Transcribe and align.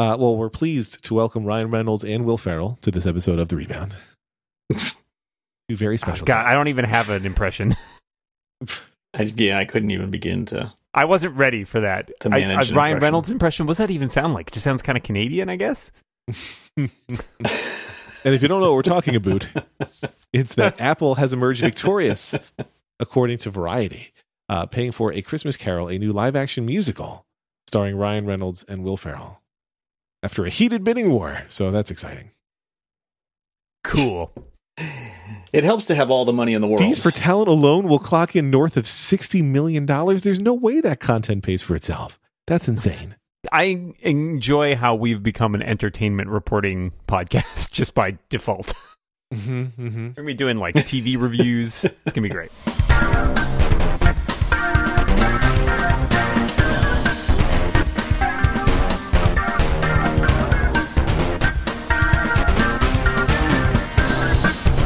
Uh, 0.00 0.16
well, 0.18 0.34
we're 0.34 0.48
pleased 0.48 1.04
to 1.04 1.12
welcome 1.12 1.44
Ryan 1.44 1.70
Reynolds 1.70 2.04
and 2.04 2.24
Will 2.24 2.38
Ferrell 2.38 2.78
to 2.80 2.90
this 2.90 3.04
episode 3.04 3.38
of 3.38 3.48
The 3.48 3.56
Rebound. 3.56 3.94
Two 4.74 5.76
very 5.76 5.98
special. 5.98 6.24
God, 6.24 6.46
I 6.46 6.54
don't 6.54 6.68
even 6.68 6.86
have 6.86 7.10
an 7.10 7.26
impression. 7.26 7.76
I, 9.12 9.24
yeah, 9.36 9.58
I 9.58 9.66
couldn't 9.66 9.90
even 9.90 10.10
begin 10.10 10.46
to. 10.46 10.72
I 10.94 11.04
wasn't 11.04 11.36
ready 11.36 11.64
for 11.64 11.82
that. 11.82 12.18
To 12.20 12.30
manage 12.30 12.68
I- 12.68 12.70
an 12.70 12.74
Ryan 12.74 12.92
impression. 12.92 13.02
Reynolds' 13.02 13.30
impression. 13.30 13.66
What's 13.66 13.76
that 13.76 13.90
even 13.90 14.08
sound 14.08 14.32
like? 14.32 14.48
It 14.48 14.54
just 14.54 14.64
sounds 14.64 14.80
kind 14.80 14.96
of 14.96 15.04
Canadian, 15.04 15.50
I 15.50 15.56
guess. 15.56 15.92
And 18.22 18.34
if 18.34 18.42
you 18.42 18.48
don't 18.48 18.60
know 18.60 18.68
what 18.68 18.76
we're 18.76 18.82
talking 18.82 19.16
about, 19.16 19.48
it's 20.30 20.54
that 20.56 20.78
Apple 20.78 21.14
has 21.14 21.32
emerged 21.32 21.62
victorious, 21.62 22.34
according 22.98 23.38
to 23.38 23.50
Variety, 23.50 24.12
uh, 24.48 24.66
paying 24.66 24.92
for 24.92 25.10
A 25.12 25.22
Christmas 25.22 25.56
Carol, 25.56 25.88
a 25.88 25.98
new 25.98 26.12
live 26.12 26.36
action 26.36 26.66
musical 26.66 27.24
starring 27.66 27.96
Ryan 27.96 28.26
Reynolds 28.26 28.62
and 28.68 28.84
Will 28.84 28.98
Ferrell 28.98 29.39
after 30.22 30.44
a 30.44 30.50
heated 30.50 30.84
bidding 30.84 31.10
war. 31.10 31.42
So 31.48 31.70
that's 31.70 31.90
exciting. 31.90 32.30
Cool. 33.84 34.32
It 35.52 35.64
helps 35.64 35.86
to 35.86 35.94
have 35.94 36.10
all 36.10 36.24
the 36.24 36.32
money 36.32 36.54
in 36.54 36.60
the 36.60 36.68
world. 36.68 36.80
Fees 36.80 36.98
for 36.98 37.10
talent 37.10 37.48
alone 37.48 37.88
will 37.88 37.98
clock 37.98 38.36
in 38.36 38.50
north 38.50 38.76
of 38.76 38.84
$60 38.84 39.42
million. 39.42 39.84
There's 39.84 40.40
no 40.40 40.54
way 40.54 40.80
that 40.80 41.00
content 41.00 41.42
pays 41.42 41.62
for 41.62 41.74
itself. 41.74 42.20
That's 42.46 42.68
insane. 42.68 43.16
I 43.52 43.92
enjoy 44.00 44.76
how 44.76 44.94
we've 44.94 45.22
become 45.22 45.54
an 45.54 45.62
entertainment 45.62 46.28
reporting 46.28 46.92
podcast 47.08 47.70
just 47.72 47.94
by 47.94 48.18
default. 48.28 48.74
Mm-hmm, 49.32 49.62
mm-hmm. 49.62 50.06
We're 50.08 50.12
gonna 50.12 50.26
be 50.26 50.34
doing 50.34 50.58
like 50.58 50.74
TV 50.74 51.20
reviews. 51.20 51.84
It's 51.84 52.12
gonna 52.12 52.28
be 52.28 52.28
great. 52.28 52.50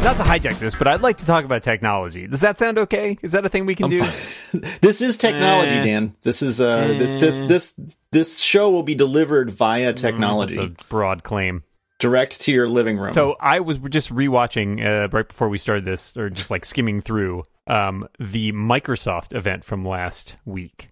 Not 0.04 0.18
to 0.18 0.22
hijack 0.22 0.58
this, 0.58 0.74
but 0.74 0.86
I'd 0.86 1.00
like 1.00 1.16
to 1.18 1.24
talk 1.24 1.46
about 1.46 1.62
technology. 1.62 2.26
Does 2.26 2.42
that 2.42 2.58
sound 2.58 2.76
okay? 2.76 3.16
Is 3.22 3.32
that 3.32 3.46
a 3.46 3.48
thing 3.48 3.64
we 3.64 3.74
can 3.74 3.84
I'm 3.84 3.90
do? 3.90 4.60
this 4.82 5.00
is 5.00 5.16
technology, 5.16 5.76
Eh. 5.76 5.82
Dan. 5.82 6.14
This 6.20 6.42
is 6.42 6.60
uh 6.60 6.88
this 6.98 7.14
this 7.14 7.40
this 7.40 7.74
this 8.10 8.38
show 8.38 8.70
will 8.70 8.82
be 8.82 8.94
delivered 8.94 9.50
via 9.50 9.94
technology 9.94 10.56
That's 10.56 10.72
a 10.72 10.86
broad 10.90 11.22
claim. 11.24 11.62
direct 12.00 12.42
to 12.42 12.52
your 12.52 12.68
living 12.68 12.98
room. 12.98 13.14
So 13.14 13.36
I 13.40 13.60
was 13.60 13.78
just 13.78 14.12
rewatching 14.14 14.84
uh, 14.84 15.08
right 15.08 15.26
before 15.26 15.48
we 15.48 15.56
started 15.56 15.86
this, 15.86 16.18
or 16.18 16.28
just 16.28 16.50
like 16.50 16.66
skimming 16.66 17.00
through 17.00 17.44
um, 17.66 18.06
the 18.20 18.52
Microsoft 18.52 19.34
event 19.34 19.64
from 19.64 19.86
last 19.86 20.36
week, 20.44 20.88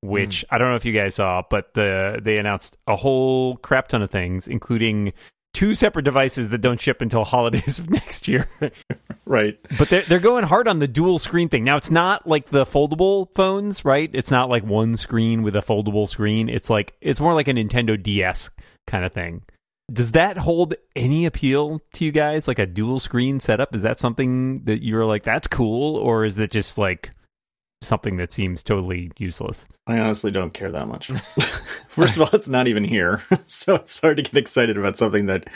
which 0.00 0.44
I 0.50 0.58
don't 0.58 0.70
know 0.70 0.76
if 0.76 0.84
you 0.84 0.92
guys 0.92 1.14
saw, 1.14 1.42
but 1.48 1.74
the 1.74 2.18
they 2.20 2.38
announced 2.38 2.76
a 2.88 2.96
whole 2.96 3.56
crap 3.58 3.86
ton 3.86 4.02
of 4.02 4.10
things, 4.10 4.48
including 4.48 5.12
two 5.58 5.74
separate 5.74 6.04
devices 6.04 6.50
that 6.50 6.58
don't 6.58 6.80
ship 6.80 7.02
until 7.02 7.24
holidays 7.24 7.80
of 7.80 7.90
next 7.98 8.28
year. 8.28 8.48
right. 9.24 9.58
but 9.76 9.88
they're 9.88 10.02
they're 10.02 10.20
going 10.20 10.44
hard 10.44 10.68
on 10.68 10.78
the 10.78 10.86
dual 10.86 11.18
screen 11.18 11.48
thing. 11.48 11.64
Now 11.64 11.76
it's 11.76 11.90
not 11.90 12.28
like 12.28 12.50
the 12.50 12.64
foldable 12.64 13.26
phones, 13.34 13.84
right? 13.84 14.08
It's 14.12 14.30
not 14.30 14.48
like 14.48 14.62
one 14.62 14.96
screen 14.96 15.42
with 15.42 15.56
a 15.56 15.60
foldable 15.60 16.08
screen. 16.08 16.48
It's 16.48 16.70
like 16.70 16.94
it's 17.00 17.20
more 17.20 17.34
like 17.34 17.48
a 17.48 17.52
Nintendo 17.52 18.00
DS 18.00 18.50
kind 18.86 19.04
of 19.04 19.12
thing. 19.12 19.42
Does 19.92 20.12
that 20.12 20.38
hold 20.38 20.74
any 20.94 21.26
appeal 21.26 21.80
to 21.94 22.04
you 22.04 22.12
guys? 22.12 22.46
Like 22.46 22.60
a 22.60 22.66
dual 22.66 23.00
screen 23.00 23.40
setup? 23.40 23.74
Is 23.74 23.82
that 23.82 23.98
something 23.98 24.62
that 24.64 24.84
you're 24.84 25.06
like 25.06 25.24
that's 25.24 25.48
cool, 25.48 25.96
or 25.96 26.24
is 26.24 26.38
it 26.38 26.52
just 26.52 26.78
like 26.78 27.10
something 27.80 28.16
that 28.16 28.32
seems 28.32 28.62
totally 28.62 29.10
useless? 29.18 29.66
I 29.86 29.98
honestly 29.98 30.30
don't 30.30 30.52
care 30.52 30.70
that 30.72 30.88
much. 30.88 31.08
First 31.88 32.16
of 32.16 32.22
all, 32.22 32.28
it's 32.32 32.48
not 32.48 32.68
even 32.68 32.84
here, 32.84 33.22
so 33.46 33.76
it's 33.76 34.00
hard 34.00 34.16
to 34.18 34.22
get 34.22 34.36
excited 34.36 34.76
about 34.76 34.98
something 34.98 35.26
that 35.26 35.46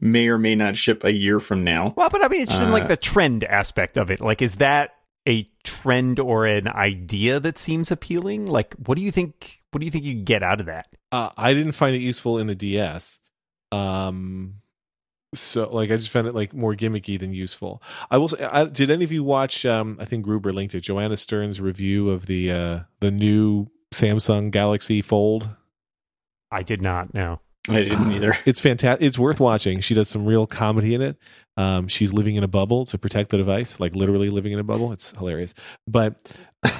may 0.00 0.28
or 0.28 0.38
may 0.38 0.54
not 0.54 0.76
ship 0.76 1.04
a 1.04 1.12
year 1.12 1.40
from 1.40 1.64
now. 1.64 1.92
Well, 1.96 2.08
but 2.10 2.24
I 2.24 2.28
mean, 2.28 2.42
it's 2.42 2.50
just 2.52 2.62
in 2.62 2.70
like 2.70 2.84
Uh, 2.84 2.88
the 2.88 2.96
trend 2.96 3.44
aspect 3.44 3.96
of 3.96 4.10
it. 4.10 4.20
Like, 4.20 4.42
is 4.42 4.56
that 4.56 4.94
a 5.28 5.48
trend 5.62 6.18
or 6.18 6.46
an 6.46 6.66
idea 6.68 7.38
that 7.38 7.56
seems 7.58 7.90
appealing? 7.92 8.46
Like, 8.46 8.74
what 8.74 8.96
do 8.96 9.02
you 9.02 9.12
think? 9.12 9.60
What 9.70 9.78
do 9.80 9.84
you 9.84 9.90
think 9.92 10.04
you 10.04 10.14
get 10.14 10.42
out 10.42 10.60
of 10.60 10.66
that? 10.66 10.88
Uh, 11.12 11.30
I 11.36 11.54
didn't 11.54 11.72
find 11.72 11.94
it 11.94 12.00
useful 12.00 12.38
in 12.38 12.46
the 12.46 12.54
DS. 12.54 13.18
Um, 13.70 14.54
so 15.34 15.68
like 15.70 15.90
I 15.90 15.96
just 15.96 16.10
found 16.10 16.26
it 16.26 16.34
like 16.34 16.52
more 16.52 16.74
gimmicky 16.74 17.18
than 17.18 17.32
useful. 17.32 17.82
I 18.10 18.18
will 18.18 18.28
say, 18.28 18.42
I, 18.42 18.64
did 18.64 18.90
any 18.90 19.04
of 19.04 19.12
you 19.12 19.24
watch? 19.24 19.64
Um, 19.64 19.96
I 20.00 20.04
think 20.04 20.24
Gruber 20.24 20.52
linked 20.52 20.74
it. 20.74 20.80
Joanna 20.80 21.16
Stern's 21.16 21.60
review 21.60 22.10
of 22.10 22.26
the 22.26 22.50
uh, 22.50 22.80
the 23.00 23.10
new 23.10 23.68
Samsung 23.92 24.50
Galaxy 24.50 25.02
Fold. 25.02 25.48
I 26.50 26.62
did 26.62 26.82
not 26.82 27.14
no 27.14 27.40
I 27.68 27.82
didn't 27.82 28.12
either. 28.12 28.36
It's 28.44 28.60
fantastic. 28.60 29.06
It's 29.06 29.18
worth 29.18 29.40
watching. 29.40 29.80
She 29.80 29.94
does 29.94 30.08
some 30.08 30.26
real 30.26 30.46
comedy 30.46 30.94
in 30.94 31.02
it. 31.02 31.16
Um, 31.56 31.88
she's 31.88 32.12
living 32.12 32.36
in 32.36 32.44
a 32.44 32.48
bubble 32.48 32.86
to 32.86 32.98
protect 32.98 33.30
the 33.30 33.36
device, 33.36 33.78
like 33.78 33.94
literally 33.94 34.30
living 34.30 34.52
in 34.52 34.58
a 34.58 34.64
bubble. 34.64 34.92
It's 34.92 35.10
hilarious. 35.10 35.54
But 35.86 36.32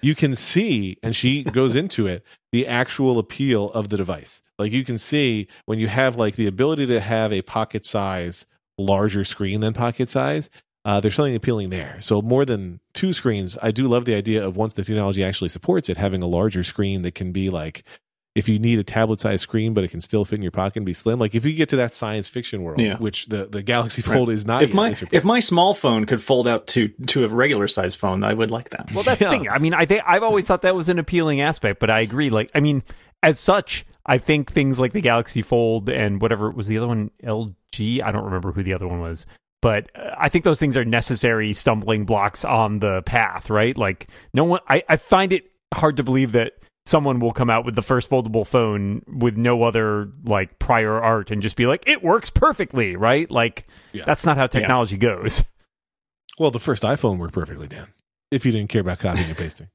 you 0.00 0.14
can 0.14 0.34
see, 0.34 0.98
and 1.02 1.14
she 1.14 1.44
goes 1.44 1.74
into 1.74 2.06
it, 2.06 2.24
the 2.52 2.66
actual 2.66 3.18
appeal 3.18 3.70
of 3.70 3.90
the 3.90 3.96
device. 3.96 4.40
Like 4.58 4.72
you 4.72 4.84
can 4.84 4.98
see 4.98 5.48
when 5.66 5.78
you 5.78 5.88
have 5.88 6.16
like 6.16 6.36
the 6.36 6.46
ability 6.46 6.86
to 6.86 7.00
have 7.00 7.32
a 7.32 7.42
pocket 7.42 7.84
size 7.84 8.46
larger 8.78 9.24
screen 9.24 9.60
than 9.60 9.72
pocket 9.72 10.08
size. 10.10 10.50
Uh, 10.84 11.00
there's 11.00 11.14
something 11.14 11.34
appealing 11.34 11.70
there. 11.70 11.96
So 12.00 12.20
more 12.20 12.44
than 12.44 12.78
two 12.92 13.12
screens, 13.14 13.56
I 13.62 13.70
do 13.70 13.88
love 13.88 14.04
the 14.04 14.14
idea 14.14 14.44
of 14.46 14.56
once 14.56 14.74
the 14.74 14.84
technology 14.84 15.24
actually 15.24 15.48
supports 15.48 15.88
it, 15.88 15.96
having 15.96 16.22
a 16.22 16.26
larger 16.26 16.62
screen 16.62 17.02
that 17.02 17.14
can 17.14 17.32
be 17.32 17.48
like 17.50 17.84
if 18.34 18.48
you 18.48 18.58
need 18.58 18.80
a 18.80 18.84
tablet 18.84 19.20
sized 19.20 19.42
screen, 19.42 19.74
but 19.74 19.84
it 19.84 19.92
can 19.92 20.00
still 20.00 20.24
fit 20.24 20.34
in 20.36 20.42
your 20.42 20.50
pocket 20.50 20.76
and 20.78 20.84
be 20.86 20.92
slim. 20.92 21.18
Like 21.20 21.34
if 21.36 21.44
you 21.44 21.54
get 21.54 21.68
to 21.70 21.76
that 21.76 21.94
science 21.94 22.28
fiction 22.28 22.64
world, 22.64 22.80
Yeah. 22.80 22.98
which 22.98 23.26
the, 23.26 23.46
the 23.46 23.62
Galaxy 23.62 24.02
Fold 24.02 24.28
is 24.28 24.44
not 24.44 24.62
If 24.64 24.70
yet, 24.70 24.74
my 24.76 24.92
if 25.12 25.24
my 25.24 25.38
small 25.40 25.72
phone 25.72 26.04
could 26.04 26.20
fold 26.20 26.46
out 26.48 26.66
to 26.68 26.88
to 27.06 27.24
a 27.24 27.28
regular 27.28 27.68
size 27.68 27.94
phone, 27.94 28.22
I 28.24 28.34
would 28.34 28.50
like 28.50 28.70
that. 28.70 28.92
Well, 28.92 29.04
that's 29.04 29.20
Yeah. 29.20 29.30
the 29.30 29.38
thing. 29.38 29.48
I 29.48 29.58
mean, 29.58 29.72
I 29.72 29.86
think 29.86 30.02
I've 30.06 30.22
always 30.24 30.44
thought 30.46 30.62
that 30.62 30.74
was 30.74 30.88
an 30.88 30.98
appealing 30.98 31.40
aspect, 31.40 31.78
but 31.80 31.90
I 31.90 32.00
agree. 32.00 32.28
Like, 32.28 32.50
I 32.54 32.60
mean, 32.60 32.82
as 33.22 33.38
such, 33.38 33.86
I 34.06 34.18
think 34.18 34.52
things 34.52 34.78
like 34.78 34.92
the 34.92 35.00
Galaxy 35.00 35.42
Fold 35.42 35.88
and 35.88 36.20
whatever 36.20 36.50
was 36.50 36.66
the 36.68 36.76
other 36.78 36.88
one, 36.88 37.10
LG. 37.22 38.02
I 38.02 38.12
don't 38.12 38.24
remember 38.24 38.52
who 38.52 38.62
the 38.62 38.74
other 38.74 38.86
one 38.86 39.00
was, 39.00 39.26
but 39.62 39.90
uh, 39.96 40.10
I 40.18 40.28
think 40.28 40.44
those 40.44 40.58
things 40.60 40.76
are 40.76 40.84
necessary 40.84 41.52
stumbling 41.54 42.04
blocks 42.04 42.44
on 42.44 42.80
the 42.80 43.02
path, 43.02 43.48
right? 43.50 43.76
Like, 43.76 44.08
no 44.34 44.44
one. 44.44 44.60
I, 44.68 44.82
I 44.88 44.96
find 44.96 45.32
it 45.32 45.50
hard 45.72 45.96
to 45.96 46.02
believe 46.02 46.32
that 46.32 46.52
someone 46.86 47.18
will 47.18 47.32
come 47.32 47.48
out 47.48 47.64
with 47.64 47.74
the 47.76 47.82
first 47.82 48.10
foldable 48.10 48.46
phone 48.46 49.00
with 49.06 49.38
no 49.38 49.62
other 49.62 50.10
like 50.24 50.58
prior 50.58 51.02
art 51.02 51.30
and 51.30 51.40
just 51.40 51.56
be 51.56 51.64
like, 51.66 51.82
it 51.86 52.02
works 52.04 52.28
perfectly, 52.28 52.94
right? 52.94 53.30
Like, 53.30 53.66
Yeah. 53.94 54.04
that's 54.04 54.26
not 54.26 54.36
how 54.36 54.46
technology 54.48 54.98
goes. 54.98 55.42
well, 56.38 56.50
the 56.50 56.60
first 56.60 56.82
iPhone 56.82 57.16
worked 57.16 57.32
perfectly, 57.32 57.68
Dan. 57.68 57.86
If 58.30 58.44
you 58.44 58.52
didn't 58.52 58.68
care 58.68 58.82
about 58.82 58.98
copying 58.98 59.28
and 59.28 59.36
pasting. 59.36 59.68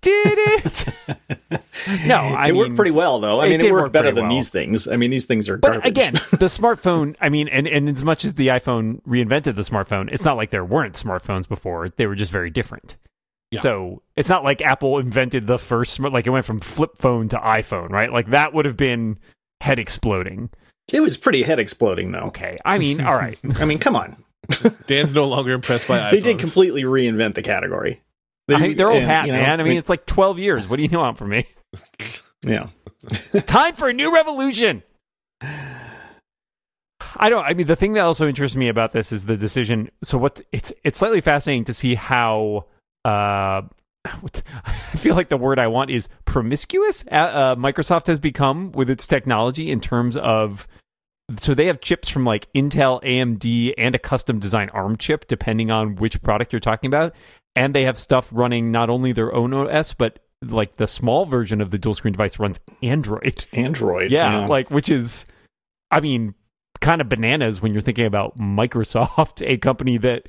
Did 0.00 0.38
it? 0.38 0.86
No, 2.06 2.16
I 2.16 2.48
it 2.48 2.56
worked 2.56 2.70
mean, 2.70 2.76
pretty 2.76 2.90
well 2.90 3.18
though. 3.20 3.40
I 3.40 3.46
it 3.46 3.50
mean, 3.50 3.60
it, 3.62 3.72
worked 3.72 3.92
better 3.92 4.10
than 4.10 4.24
well. 4.24 4.34
these 4.34 4.48
things. 4.50 4.86
I 4.88 4.96
mean, 4.96 5.10
these 5.10 5.24
things 5.24 5.48
are 5.48 5.56
But 5.56 5.72
garbage. 5.72 5.88
again, 5.88 6.12
the 6.32 6.46
smartphone, 6.46 7.14
I 7.20 7.28
mean, 7.30 7.48
and, 7.48 7.66
and 7.66 7.88
as 7.88 8.02
much 8.02 8.24
as 8.24 8.34
the 8.34 8.48
iPhone 8.48 9.00
reinvented 9.04 9.54
the 9.54 9.62
smartphone, 9.62 10.12
it's 10.12 10.24
not 10.24 10.36
like 10.36 10.50
there 10.50 10.64
weren't 10.64 10.94
smartphones 10.94 11.48
before. 11.48 11.88
They 11.88 12.06
were 12.06 12.16
just 12.16 12.32
very 12.32 12.50
different. 12.50 12.96
Yeah. 13.52 13.60
So 13.60 14.02
it's 14.16 14.28
not 14.28 14.44
like 14.44 14.60
Apple 14.60 14.98
invented 14.98 15.46
the 15.46 15.56
first, 15.58 15.94
smart- 15.94 16.12
like 16.12 16.26
it 16.26 16.30
went 16.30 16.44
from 16.44 16.60
flip 16.60 16.98
phone 16.98 17.28
to 17.28 17.36
iPhone, 17.38 17.88
right? 17.90 18.12
Like 18.12 18.30
that 18.30 18.52
would 18.52 18.66
have 18.66 18.76
been 18.76 19.18
head 19.62 19.78
exploding. 19.78 20.50
it 20.92 21.00
was 21.00 21.16
pretty 21.16 21.42
head 21.44 21.60
exploding 21.60 22.10
though. 22.12 22.24
Okay. 22.26 22.58
I 22.64 22.76
mean, 22.78 23.00
all 23.00 23.14
right. 23.16 23.38
I 23.60 23.64
mean, 23.64 23.78
come 23.78 23.96
on. 23.96 24.16
Dan's 24.86 25.14
no 25.14 25.26
longer 25.26 25.52
impressed 25.52 25.88
by 25.88 25.98
iPhones. 25.98 26.10
They 26.10 26.20
did 26.20 26.38
completely 26.38 26.82
reinvent 26.82 27.34
the 27.34 27.42
category. 27.42 28.02
I, 28.48 28.74
they're 28.74 28.88
old 28.88 28.98
and, 28.98 29.06
hat, 29.06 29.26
you 29.26 29.32
know, 29.32 29.38
man. 29.38 29.60
I 29.60 29.64
mean, 29.64 29.76
it's 29.76 29.88
like 29.88 30.06
12 30.06 30.38
years. 30.38 30.68
What 30.68 30.76
do 30.76 30.82
you 30.82 30.98
want 30.98 31.18
from 31.18 31.30
me? 31.30 31.46
yeah. 32.44 32.68
It's 33.32 33.44
time 33.44 33.74
for 33.74 33.88
a 33.88 33.92
new 33.92 34.12
revolution. 34.12 34.82
I 37.16 37.30
don't. 37.30 37.44
I 37.44 37.54
mean, 37.54 37.66
the 37.66 37.76
thing 37.76 37.94
that 37.94 38.04
also 38.04 38.28
interests 38.28 38.56
me 38.56 38.68
about 38.68 38.92
this 38.92 39.12
is 39.12 39.24
the 39.24 39.36
decision. 39.36 39.90
So, 40.02 40.18
what? 40.18 40.40
It's 40.52 40.72
it's 40.84 40.98
slightly 40.98 41.20
fascinating 41.20 41.64
to 41.64 41.72
see 41.72 41.94
how. 41.94 42.66
Uh, 43.04 43.62
I 44.04 44.96
feel 44.96 45.14
like 45.14 45.28
the 45.28 45.36
word 45.36 45.58
I 45.58 45.66
want 45.66 45.90
is 45.90 46.08
promiscuous. 46.24 47.04
Uh, 47.10 47.14
uh, 47.14 47.54
Microsoft 47.56 48.06
has 48.06 48.18
become 48.18 48.72
with 48.72 48.88
its 48.90 49.06
technology 49.06 49.70
in 49.70 49.80
terms 49.80 50.16
of. 50.16 50.68
So 51.36 51.54
they 51.54 51.66
have 51.66 51.80
chips 51.80 52.08
from 52.08 52.24
like 52.24 52.50
Intel, 52.54 53.02
AMD, 53.04 53.74
and 53.76 53.94
a 53.94 53.98
custom 53.98 54.38
design 54.38 54.70
ARM 54.70 54.96
chip, 54.96 55.28
depending 55.28 55.70
on 55.70 55.96
which 55.96 56.22
product 56.22 56.52
you're 56.52 56.60
talking 56.60 56.88
about. 56.88 57.14
And 57.54 57.74
they 57.74 57.84
have 57.84 57.98
stuff 57.98 58.30
running 58.32 58.70
not 58.70 58.88
only 58.88 59.12
their 59.12 59.34
own 59.34 59.52
OS, 59.52 59.92
but 59.92 60.20
like 60.42 60.76
the 60.76 60.86
small 60.86 61.26
version 61.26 61.60
of 61.60 61.70
the 61.70 61.78
dual 61.78 61.94
screen 61.94 62.12
device 62.12 62.38
runs 62.38 62.60
Android. 62.82 63.46
Android. 63.52 64.10
Yeah, 64.10 64.46
like 64.46 64.70
which 64.70 64.88
is, 64.88 65.26
I 65.90 66.00
mean, 66.00 66.34
kind 66.80 67.00
of 67.00 67.08
bananas 67.08 67.60
when 67.60 67.72
you're 67.72 67.82
thinking 67.82 68.06
about 68.06 68.38
Microsoft, 68.38 69.42
a 69.46 69.58
company 69.58 69.98
that 69.98 70.28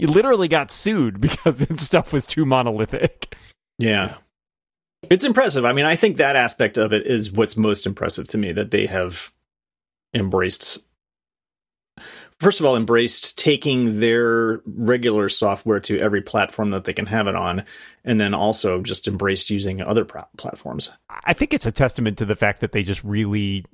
literally 0.00 0.48
got 0.48 0.70
sued 0.70 1.20
because 1.20 1.60
its 1.60 1.84
stuff 1.84 2.12
was 2.12 2.26
too 2.26 2.44
monolithic. 2.44 3.34
yeah. 3.78 4.16
It's 5.10 5.22
impressive. 5.22 5.64
I 5.64 5.72
mean, 5.72 5.84
I 5.84 5.94
think 5.94 6.16
that 6.16 6.34
aspect 6.34 6.76
of 6.76 6.92
it 6.92 7.06
is 7.06 7.30
what's 7.30 7.56
most 7.56 7.86
impressive 7.86 8.26
to 8.28 8.38
me 8.38 8.50
that 8.50 8.72
they 8.72 8.86
have 8.86 9.32
embraced. 10.14 10.78
First 12.40 12.60
of 12.60 12.66
all, 12.66 12.76
embraced 12.76 13.36
taking 13.36 13.98
their 13.98 14.60
regular 14.64 15.28
software 15.28 15.80
to 15.80 15.98
every 15.98 16.22
platform 16.22 16.70
that 16.70 16.84
they 16.84 16.92
can 16.92 17.06
have 17.06 17.26
it 17.26 17.34
on, 17.34 17.64
and 18.04 18.20
then 18.20 18.32
also 18.32 18.80
just 18.80 19.08
embraced 19.08 19.50
using 19.50 19.80
other 19.80 20.04
pra- 20.04 20.28
platforms. 20.36 20.90
I 21.24 21.32
think 21.32 21.52
it's 21.52 21.66
a 21.66 21.72
testament 21.72 22.16
to 22.18 22.24
the 22.24 22.36
fact 22.36 22.60
that 22.60 22.70
they 22.72 22.84
just 22.84 23.02
really. 23.02 23.64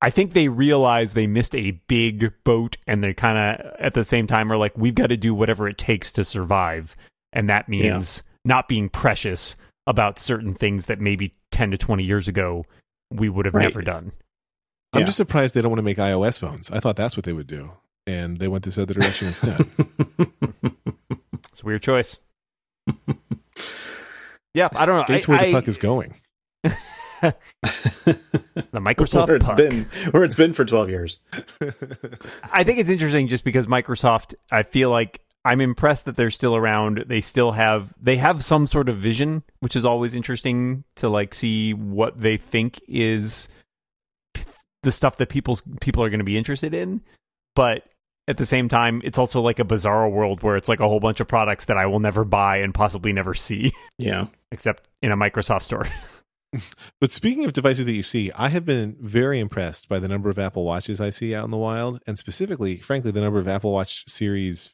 I 0.00 0.10
think 0.10 0.32
they 0.32 0.48
realize 0.48 1.14
they 1.14 1.26
missed 1.26 1.54
a 1.56 1.72
big 1.88 2.32
boat, 2.44 2.76
and 2.86 3.02
they 3.02 3.14
kind 3.14 3.38
of 3.38 3.74
at 3.80 3.94
the 3.94 4.04
same 4.04 4.26
time 4.28 4.52
are 4.52 4.56
like, 4.56 4.76
"We've 4.78 4.94
got 4.94 5.08
to 5.08 5.16
do 5.16 5.34
whatever 5.34 5.66
it 5.66 5.78
takes 5.78 6.12
to 6.12 6.24
survive," 6.24 6.94
and 7.32 7.48
that 7.48 7.68
means 7.68 8.22
not 8.44 8.68
being 8.68 8.88
precious 8.88 9.56
about 9.88 10.18
certain 10.20 10.54
things 10.54 10.86
that 10.86 11.00
maybe 11.00 11.34
ten 11.50 11.70
to 11.72 11.76
twenty 11.78 12.04
years 12.04 12.28
ago 12.28 12.64
we 13.10 13.28
would 13.28 13.46
have 13.46 13.54
Right. 13.54 13.64
never 13.64 13.82
done. 13.82 14.12
I'm 14.94 15.00
Yeah. 15.00 15.06
just 15.06 15.16
surprised 15.16 15.54
they 15.54 15.60
don't 15.60 15.70
want 15.70 15.78
to 15.78 15.82
make 15.82 15.98
iOS 15.98 16.38
phones. 16.38 16.70
I 16.70 16.80
thought 16.80 16.96
that's 16.96 17.16
what 17.16 17.24
they 17.24 17.32
would 17.32 17.46
do, 17.46 17.72
and 18.06 18.38
they 18.38 18.48
went 18.48 18.64
this 18.64 18.78
other 18.78 18.94
direction 18.94 19.28
instead. 19.28 19.66
It's 21.50 21.62
a 21.62 21.66
weird 21.66 21.82
choice. 21.82 22.16
yeah, 24.54 24.68
I 24.74 24.86
don't 24.86 24.96
know. 24.98 25.04
That's 25.06 25.28
where 25.28 25.38
I- 25.38 25.46
the 25.46 25.52
puck 25.52 25.68
is 25.68 25.78
going. 25.78 26.14
the 26.64 27.34
Microsoft 28.74 29.28
where 29.28 29.36
it's 29.36 29.46
puck. 29.46 29.56
been 29.56 29.84
where 30.10 30.24
it's 30.24 30.34
been 30.34 30.52
for 30.52 30.64
12 30.64 30.88
years. 30.90 31.18
I 32.52 32.64
think 32.64 32.78
it's 32.80 32.90
interesting 32.90 33.28
just 33.28 33.44
because 33.44 33.66
Microsoft, 33.66 34.34
I 34.50 34.62
feel 34.64 34.90
like 34.90 35.20
I'm 35.44 35.60
impressed 35.60 36.06
that 36.06 36.16
they're 36.16 36.30
still 36.30 36.56
around. 36.56 37.04
They 37.06 37.20
still 37.20 37.52
have 37.52 37.94
they 38.00 38.16
have 38.16 38.42
some 38.42 38.66
sort 38.66 38.88
of 38.88 38.96
vision, 38.96 39.42
which 39.60 39.76
is 39.76 39.84
always 39.84 40.14
interesting 40.14 40.84
to 40.96 41.08
like 41.08 41.34
see 41.34 41.72
what 41.72 42.20
they 42.20 42.36
think 42.36 42.80
is 42.88 43.48
the 44.84 44.92
stuff 44.92 45.16
that 45.16 45.28
people's 45.28 45.62
people 45.80 46.02
are 46.04 46.08
going 46.10 46.18
to 46.20 46.24
be 46.24 46.38
interested 46.38 46.72
in. 46.74 47.00
But 47.56 47.82
at 48.28 48.36
the 48.36 48.46
same 48.46 48.68
time, 48.68 49.02
it's 49.04 49.18
also 49.18 49.40
like 49.40 49.58
a 49.58 49.64
bizarre 49.64 50.08
world 50.08 50.42
where 50.42 50.56
it's 50.56 50.68
like 50.68 50.80
a 50.80 50.88
whole 50.88 51.00
bunch 51.00 51.20
of 51.20 51.28
products 51.28 51.64
that 51.66 51.76
I 51.76 51.86
will 51.86 52.00
never 52.00 52.24
buy 52.24 52.58
and 52.58 52.72
possibly 52.72 53.12
never 53.12 53.34
see 53.34 53.72
Yeah. 53.98 54.26
except 54.52 54.88
in 55.02 55.10
a 55.12 55.16
Microsoft 55.16 55.62
store. 55.62 55.86
But 57.00 57.10
speaking 57.10 57.44
of 57.44 57.52
devices 57.52 57.84
that 57.84 57.94
you 57.94 58.04
see, 58.04 58.30
I 58.36 58.48
have 58.48 58.64
been 58.64 58.96
very 59.00 59.40
impressed 59.40 59.88
by 59.88 59.98
the 59.98 60.06
number 60.06 60.30
of 60.30 60.38
Apple 60.38 60.64
Watches 60.64 61.00
I 61.00 61.10
see 61.10 61.34
out 61.34 61.44
in 61.44 61.50
the 61.50 61.56
wild, 61.56 62.00
and 62.06 62.16
specifically, 62.16 62.78
frankly, 62.78 63.10
the 63.10 63.20
number 63.20 63.40
of 63.40 63.48
Apple 63.48 63.72
Watch 63.72 64.04
Series 64.08 64.72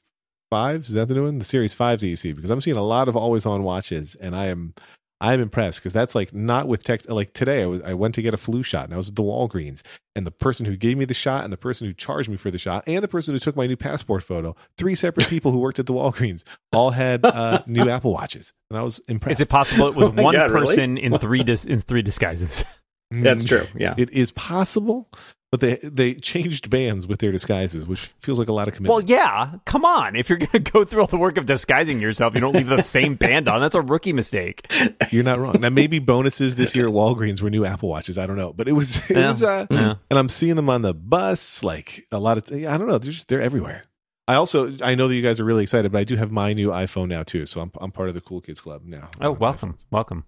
Fives. 0.51 0.89
Is 0.91 0.95
that 0.97 1.09
the 1.09 1.15
new 1.15 1.25
one? 1.25 1.39
The 1.39 1.45
Series 1.47 1.73
Fives 1.73 2.03
that 2.03 2.09
you 2.09 2.17
see, 2.17 2.33
because 2.35 2.51
I'm 2.51 2.61
seeing 2.61 2.77
a 2.77 2.83
lot 2.83 3.09
of 3.09 3.17
always-on 3.17 3.63
watches, 3.63 4.15
and 4.15 4.37
I 4.37 4.49
am 4.49 4.75
I 5.21 5.35
am 5.35 5.41
impressed 5.41 5.81
because 5.81 5.93
that's 5.93 6.15
like 6.15 6.33
not 6.35 6.67
with 6.67 6.83
text. 6.83 7.09
Like 7.11 7.33
today, 7.35 7.63
I 7.63 7.67
was 7.67 7.83
I 7.83 7.93
went 7.95 8.15
to 8.15 8.23
get 8.23 8.33
a 8.33 8.39
flu 8.39 8.63
shot, 8.63 8.85
and 8.85 8.95
I 8.95 8.97
was 8.97 9.11
at 9.11 9.17
the 9.17 9.23
Walgreens, 9.23 9.83
and 10.17 10.27
the 10.27 10.31
person 10.31 10.65
who 10.67 10.77
gave 10.77 10.97
me 10.97 11.05
the 11.05 11.13
shot, 11.15 11.45
and 11.45 11.53
the 11.53 11.57
person 11.59 11.87
who 11.87 11.93
charged 11.93 12.29
me 12.31 12.37
for 12.37 12.51
the 12.51 12.57
shot, 12.59 12.85
and 12.87 13.03
the 13.05 13.09
person 13.09 13.35
who 13.35 13.39
took 13.39 13.55
my 13.57 13.67
new 13.67 13.77
passport 13.77 14.23
photo, 14.23 14.57
three 14.79 14.95
separate 14.95 15.29
people 15.29 15.53
who 15.53 15.59
worked 15.59 15.79
at 15.79 15.87
the 15.87 15.93
Walgreens, 15.93 16.43
all 16.73 16.91
had 16.91 17.25
uh, 17.27 17.63
new 17.67 17.89
Apple 17.91 18.13
Watches, 18.13 18.53
and 18.71 18.79
I 18.79 18.83
was 18.83 18.99
impressed. 19.09 19.41
Is 19.41 19.47
it 19.47 19.51
possible 19.51 19.89
it 19.89 19.95
was 19.95 20.09
Oh 20.11 20.13
my 20.13 20.23
one 20.23 20.35
really? 20.35 20.51
person 20.67 20.97
in 20.99 21.19
three 21.19 21.43
dis- 21.45 21.67
in 21.67 21.81
three 21.81 22.03
disguises? 22.03 22.65
That's 23.11 23.45
Mm, 23.45 23.49
true. 23.49 23.67
Yeah. 23.77 23.95
It 23.99 24.11
is 24.11 24.31
possible, 24.31 25.11
but 25.51 25.61
they 25.61 25.77
they 25.83 26.15
changed 26.15 26.71
bands 26.71 27.07
with 27.07 27.19
their 27.21 27.33
disguises, 27.33 27.87
which 27.87 28.01
feels 28.21 28.39
like 28.39 28.49
a 28.49 28.53
lot 28.53 28.69
of 28.69 28.75
commitment. 28.75 29.09
Well, 29.09 29.19
yeah. 29.19 29.55
Come 29.65 29.85
on. 29.85 30.15
If 30.17 30.29
you're 30.29 30.39
going 30.39 30.51
to 30.65 30.71
go 30.71 30.85
through 30.85 31.01
all 31.01 31.07
the 31.09 31.17
work 31.19 31.37
of 31.39 31.47
disguising 31.47 32.01
yourself, 32.01 32.35
you 32.35 32.41
don't 32.41 32.55
leave 32.55 32.69
the 32.69 32.83
same 32.83 33.15
band 33.17 33.49
on. 33.49 33.61
That's 33.61 33.75
a 33.75 33.81
rookie 33.81 34.13
mistake. 34.13 34.71
You're 35.11 35.25
not 35.25 35.39
wrong. 35.41 35.57
Now, 35.61 35.71
maybe 35.71 35.99
bonuses 35.99 36.55
this 36.57 36.75
year 36.77 36.87
at 36.87 36.95
Walgreens 36.95 37.43
were 37.43 37.51
new 37.51 37.65
Apple 37.65 37.89
Watches. 37.89 38.17
I 38.17 38.27
don't 38.27 38.37
know, 38.37 38.53
but 38.53 38.69
it 38.69 38.73
was 38.73 38.97
it 39.11 39.17
Yeah. 39.17 39.29
was. 39.29 39.43
Uh, 39.43 39.67
Yeah. 39.71 39.95
And 40.09 40.19
I'm 40.19 40.29
seeing 40.29 40.55
them 40.57 40.71
on 40.71 40.83
the 40.83 40.95
bus, 40.95 41.63
like 41.65 42.07
a 42.13 42.19
lot 42.21 42.37
of. 42.39 42.45
I 42.57 42.79
don't 42.79 42.87
know. 42.87 42.99
They're 42.99 43.11
just 43.13 43.29
they're 43.29 43.43
everywhere. 43.43 43.85
I 44.29 44.35
also 44.37 44.77
I 44.81 44.95
know 44.95 45.09
that 45.09 45.15
you 45.17 45.23
guys 45.23 45.41
are 45.41 45.45
really 45.45 45.65
excited, 45.65 45.91
but 45.91 45.99
I 45.99 46.05
do 46.05 46.15
have 46.15 46.31
my 46.31 46.53
new 46.53 46.69
iPhone 46.69 47.09
now 47.09 47.25
too, 47.25 47.45
so 47.47 47.61
I'm 47.61 47.73
I'm 47.81 47.91
part 47.91 48.09
of 48.09 48.15
the 48.15 48.21
cool 48.21 48.41
kids 48.41 48.61
club 48.61 48.83
now. 48.85 49.11
Oh, 49.21 49.33
welcome. 49.33 49.77
Welcome. 49.91 50.25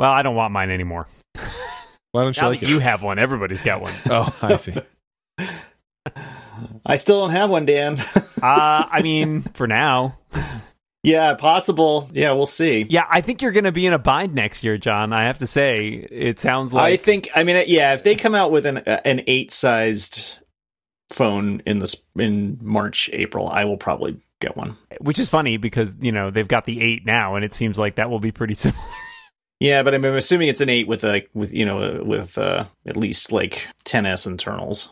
Well, 0.00 0.10
I 0.10 0.22
don't 0.22 0.34
want 0.34 0.52
mine 0.52 0.70
anymore. 0.70 1.06
Why 2.14 2.22
don't 2.22 2.36
you 2.36 2.42
Now 2.42 2.48
like 2.50 2.60
that 2.60 2.68
it? 2.68 2.72
you 2.72 2.78
have 2.78 3.02
one, 3.02 3.18
everybody's 3.18 3.60
got 3.62 3.80
one. 3.80 3.92
oh, 4.06 4.38
I 4.40 4.54
see. 4.54 4.72
I 6.86 6.94
still 6.94 7.20
don't 7.22 7.32
have 7.32 7.50
one, 7.50 7.66
Dan. 7.66 7.98
Uh, 8.44 8.84
I 8.92 9.00
mean, 9.00 9.40
for 9.54 9.66
now. 9.66 10.18
yeah, 11.02 11.32
possible. 11.32 12.10
Yeah, 12.12 12.32
we'll 12.32 12.44
see. 12.44 12.84
Yeah, 12.90 13.06
I 13.08 13.22
think 13.22 13.40
you're 13.40 13.52
going 13.52 13.64
to 13.64 13.72
be 13.72 13.86
in 13.86 13.94
a 13.94 13.98
bind 13.98 14.34
next 14.34 14.62
year, 14.62 14.76
John. 14.76 15.14
I 15.14 15.24
have 15.24 15.38
to 15.38 15.46
say, 15.46 15.76
it 15.76 16.40
sounds 16.40 16.74
like. 16.74 16.92
I 16.92 16.96
think. 16.98 17.30
I 17.34 17.42
mean, 17.42 17.64
yeah. 17.68 17.94
If 17.94 18.02
they 18.04 18.14
come 18.16 18.34
out 18.34 18.50
with 18.52 18.66
an 18.66 18.76
an 18.78 19.22
eight 19.26 19.50
sized 19.50 20.36
phone 21.10 21.62
in 21.64 21.78
this 21.78 21.96
in 22.16 22.58
March 22.60 23.08
April, 23.14 23.48
I 23.48 23.64
will 23.64 23.78
probably 23.78 24.20
get 24.42 24.58
one. 24.58 24.76
Which 25.00 25.18
is 25.18 25.30
funny 25.30 25.56
because, 25.56 25.96
you 26.00 26.12
know, 26.12 26.30
they've 26.30 26.46
got 26.46 26.66
the 26.66 26.82
8 26.82 27.06
now, 27.06 27.36
and 27.36 27.46
it 27.46 27.54
seems 27.54 27.78
like 27.78 27.94
that 27.94 28.10
will 28.10 28.20
be 28.20 28.32
pretty 28.32 28.54
similar. 28.54 28.84
Yeah, 29.60 29.82
but 29.82 29.94
I'm 29.94 30.04
assuming 30.04 30.48
it's 30.48 30.60
an 30.60 30.68
eight 30.68 30.88
with 30.88 31.04
a 31.04 31.22
with 31.32 31.52
you 31.52 31.64
know 31.64 32.02
with 32.04 32.36
uh, 32.38 32.64
at 32.86 32.96
least 32.96 33.32
like 33.32 33.68
10s 33.84 34.26
internals, 34.26 34.90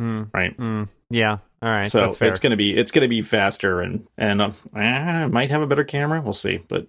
Mm, 0.00 0.28
right? 0.34 0.56
mm, 0.58 0.88
yeah. 1.10 1.38
All 1.62 1.70
right. 1.70 1.90
so 1.90 2.00
that's 2.00 2.16
fair. 2.18 2.28
it's 2.28 2.40
gonna 2.40 2.56
be 2.56 2.76
it's 2.76 2.90
gonna 2.90 3.08
be 3.08 3.22
faster 3.22 3.80
and 3.80 4.06
and 4.18 4.42
uh, 4.42 4.50
eh, 4.76 5.26
might 5.28 5.50
have 5.50 5.62
a 5.62 5.66
better 5.66 5.84
camera. 5.84 6.20
We'll 6.20 6.32
see, 6.32 6.62
but 6.68 6.86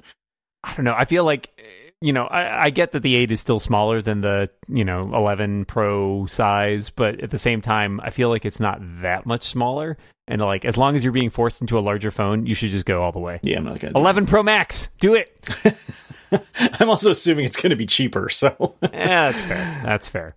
I 0.64 0.74
don't 0.76 0.86
know. 0.86 0.96
I 0.98 1.06
feel 1.06 1.24
like 1.24 1.62
you 2.02 2.12
know, 2.12 2.26
I, 2.26 2.66
I 2.66 2.70
get 2.72 2.92
that 2.92 3.02
the 3.02 3.16
eight 3.16 3.32
is 3.32 3.40
still 3.40 3.60
smaller 3.60 4.02
than 4.02 4.22
the 4.22 4.50
you 4.68 4.84
know 4.84 5.16
11 5.16 5.66
Pro 5.66 6.26
size, 6.26 6.90
but 6.90 7.22
at 7.22 7.30
the 7.30 7.38
same 7.38 7.62
time, 7.62 8.02
I 8.04 8.10
feel 8.10 8.30
like 8.30 8.46
it's 8.46 8.60
not 8.60 8.80
that 9.02 9.26
much 9.26 9.44
smaller. 9.50 9.98
And 10.28 10.42
like, 10.42 10.66
as 10.66 10.76
long 10.76 10.96
as 10.96 11.04
you're 11.04 11.14
being 11.14 11.30
forced 11.30 11.62
into 11.62 11.78
a 11.78 11.82
larger 11.82 12.10
phone, 12.10 12.48
you 12.48 12.56
should 12.56 12.72
just 12.72 12.86
go 12.86 13.04
all 13.04 13.12
the 13.12 13.20
way. 13.20 13.40
yeah, 13.44 13.58
I'm 13.58 13.64
not 13.64 13.80
gonna. 13.80 13.98
11 13.98 14.26
Pro 14.26 14.42
Max, 14.42 14.88
do 15.00 15.14
it. 15.14 15.32
it. 15.64 16.42
I'm 16.80 16.90
also 16.90 17.12
assuming 17.12 17.46
it's 17.46 17.58
gonna 17.62 17.76
be 17.76 17.86
cheaper, 17.86 18.30
so 18.30 18.76
yeah, 18.82 19.32
that's 19.32 19.44
fair. 19.44 19.82
That's 19.86 20.10
fair. 20.10 20.36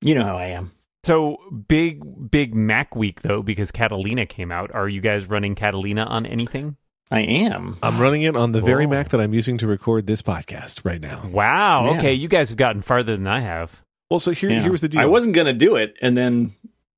you 0.00 0.14
know 0.14 0.24
how 0.24 0.36
I 0.36 0.46
am. 0.46 0.70
So 1.02 1.38
big, 1.68 2.30
big 2.30 2.54
Mac 2.54 2.94
week 2.96 3.22
though, 3.22 3.42
because 3.42 3.70
Catalina 3.72 4.26
came 4.26 4.52
out. 4.52 4.72
Are 4.72 4.88
you 4.88 5.00
guys 5.00 5.26
running 5.26 5.54
Catalina 5.54 6.04
on 6.04 6.24
anything? 6.24 6.76
I 7.10 7.20
am. 7.20 7.76
I'm 7.82 8.00
running 8.00 8.22
it 8.22 8.34
on 8.36 8.52
the 8.52 8.62
very 8.62 8.86
Mac 8.86 9.10
that 9.10 9.20
I'm 9.20 9.34
using 9.34 9.58
to 9.58 9.66
record 9.66 10.06
this 10.06 10.22
podcast 10.22 10.84
right 10.84 11.00
now. 11.00 11.28
Wow. 11.30 11.84
Yeah. 11.92 11.98
Okay, 11.98 12.14
you 12.14 12.28
guys 12.28 12.48
have 12.48 12.56
gotten 12.56 12.80
farther 12.80 13.16
than 13.16 13.26
I 13.26 13.40
have. 13.40 13.82
Well, 14.10 14.20
so 14.20 14.30
here 14.30 14.50
Yeah. 14.50 14.62
here 14.62 14.70
was 14.70 14.80
the 14.80 14.88
deal. 14.88 15.00
I 15.00 15.06
wasn't 15.06 15.34
gonna 15.34 15.52
do 15.52 15.76
it, 15.76 15.94
and 16.00 16.16
then 16.16 16.52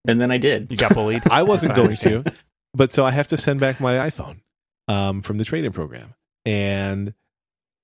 and 0.06 0.20
then 0.20 0.30
I 0.30 0.38
did. 0.38 0.70
You 0.70 0.76
got 0.76 0.94
bullied. 0.94 1.22
I 1.30 1.42
wasn't 1.42 1.74
going 1.74 1.96
to, 1.98 2.24
but 2.74 2.92
so 2.92 3.04
I 3.04 3.10
have 3.10 3.28
to 3.28 3.36
send 3.36 3.60
back 3.60 3.80
my 3.80 3.94
iPhone 4.10 4.40
um, 4.88 5.22
from 5.22 5.38
the 5.38 5.44
trade-in 5.44 5.72
program, 5.72 6.14
and 6.44 7.14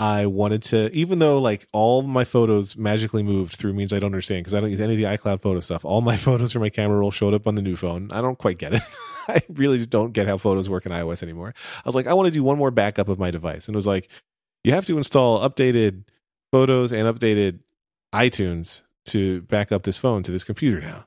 I 0.02 0.26
wanted 0.26 0.62
to, 0.64 0.90
even 0.90 1.20
though 1.20 1.38
like 1.38 1.68
all 1.72 2.02
my 2.02 2.24
photos 2.24 2.76
magically 2.76 3.22
moved 3.22 3.54
through 3.54 3.72
means 3.74 3.92
I 3.92 4.00
don't 4.00 4.08
understand 4.08 4.40
because 4.40 4.54
I 4.54 4.60
don't 4.60 4.70
use 4.70 4.80
any 4.80 4.94
of 4.94 4.98
the 4.98 5.16
iCloud 5.16 5.40
photo 5.40 5.60
stuff. 5.60 5.84
All 5.84 6.00
my 6.00 6.16
photos 6.26 6.52
from 6.52 6.62
my 6.62 6.70
camera 6.70 6.98
roll 6.98 7.12
showed 7.12 7.34
up 7.34 7.46
on 7.46 7.54
the 7.54 7.62
new 7.62 7.76
phone. 7.76 8.10
I 8.10 8.20
don't 8.20 8.36
quite 8.36 8.58
get 8.58 8.74
it. 8.74 8.82
I 9.28 9.42
really 9.48 9.78
just 9.78 9.90
don't 9.90 10.12
get 10.12 10.26
how 10.26 10.38
photos 10.38 10.68
work 10.68 10.86
in 10.86 10.92
iOS 10.92 11.22
anymore. 11.22 11.54
I 11.56 11.82
was 11.88 11.94
like, 11.94 12.08
I 12.08 12.14
want 12.14 12.26
to 12.26 12.32
do 12.32 12.42
one 12.42 12.58
more 12.58 12.72
backup 12.72 13.08
of 13.08 13.20
my 13.20 13.30
device, 13.30 13.68
and 13.68 13.74
it 13.74 13.78
was 13.78 13.86
like, 13.86 14.08
you 14.64 14.72
have 14.72 14.86
to 14.86 14.98
install 14.98 15.48
updated 15.48 16.02
photos 16.50 16.90
and 16.90 17.02
updated 17.02 17.60
iTunes 18.12 18.82
to 19.04 19.42
back 19.42 19.70
up 19.70 19.84
this 19.84 19.98
phone 19.98 20.24
to 20.24 20.32
this 20.32 20.44
computer 20.44 20.80
now. 20.80 21.04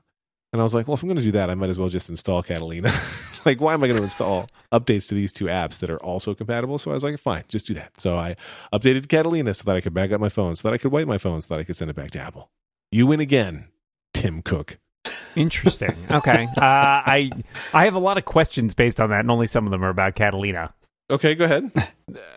And 0.56 0.62
I 0.62 0.64
was 0.64 0.72
like, 0.72 0.88
well, 0.88 0.94
if 0.94 1.02
I'm 1.02 1.08
going 1.10 1.18
to 1.18 1.22
do 1.22 1.32
that, 1.32 1.50
I 1.50 1.54
might 1.54 1.68
as 1.68 1.78
well 1.78 1.90
just 1.90 2.08
install 2.08 2.42
Catalina. 2.42 2.90
like, 3.44 3.60
why 3.60 3.74
am 3.74 3.84
I 3.84 3.88
going 3.88 3.98
to 3.98 4.02
install 4.02 4.46
updates 4.72 5.06
to 5.08 5.14
these 5.14 5.30
two 5.30 5.44
apps 5.44 5.80
that 5.80 5.90
are 5.90 6.02
also 6.02 6.34
compatible? 6.34 6.78
So 6.78 6.90
I 6.90 6.94
was 6.94 7.04
like, 7.04 7.18
fine, 7.18 7.44
just 7.46 7.66
do 7.66 7.74
that. 7.74 8.00
So 8.00 8.16
I 8.16 8.36
updated 8.72 9.06
Catalina 9.10 9.52
so 9.52 9.64
that 9.64 9.76
I 9.76 9.82
could 9.82 9.92
back 9.92 10.12
up 10.12 10.18
my 10.18 10.30
phone, 10.30 10.56
so 10.56 10.66
that 10.66 10.72
I 10.74 10.78
could 10.78 10.92
wipe 10.92 11.06
my 11.06 11.18
phone, 11.18 11.42
so 11.42 11.52
that 11.52 11.60
I 11.60 11.64
could 11.64 11.76
send 11.76 11.90
it 11.90 11.94
back 11.94 12.10
to 12.12 12.20
Apple. 12.20 12.48
You 12.90 13.06
win 13.06 13.20
again, 13.20 13.68
Tim 14.14 14.40
Cook. 14.40 14.78
Interesting. 15.36 15.94
Okay. 16.10 16.48
Uh, 16.56 16.62
I 16.62 17.30
I 17.74 17.84
have 17.84 17.94
a 17.94 17.98
lot 17.98 18.16
of 18.16 18.24
questions 18.24 18.72
based 18.72 18.98
on 18.98 19.10
that, 19.10 19.20
and 19.20 19.30
only 19.30 19.46
some 19.46 19.66
of 19.66 19.72
them 19.72 19.84
are 19.84 19.90
about 19.90 20.14
Catalina. 20.14 20.72
Okay, 21.10 21.34
go 21.34 21.44
ahead. 21.44 21.70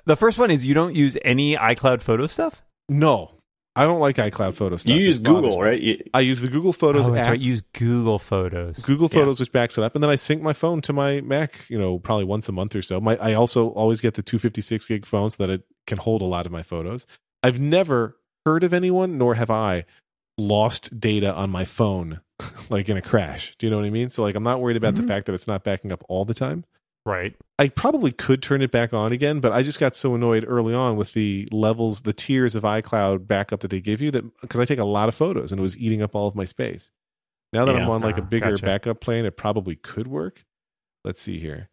The 0.06 0.18
first 0.18 0.38
one 0.38 0.52
is 0.52 0.68
you 0.68 0.74
don't 0.74 0.96
use 0.96 1.18
any 1.24 1.56
iCloud 1.56 2.02
photo 2.02 2.28
stuff. 2.28 2.64
No, 2.90 3.32
I 3.80 3.86
don't 3.86 4.00
like 4.00 4.18
iCloud 4.18 4.54
photo 4.56 4.78
stuff. 4.78 4.94
You 4.96 5.02
use 5.02 5.20
Google, 5.20 5.62
right? 5.62 5.80
You, 5.82 6.04
I 6.14 6.20
use 6.22 6.42
the 6.42 6.48
Google 6.50 6.74
Photos 6.74 7.08
oh, 7.08 7.16
app. 7.16 7.28
right. 7.30 7.40
Use 7.40 7.62
Google 7.74 8.20
Photos. 8.20 8.80
Google 8.80 9.08
Yeah. 9.12 9.20
Photos, 9.20 9.40
which 9.40 9.52
backs 9.52 9.78
it 9.78 9.84
up, 9.84 9.96
and 9.96 10.04
then 10.04 10.10
I 10.10 10.16
sync 10.16 10.42
my 10.42 10.54
phone 10.54 10.82
to 10.82 10.94
my 10.94 11.22
Mac. 11.22 11.66
You 11.70 11.80
know, 11.80 12.00
probably 12.00 12.26
once 12.26 12.50
a 12.50 12.52
month 12.52 12.76
or 12.76 12.82
so. 12.82 13.00
My 13.00 13.16
I 13.18 13.34
also 13.34 13.70
always 13.70 14.02
get 14.02 14.16
the 14.16 14.22
256 14.22 14.86
gig 14.86 15.06
phone 15.06 15.30
so 15.32 15.46
that 15.46 15.52
it 15.54 15.64
can 15.88 15.98
hold 15.98 16.22
a 16.22 16.26
lot 16.26 16.46
of 16.46 16.52
my 16.52 16.62
photos. 16.64 17.08
I've 17.42 17.60
never 17.60 18.18
heard 18.46 18.64
of 18.64 18.74
anyone, 18.74 19.18
nor 19.18 19.36
have 19.36 19.50
I, 19.50 19.86
lost 20.38 21.00
data 21.00 21.34
on 21.34 21.50
my 21.50 21.66
phone, 21.66 22.22
like 22.70 22.90
in 22.90 22.98
a 22.98 23.02
crash. 23.02 23.56
Do 23.60 23.66
you 23.66 23.72
know 23.72 23.78
what 23.78 23.86
I 23.86 23.90
mean? 23.90 24.10
So 24.10 24.24
like, 24.24 24.36
I'm 24.36 24.44
not 24.44 24.62
worried 24.62 24.78
about 24.78 24.94
Mhm. 24.96 24.98
the 25.02 25.08
fact 25.08 25.26
that 25.26 25.34
it's 25.36 25.48
not 25.48 25.64
backing 25.64 25.92
up 25.92 26.04
all 26.10 26.26
the 26.26 26.34
time. 26.34 26.66
Right. 27.06 27.36
I 27.58 27.70
probably 27.70 28.12
could 28.12 28.42
turn 28.42 28.62
it 28.62 28.72
back 28.72 28.94
on 28.94 29.12
again, 29.12 29.40
but 29.40 29.52
I 29.52 29.64
just 29.64 29.80
got 29.80 29.96
so 29.96 30.16
annoyed 30.16 30.46
early 30.48 30.74
on 30.74 30.96
with 30.96 31.14
the 31.14 31.48
levels, 31.52 32.02
the 32.04 32.14
tiers 32.14 32.56
of 32.56 32.64
iCloud 32.64 33.28
backup 33.28 33.62
that 33.62 33.70
they 33.72 33.82
give 33.82 34.00
you 34.02 34.12
that 34.12 34.42
because 34.42 34.60
I 34.60 34.66
take 34.66 34.80
a 34.80 34.84
lot 34.86 35.08
of 35.10 35.16
photos 35.16 35.52
and 35.52 35.60
it 35.60 35.62
was 35.62 35.78
eating 35.78 36.02
up 36.02 36.16
all 36.16 36.28
of 36.28 36.36
my 36.36 36.46
space. 36.46 36.92
Now 37.52 37.66
that 37.66 37.76
I'm 37.76 37.90
on 37.90 38.02
like 38.02 38.18
a 38.18 38.22
Ah, 38.22 38.26
bigger 38.26 38.52
gotcha. 38.52 38.66
backup 38.66 39.00
plan, 39.02 39.26
it 39.26 39.36
probably 39.36 39.76
could 39.76 40.08
work. 40.08 40.46
Let's 41.04 41.22
see 41.22 41.40
here. 41.40 41.70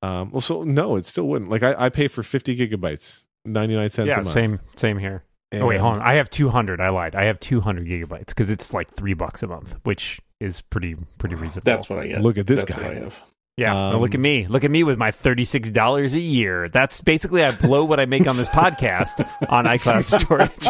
Um, 0.00 0.30
well, 0.30 0.40
so 0.40 0.62
no, 0.62 0.96
it 0.96 1.04
still 1.06 1.24
wouldn't. 1.28 1.50
Like 1.50 1.62
I, 1.62 1.74
I 1.86 1.88
pay 1.90 2.08
for 2.08 2.22
50 2.22 2.56
gigabytes, 2.56 3.24
99 3.44 3.90
cents 3.90 4.06
a 4.06 4.08
Yeah, 4.08 4.16
month. 4.16 4.28
same 4.28 4.60
same 4.76 4.98
here. 4.98 5.24
oh 5.52 5.66
wait, 5.66 5.80
hold 5.80 5.96
on. 5.96 6.02
I 6.02 6.14
have 6.14 6.30
200. 6.30 6.80
I 6.80 6.88
lied. 6.88 7.14
I 7.14 7.24
have 7.24 7.38
200 7.40 7.86
gigabytes 7.86 8.28
because 8.28 8.48
it's 8.50 8.72
like 8.72 8.90
three 8.92 9.14
bucks 9.14 9.42
a 9.42 9.48
month, 9.48 9.76
which 9.82 10.20
is 10.40 10.62
pretty 10.62 10.96
pretty 11.18 11.34
reasonable. 11.34 11.64
That's 11.66 11.90
what 11.90 11.98
I 11.98 12.06
get. 12.06 12.22
Look 12.22 12.38
at 12.38 12.46
this 12.46 12.64
That's 12.64 12.74
guy. 12.74 13.10
What 13.58 13.66
I 13.66 13.70
have. 13.70 13.76
Yeah, 13.76 13.90
now 13.92 13.98
look 14.00 14.10
at 14.10 14.16
Um, 14.16 14.22
me. 14.22 14.46
Look 14.46 14.64
at 14.64 14.70
me 14.70 14.82
with 14.84 14.98
my 14.98 15.10
thirty-six 15.10 15.70
dollars 15.70 16.14
a 16.14 16.20
year. 16.20 16.68
That's 16.68 17.00
basically 17.00 17.42
I 17.44 17.50
blow 17.52 17.84
what 17.84 18.00
I 18.00 18.06
make 18.06 18.26
on 18.26 18.36
this 18.36 18.48
podcast 18.48 19.28
on 19.48 19.64
iCloud 19.66 20.06
storage. 20.06 20.68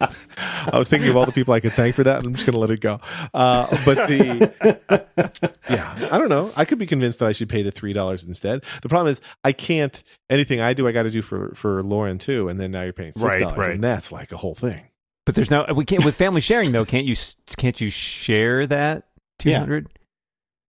I 0.00 0.78
was 0.78 0.88
thinking 0.88 1.08
of 1.10 1.16
all 1.16 1.26
the 1.26 1.32
people 1.32 1.54
I 1.54 1.60
could 1.60 1.72
thank 1.72 1.94
for 1.94 2.04
that, 2.04 2.18
and 2.18 2.26
I'm 2.26 2.34
just 2.34 2.46
going 2.46 2.54
to 2.54 2.60
let 2.60 2.70
it 2.70 2.80
go. 2.80 3.00
Uh, 3.34 3.66
but 3.84 4.08
the 4.08 5.52
yeah, 5.70 6.08
I 6.10 6.18
don't 6.18 6.28
know. 6.28 6.50
I 6.56 6.64
could 6.64 6.78
be 6.78 6.86
convinced 6.86 7.18
that 7.20 7.28
I 7.28 7.32
should 7.32 7.48
pay 7.48 7.62
the 7.62 7.70
three 7.70 7.92
dollars 7.92 8.24
instead. 8.24 8.64
The 8.82 8.88
problem 8.88 9.10
is 9.12 9.20
I 9.44 9.52
can't. 9.52 10.02
Anything 10.30 10.60
I 10.60 10.72
do, 10.74 10.86
I 10.88 10.92
got 10.92 11.02
to 11.04 11.10
do 11.10 11.22
for 11.22 11.52
for 11.54 11.82
Lauren 11.82 12.18
too, 12.18 12.48
and 12.48 12.58
then 12.60 12.70
now 12.70 12.82
you're 12.82 12.92
paying 12.92 13.12
$6. 13.12 13.56
right. 13.56 13.70
and 13.72 13.82
that's 13.84 14.10
like 14.12 14.32
a 14.32 14.36
whole 14.36 14.54
thing. 14.54 14.88
But 15.24 15.34
there's 15.34 15.50
no 15.50 15.66
we 15.74 15.84
can't 15.84 16.04
with 16.04 16.16
family 16.16 16.40
sharing 16.40 16.72
though. 16.72 16.84
Can't 16.84 17.06
you 17.06 17.14
can't 17.56 17.80
you 17.80 17.90
share 17.90 18.66
that 18.66 19.04
two 19.38 19.52
hundred? 19.54 19.88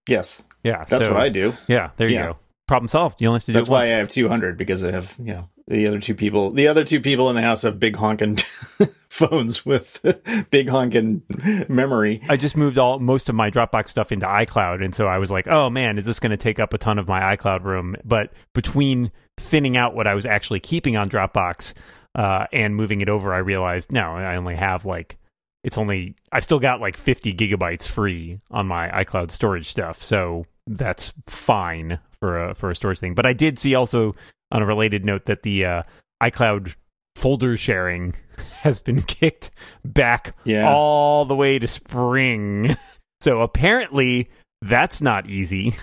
Yes, 0.07 0.41
Yeah, 0.63 0.83
that's 0.87 1.05
so- 1.05 1.13
what 1.13 1.21
I 1.21 1.29
do. 1.29 1.53
Yeah, 1.67 1.89
there 1.97 2.07
you 2.09 2.15
Yeah. 2.15 2.25
go. 2.27 2.37
Problem 2.67 2.87
solved. 2.87 3.21
You 3.21 3.27
only 3.27 3.37
have 3.39 3.45
to 3.45 3.51
do 3.51 3.53
That's 3.53 3.67
why 3.69 3.79
once. 3.79 3.89
I 3.89 3.91
have 3.97 4.07
200 4.09 4.57
because 4.57 4.83
I 4.85 4.91
have, 4.91 5.15
you 5.19 5.33
know, 5.33 5.49
the 5.67 5.85
other 5.85 5.99
two 5.99 6.15
people. 6.15 6.49
The 6.51 6.67
other 6.69 6.85
two 6.85 7.01
people 7.01 7.29
in 7.29 7.35
the 7.35 7.41
house 7.41 7.63
have 7.63 7.77
big 7.79 7.95
honking 7.97 8.37
phones 9.09 9.65
with 9.65 9.99
big 10.49 10.69
honking 10.69 11.21
memory. 11.67 12.21
I 12.29 12.37
just 12.37 12.55
moved 12.55 12.77
all 12.77 12.99
most 12.99 13.27
of 13.29 13.35
my 13.35 13.49
Dropbox 13.51 13.89
stuff 13.89 14.11
into 14.13 14.25
iCloud, 14.25 14.83
and 14.83 14.95
so 14.95 15.07
I 15.07 15.17
was 15.17 15.29
like, 15.29 15.47
"Oh 15.47 15.69
man, 15.69 15.97
is 15.97 16.05
this 16.05 16.19
going 16.21 16.31
to 16.31 16.37
take 16.37 16.59
up 16.59 16.73
a 16.73 16.77
ton 16.77 16.97
of 16.99 17.07
my 17.07 17.35
iCloud 17.35 17.63
room?" 17.63 17.95
But 18.05 18.31
between 18.53 19.11
thinning 19.37 19.75
out 19.77 19.93
what 19.93 20.07
I 20.07 20.13
was 20.15 20.25
actually 20.25 20.59
keeping 20.61 20.95
on 20.95 21.09
Dropbox 21.09 21.73
uh, 22.15 22.45
and 22.53 22.75
moving 22.75 23.01
it 23.01 23.09
over, 23.09 23.33
I 23.33 23.39
realized 23.39 23.91
no, 23.91 24.11
I 24.15 24.35
only 24.37 24.55
have 24.55 24.85
like 24.85 25.17
it's 25.63 25.77
only 25.77 26.15
I've 26.31 26.43
still 26.43 26.59
got 26.59 26.81
like 26.81 26.97
50 26.97 27.33
gigabytes 27.33 27.87
free 27.87 28.39
on 28.51 28.67
my 28.67 28.89
iCloud 28.89 29.31
storage 29.31 29.67
stuff, 29.69 30.01
so 30.03 30.45
that's 30.67 31.13
fine 31.27 31.99
for 32.19 32.49
a 32.49 32.55
for 32.55 32.69
a 32.71 32.75
storage 32.75 32.99
thing. 32.99 33.13
But 33.15 33.25
I 33.25 33.33
did 33.33 33.59
see 33.59 33.75
also 33.75 34.15
on 34.51 34.61
a 34.61 34.65
related 34.65 35.03
note 35.05 35.25
that 35.25 35.43
the 35.43 35.65
uh, 35.65 35.83
iCloud 36.21 36.75
folder 37.15 37.57
sharing 37.57 38.13
has 38.61 38.79
been 38.81 39.01
kicked 39.07 39.51
back 39.85 40.35
Yeah. 40.43 40.67
all 40.69 41.25
the 41.25 41.35
way 41.35 41.59
to 41.59 41.67
spring. 41.67 42.75
So 43.21 43.39
apparently 43.39 44.29
that's 44.61 45.01
not 45.01 45.29
easy. 45.29 45.75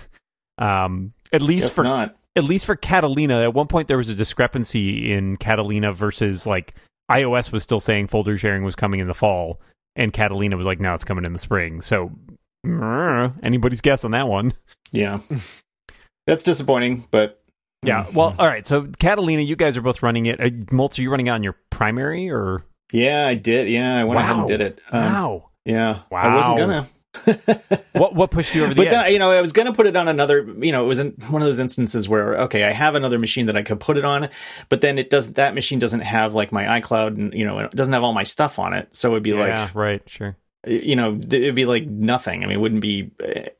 Um, 0.59 1.13
at 1.33 1.41
least 1.41 1.65
Guess 1.69 1.75
for 1.75 1.83
not. 1.83 2.15
at 2.35 2.43
least 2.43 2.65
for 2.67 2.75
Catalina. 2.75 3.41
At 3.41 3.55
one 3.55 3.65
point 3.65 3.87
there 3.87 3.97
was 3.97 4.09
a 4.09 4.13
discrepancy 4.13 5.11
in 5.11 5.37
Catalina 5.37 5.91
versus 5.91 6.45
like 6.45 6.75
iOS 7.09 7.51
was 7.51 7.63
still 7.63 7.79
saying 7.79 8.07
folder 8.09 8.37
sharing 8.37 8.63
was 8.63 8.75
coming 8.75 8.99
in 8.99 9.07
the 9.07 9.15
fall, 9.15 9.59
and 9.95 10.11
Catalina 10.13 10.57
was 10.57 10.65
like, 10.65 10.79
no, 10.79 10.93
it's 10.93 11.03
coming 11.03 11.25
in 11.25 11.33
the 11.33 11.39
spring. 11.39 11.81
So 11.81 12.11
mm, 12.65 13.35
anybody's 13.43 13.81
guess 13.81 14.03
on 14.03 14.11
that 14.11 14.27
one. 14.27 14.53
Yeah. 14.91 15.19
That's 16.27 16.43
disappointing, 16.43 17.07
but 17.11 17.41
Yeah. 17.83 18.05
Well, 18.13 18.35
all 18.37 18.47
right. 18.47 18.65
So 18.67 18.87
Catalina, 18.99 19.41
you 19.41 19.55
guys 19.55 19.77
are 19.77 19.81
both 19.81 20.03
running 20.03 20.25
it. 20.27 20.39
Uh, 20.39 20.49
Moltz, 20.73 20.99
are 20.99 21.01
you 21.01 21.09
running 21.11 21.27
it 21.27 21.31
on 21.31 21.43
your 21.43 21.57
primary 21.69 22.29
or? 22.29 22.63
yeah, 22.93 23.25
I 23.27 23.35
did. 23.35 23.69
Yeah, 23.69 23.99
I 23.99 24.03
went 24.03 24.19
ahead 24.19 24.35
and 24.35 24.47
did 24.47 24.61
it. 24.61 24.81
Um, 24.91 25.01
wow. 25.03 25.49
Yeah. 25.65 25.99
I 26.11 26.35
wasn't 26.35 26.55
Wow. 26.55 26.57
gonna. 26.57 26.87
What 27.93 28.15
what 28.15 28.31
pushed 28.31 28.55
you 28.55 28.63
over 28.63 28.73
the 28.73 28.77
but 28.77 28.87
edge? 28.87 28.93
then, 28.93 29.13
you 29.13 29.19
know, 29.19 29.31
I 29.31 29.41
was 29.41 29.51
going 29.51 29.67
to 29.67 29.73
put 29.73 29.85
it 29.85 29.95
on 29.95 30.07
another, 30.07 30.43
you 30.59 30.71
know, 30.71 30.83
it 30.83 30.87
was 30.87 30.99
in 30.99 31.11
one 31.29 31.41
of 31.41 31.47
those 31.47 31.59
instances 31.59 32.07
where, 32.07 32.37
okay, 32.41 32.63
I 32.63 32.71
have 32.71 32.95
another 32.95 33.19
machine 33.19 33.47
that 33.47 33.57
I 33.57 33.63
could 33.63 33.79
put 33.79 33.97
it 33.97 34.05
on, 34.05 34.29
but 34.69 34.81
then 34.81 34.97
it 34.97 35.09
does, 35.09 35.33
that 35.33 35.53
machine 35.53 35.77
doesn't 35.77 36.01
have 36.01 36.33
like 36.33 36.51
my 36.51 36.79
iCloud 36.79 37.17
and, 37.17 37.33
you 37.33 37.45
know, 37.45 37.59
it 37.59 37.71
doesn't 37.71 37.93
have 37.93 38.03
all 38.03 38.13
my 38.13 38.23
stuff 38.23 38.59
on 38.59 38.73
it. 38.73 38.95
So 38.95 39.11
it'd 39.11 39.23
be 39.23 39.31
yeah. 39.31 39.63
like, 39.65 39.75
right. 39.75 40.01
Sure. 40.09 40.35
you 40.65 40.95
know, 40.95 41.15
it'd 41.15 41.55
be 41.55 41.65
like 41.65 41.85
nothing. 41.85 42.43
I 42.43 42.47
mean, 42.47 42.57
it 42.57 42.61
wouldn't 42.61 42.81
be, 42.81 43.11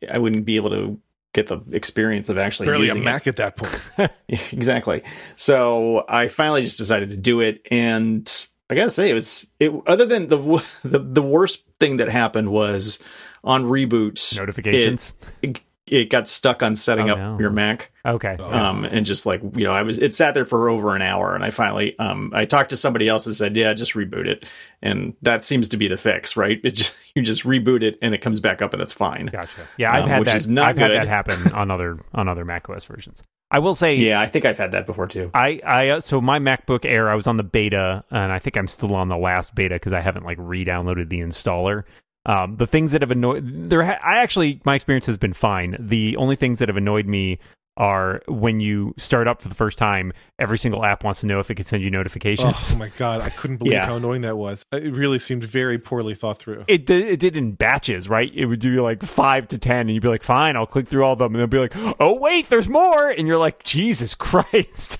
I 0.09 0.17
wouldn't 0.17 0.45
be 0.45 0.55
able 0.55 0.69
to 0.71 0.99
get 1.33 1.47
the 1.47 1.61
experience 1.71 2.29
of 2.29 2.37
actually 2.37 2.67
Barely 2.67 2.85
a 2.85 2.87
using 2.87 3.03
it. 3.03 3.05
Mac 3.05 3.27
at 3.27 3.37
that 3.37 3.55
point. 3.57 4.11
exactly. 4.51 5.03
So 5.35 6.05
I 6.07 6.27
finally 6.27 6.61
just 6.61 6.77
decided 6.77 7.09
to 7.09 7.17
do 7.17 7.41
it, 7.41 7.65
and 7.71 8.29
I 8.69 8.75
gotta 8.75 8.89
say, 8.89 9.09
it 9.09 9.13
was 9.13 9.45
it. 9.59 9.71
Other 9.87 10.05
than 10.05 10.27
the 10.27 10.37
the, 10.83 10.99
the 10.99 11.21
worst 11.21 11.63
thing 11.79 11.97
that 11.97 12.09
happened 12.09 12.51
was 12.51 12.99
on 13.43 13.65
reboot, 13.65 14.35
Notifications. 14.37 15.15
it, 15.41 15.59
it 15.87 16.09
got 16.09 16.27
stuck 16.27 16.63
on 16.63 16.73
setting 16.75 17.09
Oh, 17.09 17.13
up 17.13 17.17
no. 17.19 17.39
your 17.39 17.49
Mac, 17.49 17.91
okay. 18.05 18.35
um, 18.39 18.85
and 18.85 19.05
just 19.05 19.25
like 19.25 19.41
you 19.57 19.63
know, 19.65 19.73
I 19.73 19.81
was 19.81 19.97
it 19.97 20.13
sat 20.13 20.33
there 20.33 20.45
for 20.45 20.69
over 20.69 20.95
an 20.95 21.01
hour, 21.01 21.35
and 21.35 21.43
I 21.43 21.49
finally 21.49 21.97
um 21.99 22.31
I 22.33 22.45
talked 22.45 22.69
to 22.69 22.77
somebody 22.77 23.07
else 23.09 23.25
and 23.25 23.35
said, 23.35 23.57
yeah, 23.57 23.73
just 23.73 23.93
reboot 23.93 24.27
it, 24.27 24.45
and 24.81 25.15
that 25.23 25.43
seems 25.43 25.67
to 25.69 25.77
be 25.77 25.87
the 25.87 25.97
fix, 25.97 26.37
right? 26.37 26.61
It 26.63 26.71
just 26.71 26.95
you 27.15 27.23
just 27.23 27.43
reboot 27.43 27.83
it 27.83 27.97
and 28.01 28.13
it 28.13 28.19
comes 28.19 28.39
back 28.39 28.61
up 28.61 28.73
and 28.73 28.81
it's 28.81 28.93
fine. 28.93 29.25
Gotcha. 29.25 29.49
Yeah, 29.77 29.91
I've 29.93 30.03
Um, 30.03 30.09
had 30.09 30.19
which 30.19 30.27
that. 30.27 30.35
is 30.37 30.47
not 30.47 30.69
I've 30.69 30.77
had 30.77 30.91
that 30.91 31.07
happen 31.07 31.51
on 31.51 31.69
other 31.71 31.97
on 32.13 32.27
other 32.29 32.45
macOS 32.45 32.85
versions. 32.85 33.23
I 33.53 33.59
will 33.59 33.75
say, 33.75 33.95
Yeah, 33.97 34.21
I 34.21 34.27
think 34.27 34.45
I've 34.45 34.57
had 34.57 34.71
that 34.71 34.85
before 34.85 35.07
too. 35.07 35.29
I 35.33 35.59
I 35.65 35.89
uh, 35.89 35.99
so 35.99 36.21
my 36.21 36.39
MacBook 36.39 36.85
Air, 36.85 37.09
I 37.09 37.15
was 37.15 37.27
on 37.27 37.35
the 37.35 37.43
beta, 37.43 38.05
and 38.09 38.31
I 38.31 38.39
think 38.39 38.55
I'm 38.55 38.67
still 38.69 38.95
on 38.95 39.09
the 39.09 39.17
last 39.17 39.55
beta 39.55 39.75
because 39.75 39.91
I 39.91 39.99
haven't 39.99 40.25
like 40.25 40.37
re-downloaded 40.39 41.09
the 41.09 41.19
installer. 41.19 41.83
Um, 42.25 42.57
the 42.57 42.67
things 42.67 42.91
that 42.91 43.01
have 43.01 43.11
annoyed 43.11 43.69
there, 43.69 43.83
ha- 43.83 43.99
I 44.03 44.17
actually 44.19 44.61
my 44.65 44.75
experience 44.75 45.05
has 45.07 45.17
been 45.17 45.33
fine. 45.33 45.75
The 45.79 46.15
only 46.17 46.35
things 46.35 46.59
that 46.59 46.69
have 46.69 46.77
annoyed 46.77 47.07
me 47.07 47.39
are 47.77 48.21
when 48.27 48.59
you 48.59 48.93
start 48.97 49.27
up 49.27 49.41
for 49.41 49.47
the 49.47 49.55
first 49.55 49.77
time, 49.77 50.11
every 50.37 50.57
single 50.57 50.83
app 50.85 51.03
wants 51.05 51.21
to 51.21 51.25
know 51.25 51.39
if 51.39 51.49
it 51.49 51.55
can 51.55 51.65
send 51.65 51.81
you 51.81 51.89
notifications. 51.89 52.73
Oh 52.75 52.77
my 52.77 52.89
god, 52.97 53.21
I 53.21 53.29
couldn't 53.29 53.57
believe 53.59 53.73
Yeah. 53.73 53.85
how 53.85 53.95
annoying 53.95 54.21
that 54.21 54.37
was. 54.37 54.65
It 54.73 54.93
really 54.93 55.17
seemed 55.19 55.43
very 55.45 55.79
poorly 55.79 56.13
thought 56.13 56.37
through. 56.37 56.65
it 56.67 56.85
did, 56.85 57.05
it 57.07 57.19
did 57.19 57.35
in 57.37 57.53
batches, 57.53 58.09
right? 58.09 58.29
It 58.35 58.45
would 58.45 58.59
do 58.59 58.81
like 58.83 59.01
five 59.01 59.47
to 59.47 59.57
ten, 59.57 59.79
and 59.81 59.91
you'd 59.91 60.03
be 60.03 60.09
like, 60.09 60.21
"Fine, 60.21 60.57
I'll 60.57 60.67
click 60.67 60.87
through 60.89 61.03
all 61.05 61.13
of 61.13 61.19
them," 61.19 61.33
and 61.33 61.39
they'll 61.39 61.47
be 61.47 61.57
like, 61.59 61.95
"Oh 61.99 62.13
wait, 62.19 62.49
there's 62.49 62.69
more," 62.69 63.09
and 63.09 63.25
you're 63.27 63.37
like, 63.39 63.63
"Jesus 63.63 64.13
Christ!" 64.15 64.97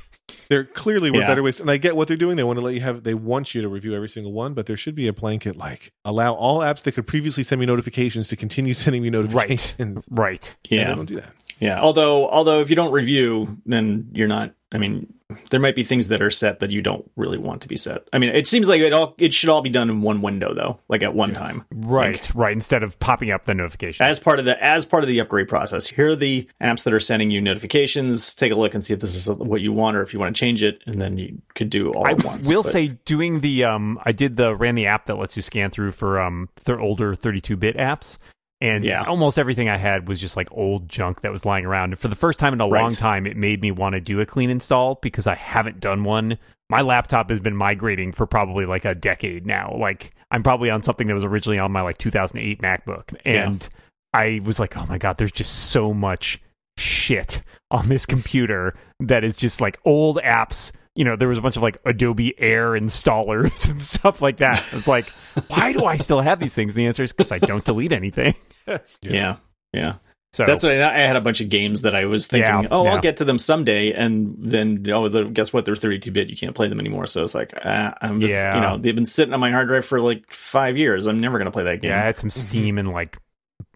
There 0.51 0.65
clearly 0.65 1.11
were 1.11 1.19
Yeah. 1.21 1.27
better 1.27 1.41
ways, 1.43 1.61
and 1.61 1.71
I 1.71 1.77
get 1.77 1.95
what 1.95 2.09
they're 2.09 2.17
doing. 2.17 2.35
They 2.35 2.43
want 2.43 2.59
to 2.59 2.65
let 2.65 2.73
you 2.73 2.81
have, 2.81 3.03
they 3.03 3.13
want 3.13 3.55
you 3.55 3.61
to 3.61 3.69
review 3.69 3.95
every 3.95 4.09
single 4.09 4.33
one, 4.33 4.53
but 4.53 4.65
there 4.65 4.75
should 4.75 4.95
be 4.95 5.07
a 5.07 5.13
blanket 5.13 5.55
like 5.55 5.93
allow 6.03 6.33
all 6.33 6.59
apps 6.59 6.83
that 6.83 6.91
could 6.91 7.07
previously 7.07 7.41
send 7.41 7.61
me 7.61 7.65
notifications 7.65 8.27
to 8.27 8.35
continue 8.35 8.73
sending 8.83 9.01
me 9.01 9.09
notifications. 9.09 10.03
Right? 10.11 10.57
And 10.69 10.77
Yeah. 10.77 10.89
they 10.89 10.95
don't 10.95 11.05
do 11.05 11.15
that. 11.15 11.33
Yeah. 11.61 11.79
Although 11.79 12.27
although 12.29 12.59
if 12.59 12.69
you 12.69 12.75
don't 12.75 12.91
review, 12.91 13.57
then 13.65 14.09
you're 14.13 14.27
not. 14.27 14.53
I 14.73 14.77
mean, 14.77 15.13
there 15.49 15.59
might 15.59 15.75
be 15.75 15.83
things 15.83 16.07
that 16.07 16.21
are 16.21 16.31
set 16.31 16.61
that 16.61 16.71
you 16.71 16.81
don't 16.81 17.03
really 17.17 17.37
want 17.37 17.61
to 17.63 17.67
be 17.67 17.75
set. 17.75 18.07
I 18.13 18.19
mean, 18.19 18.29
it 18.29 18.47
seems 18.47 18.69
like 18.69 18.79
it 18.79 18.93
all 18.93 19.15
it 19.17 19.33
should 19.33 19.49
all 19.49 19.61
be 19.61 19.69
done 19.69 19.89
in 19.89 20.01
one 20.01 20.21
window 20.21 20.53
though, 20.53 20.79
like 20.87 21.03
at 21.03 21.13
one 21.13 21.29
Yes. 21.29 21.37
time, 21.37 21.65
Right, 21.73 22.31
right. 22.33 22.53
Instead 22.53 22.81
of 22.81 22.97
popping 22.99 23.31
up 23.31 23.45
the 23.45 23.53
notification. 23.53 24.05
as 24.05 24.17
part 24.17 24.39
of 24.39 24.45
the 24.45 24.61
as 24.63 24.85
part 24.85 25.03
of 25.03 25.09
the 25.09 25.19
upgrade 25.19 25.49
process. 25.49 25.87
Here 25.87 26.09
are 26.11 26.15
the 26.15 26.47
apps 26.63 26.83
that 26.85 26.93
are 26.93 27.01
sending 27.01 27.31
you 27.31 27.41
notifications. 27.41 28.33
Take 28.33 28.53
a 28.53 28.55
look 28.55 28.73
and 28.73 28.81
see 28.83 28.93
if 28.93 29.01
this 29.01 29.13
is 29.15 29.29
what 29.29 29.59
you 29.61 29.71
want 29.73 29.97
or 29.97 30.01
if 30.01 30.13
you 30.13 30.19
want 30.19 30.33
to 30.35 30.39
change 30.39 30.63
it, 30.63 30.81
and 30.87 31.01
then 31.01 31.17
you 31.17 31.41
could 31.53 31.69
do 31.69 31.91
all 31.91 32.07
I 32.07 32.11
at 32.11 32.23
once. 32.23 32.47
will 32.47 32.63
But- 32.63 32.71
say, 32.71 32.87
doing 33.05 33.41
the 33.41 33.65
um, 33.65 33.99
I 34.05 34.13
did 34.13 34.37
the 34.37 34.55
ran 34.55 34.75
the 34.75 34.87
app 34.87 35.05
that 35.07 35.15
lets 35.17 35.35
you 35.35 35.41
scan 35.43 35.69
through 35.69 35.91
for 35.91 36.19
um, 36.19 36.47
th- 36.63 36.77
older 36.79 37.13
32-bit 37.13 37.75
apps, 37.77 38.17
and 38.61 38.85
Yeah. 38.85 39.03
almost 39.03 39.39
everything 39.39 39.67
I 39.69 39.77
had 39.77 40.07
was 40.07 40.19
just 40.21 40.37
like 40.37 40.47
old 40.51 40.87
junk 40.87 41.21
that 41.21 41.31
was 41.31 41.45
lying 41.45 41.65
around. 41.65 41.91
And 41.93 41.99
for 41.99 42.07
the 42.07 42.15
first 42.15 42.39
time 42.39 42.53
in 42.53 42.61
a 42.61 42.65
long 42.67 42.91
time, 42.91 43.25
it 43.25 43.35
made 43.35 43.61
me 43.61 43.71
want 43.71 43.93
to 43.93 43.99
do 44.01 44.19
a 44.21 44.25
clean 44.25 44.49
install 44.49 44.99
because 45.01 45.25
I 45.27 45.35
haven't 45.35 45.79
done 45.79 46.03
one. 46.03 46.37
My 46.69 46.81
laptop 46.81 47.29
has 47.29 47.39
been 47.39 47.55
migrating 47.55 48.11
for 48.13 48.25
probably 48.25 48.65
like 48.65 48.85
a 48.85 48.95
decade 48.95 49.45
now. 49.45 49.75
Like 49.77 50.13
I'm 50.29 50.43
probably 50.43 50.69
on 50.69 50.83
something 50.83 51.07
that 51.07 51.13
was 51.13 51.25
originally 51.25 51.59
on 51.59 51.71
my 51.71 51.81
like 51.81 51.97
2008 51.97 52.61
MacBook, 52.61 53.13
Yeah. 53.25 53.47
and 53.47 53.67
I 54.13 54.39
was 54.43 54.59
like, 54.59 54.77
oh 54.77 54.85
my 54.87 54.97
god, 54.97 55.17
there's 55.17 55.31
just 55.31 55.71
so 55.71 55.93
much 55.93 56.39
shit 56.77 57.41
on 57.69 57.89
this 57.89 58.05
computer 58.05 58.73
that 59.01 59.23
is 59.23 59.35
just 59.37 59.59
like 59.61 59.79
old 59.85 60.17
apps. 60.17 60.71
You 60.95 61.05
know, 61.05 61.15
there 61.15 61.27
was 61.29 61.37
a 61.37 61.41
bunch 61.41 61.55
of 61.57 61.63
like 61.63 61.77
Adobe 61.85 62.33
Air 62.37 62.71
installers 62.71 63.69
and 63.71 63.83
stuff 63.83 64.21
like 64.21 64.37
that. 64.37 64.63
It's 64.73 64.87
like, 64.87 65.05
why 65.47 65.73
do 65.73 65.85
I 65.85 65.97
still 65.97 66.19
have 66.21 66.39
these 66.39 66.53
things? 66.53 66.73
The 66.73 66.85
answer 66.85 67.03
is 67.03 67.11
because 67.13 67.31
I 67.31 67.39
don't 67.39 67.63
delete 67.65 67.91
anything. 67.93 68.33
yeah, 69.01 69.37
yeah. 69.73 69.95
So 70.33 70.45
That's 70.45 70.63
what 70.63 70.71
I, 70.71 70.95
I 70.95 70.99
had 70.99 71.17
a 71.17 71.21
bunch 71.21 71.41
of 71.41 71.49
games 71.49 71.81
that 71.81 71.93
I 71.93 72.05
was 72.05 72.27
thinking, 72.27 72.47
Yeah, 72.47 72.67
oh, 72.71 72.85
yeah. 72.85 72.91
I'll 72.91 73.01
get 73.01 73.17
to 73.17 73.25
them 73.25 73.37
someday, 73.37 73.91
and 73.91 74.35
then 74.39 74.85
oh, 74.89 75.09
the, 75.09 75.25
guess 75.25 75.51
what? 75.51 75.65
They're 75.65 75.75
32 75.75 76.09
bit. 76.11 76.29
You 76.29 76.37
can't 76.37 76.55
play 76.55 76.69
them 76.69 76.79
anymore. 76.79 77.05
So 77.05 77.23
it's 77.23 77.35
like 77.35 77.53
uh, 77.65 77.91
I'm 78.01 78.21
just, 78.21 78.33
Yeah. 78.33 78.55
you 78.55 78.61
know, 78.61 78.77
they've 78.77 78.95
been 78.95 79.05
sitting 79.05 79.33
on 79.33 79.41
my 79.41 79.51
hard 79.51 79.67
drive 79.67 79.85
for 79.85 79.99
like 79.99 80.31
five 80.31 80.77
years. 80.77 81.05
I'm 81.07 81.19
never 81.19 81.37
gonna 81.37 81.51
play 81.51 81.65
that 81.65 81.81
game. 81.81 81.91
yeah, 81.91 82.01
I 82.01 82.05
had 82.05 82.17
some 82.17 82.29
Steam 82.29 82.77
and 82.77 82.91
like 82.91 83.17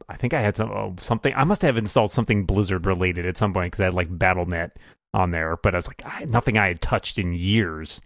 I 0.08 0.16
think 0.16 0.34
I 0.34 0.42
had 0.42 0.56
some 0.56 0.72
oh, 0.72 0.96
something. 1.02 1.34
I 1.36 1.44
must 1.44 1.62
have 1.62 1.78
installed 1.78 2.12
something 2.12 2.46
Blizzard 2.46 2.86
related 2.86 3.26
at 3.26 3.38
some 3.38 3.54
point 3.54 3.74
because 3.74 3.82
I 3.82 3.86
had 3.86 3.94
like 3.94 4.18
Battle.net 4.18 4.78
on 5.14 5.32
there, 5.32 5.58
but 5.58 5.74
I 5.74 5.78
was 5.78 5.88
like 5.88 6.02
I, 6.06 6.26
nothing 6.26 6.58
I 6.58 6.68
had 6.68 6.82
touched 6.82 7.18
in 7.18 7.34
years. 7.34 8.02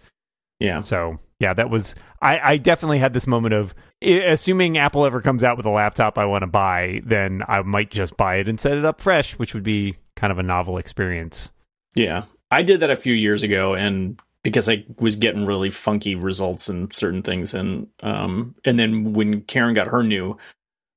Yeah. 0.60 0.84
So 0.84 1.20
yeah, 1.40 1.54
that 1.54 1.70
was 1.70 1.96
I, 2.22 2.40
I 2.40 2.58
definitely 2.58 3.00
had 3.00 3.14
this 3.14 3.28
moment 3.28 3.54
of 3.54 3.74
assuming 4.02 4.78
Apple 4.78 5.06
ever 5.06 5.22
comes 5.22 5.44
out 5.44 5.58
with 5.58 5.66
a 5.66 5.72
laptop 5.72 6.18
I 6.18 6.26
want 6.26 6.44
to 6.44 6.48
buy, 6.48 7.02
then 7.06 7.44
I 7.48 7.62
might 7.62 7.92
just 7.92 8.18
buy 8.18 8.36
it 8.36 8.50
and 8.50 8.60
set 8.60 8.78
it 8.78 8.86
up 8.86 9.02
fresh, 9.02 9.40
which 9.40 9.54
would 9.54 9.64
be 9.64 9.98
kind 10.16 10.32
of 10.32 10.40
a 10.40 10.44
novel 10.44 10.78
experience. 10.78 11.52
Yeah. 11.96 12.26
I 12.52 12.64
did 12.64 12.82
that 12.82 12.90
a 12.90 12.96
few 12.96 13.14
years 13.14 13.44
ago 13.44 13.74
and 13.74 14.20
because 14.44 14.68
I 14.70 14.86
was 14.98 15.16
getting 15.16 15.46
really 15.46 15.70
funky 15.70 16.16
results 16.16 16.70
and 16.70 16.92
certain 16.92 17.24
things 17.24 17.54
and 17.54 17.88
um 18.02 18.56
and 18.66 18.78
then 18.78 19.14
when 19.14 19.42
Karen 19.42 19.74
got 19.74 19.88
her 19.88 20.04
new 20.04 20.38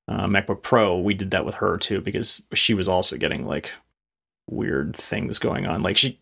uh, 0.09 0.27
MacBook 0.27 0.63
Pro, 0.63 0.99
we 0.99 1.15
did 1.15 1.31
that 1.31 1.45
with 1.45 1.57
her 1.57 1.79
too 1.79 2.01
because 2.01 2.43
she 2.53 2.75
was 2.75 2.89
also 2.89 3.17
getting 3.17 3.47
like 3.47 3.71
weird 4.49 4.95
things 4.97 5.39
going 5.39 5.67
on. 5.67 5.83
Like 5.83 5.97
she 5.97 6.21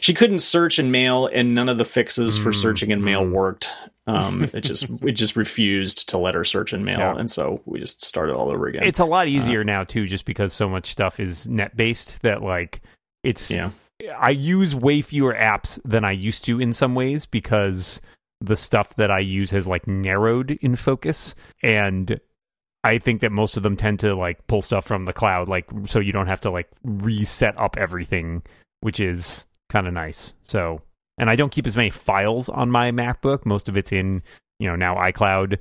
she 0.00 0.14
couldn't 0.14 0.38
search 0.38 0.78
in 0.78 0.90
mail 0.90 1.26
and 1.26 1.54
none 1.54 1.68
of 1.68 1.78
the 1.78 1.84
fixes 1.84 2.38
for 2.38 2.50
Mm, 2.50 2.54
searching 2.54 2.90
in 2.90 3.02
mail 3.04 3.22
mm. 3.24 3.32
worked. 3.32 3.70
Um 4.06 4.44
it 4.52 4.60
just 4.60 4.88
it 5.02 5.12
just 5.12 5.36
refused 5.36 6.08
to 6.10 6.18
let 6.18 6.34
her 6.34 6.44
search 6.44 6.72
in 6.72 6.84
mail 6.84 6.98
Yeah. 6.98 7.16
and 7.16 7.30
so 7.30 7.60
we 7.66 7.80
just 7.80 8.02
started 8.04 8.34
all 8.34 8.50
over 8.50 8.66
again. 8.66 8.84
It's 8.84 9.00
a 9.00 9.04
lot 9.04 9.28
easier 9.28 9.64
now 9.64 9.84
too, 9.84 10.06
just 10.06 10.24
because 10.24 10.52
so 10.52 10.68
much 10.68 10.90
stuff 10.92 11.18
is 11.20 11.48
net 11.48 11.76
based 11.76 12.22
that 12.22 12.42
like 12.42 12.80
it's 13.22 13.50
yeah. 13.50 13.70
I 14.18 14.30
use 14.30 14.74
way 14.74 15.00
fewer 15.02 15.34
apps 15.34 15.80
than 15.84 16.04
I 16.04 16.12
used 16.12 16.44
to 16.44 16.60
in 16.60 16.72
some 16.72 16.94
ways 16.94 17.26
because 17.26 18.00
the 18.42 18.56
stuff 18.56 18.94
that 18.96 19.10
I 19.10 19.20
use 19.20 19.50
has 19.52 19.66
like 19.66 19.86
narrowed 19.86 20.50
in 20.60 20.76
focus 20.76 21.34
and 21.62 22.20
I 22.86 22.98
think 22.98 23.20
that 23.22 23.32
most 23.32 23.56
of 23.56 23.64
them 23.64 23.76
tend 23.76 23.98
to 24.00 24.14
like 24.14 24.46
pull 24.46 24.62
stuff 24.62 24.86
from 24.86 25.06
the 25.06 25.12
cloud 25.12 25.48
like 25.48 25.66
so 25.86 25.98
you 25.98 26.12
don't 26.12 26.28
have 26.28 26.40
to 26.42 26.50
like 26.50 26.68
reset 26.84 27.60
up 27.60 27.76
everything 27.76 28.44
which 28.80 29.00
is 29.00 29.44
kind 29.68 29.88
of 29.88 29.92
nice. 29.92 30.34
So 30.44 30.80
and 31.18 31.28
I 31.28 31.34
don't 31.34 31.50
keep 31.50 31.66
as 31.66 31.76
many 31.76 31.90
files 31.90 32.48
on 32.48 32.70
my 32.70 32.92
MacBook. 32.92 33.44
Most 33.44 33.68
of 33.68 33.76
it's 33.76 33.90
in, 33.90 34.22
you 34.60 34.68
know, 34.68 34.76
now 34.76 34.94
iCloud. 34.94 35.58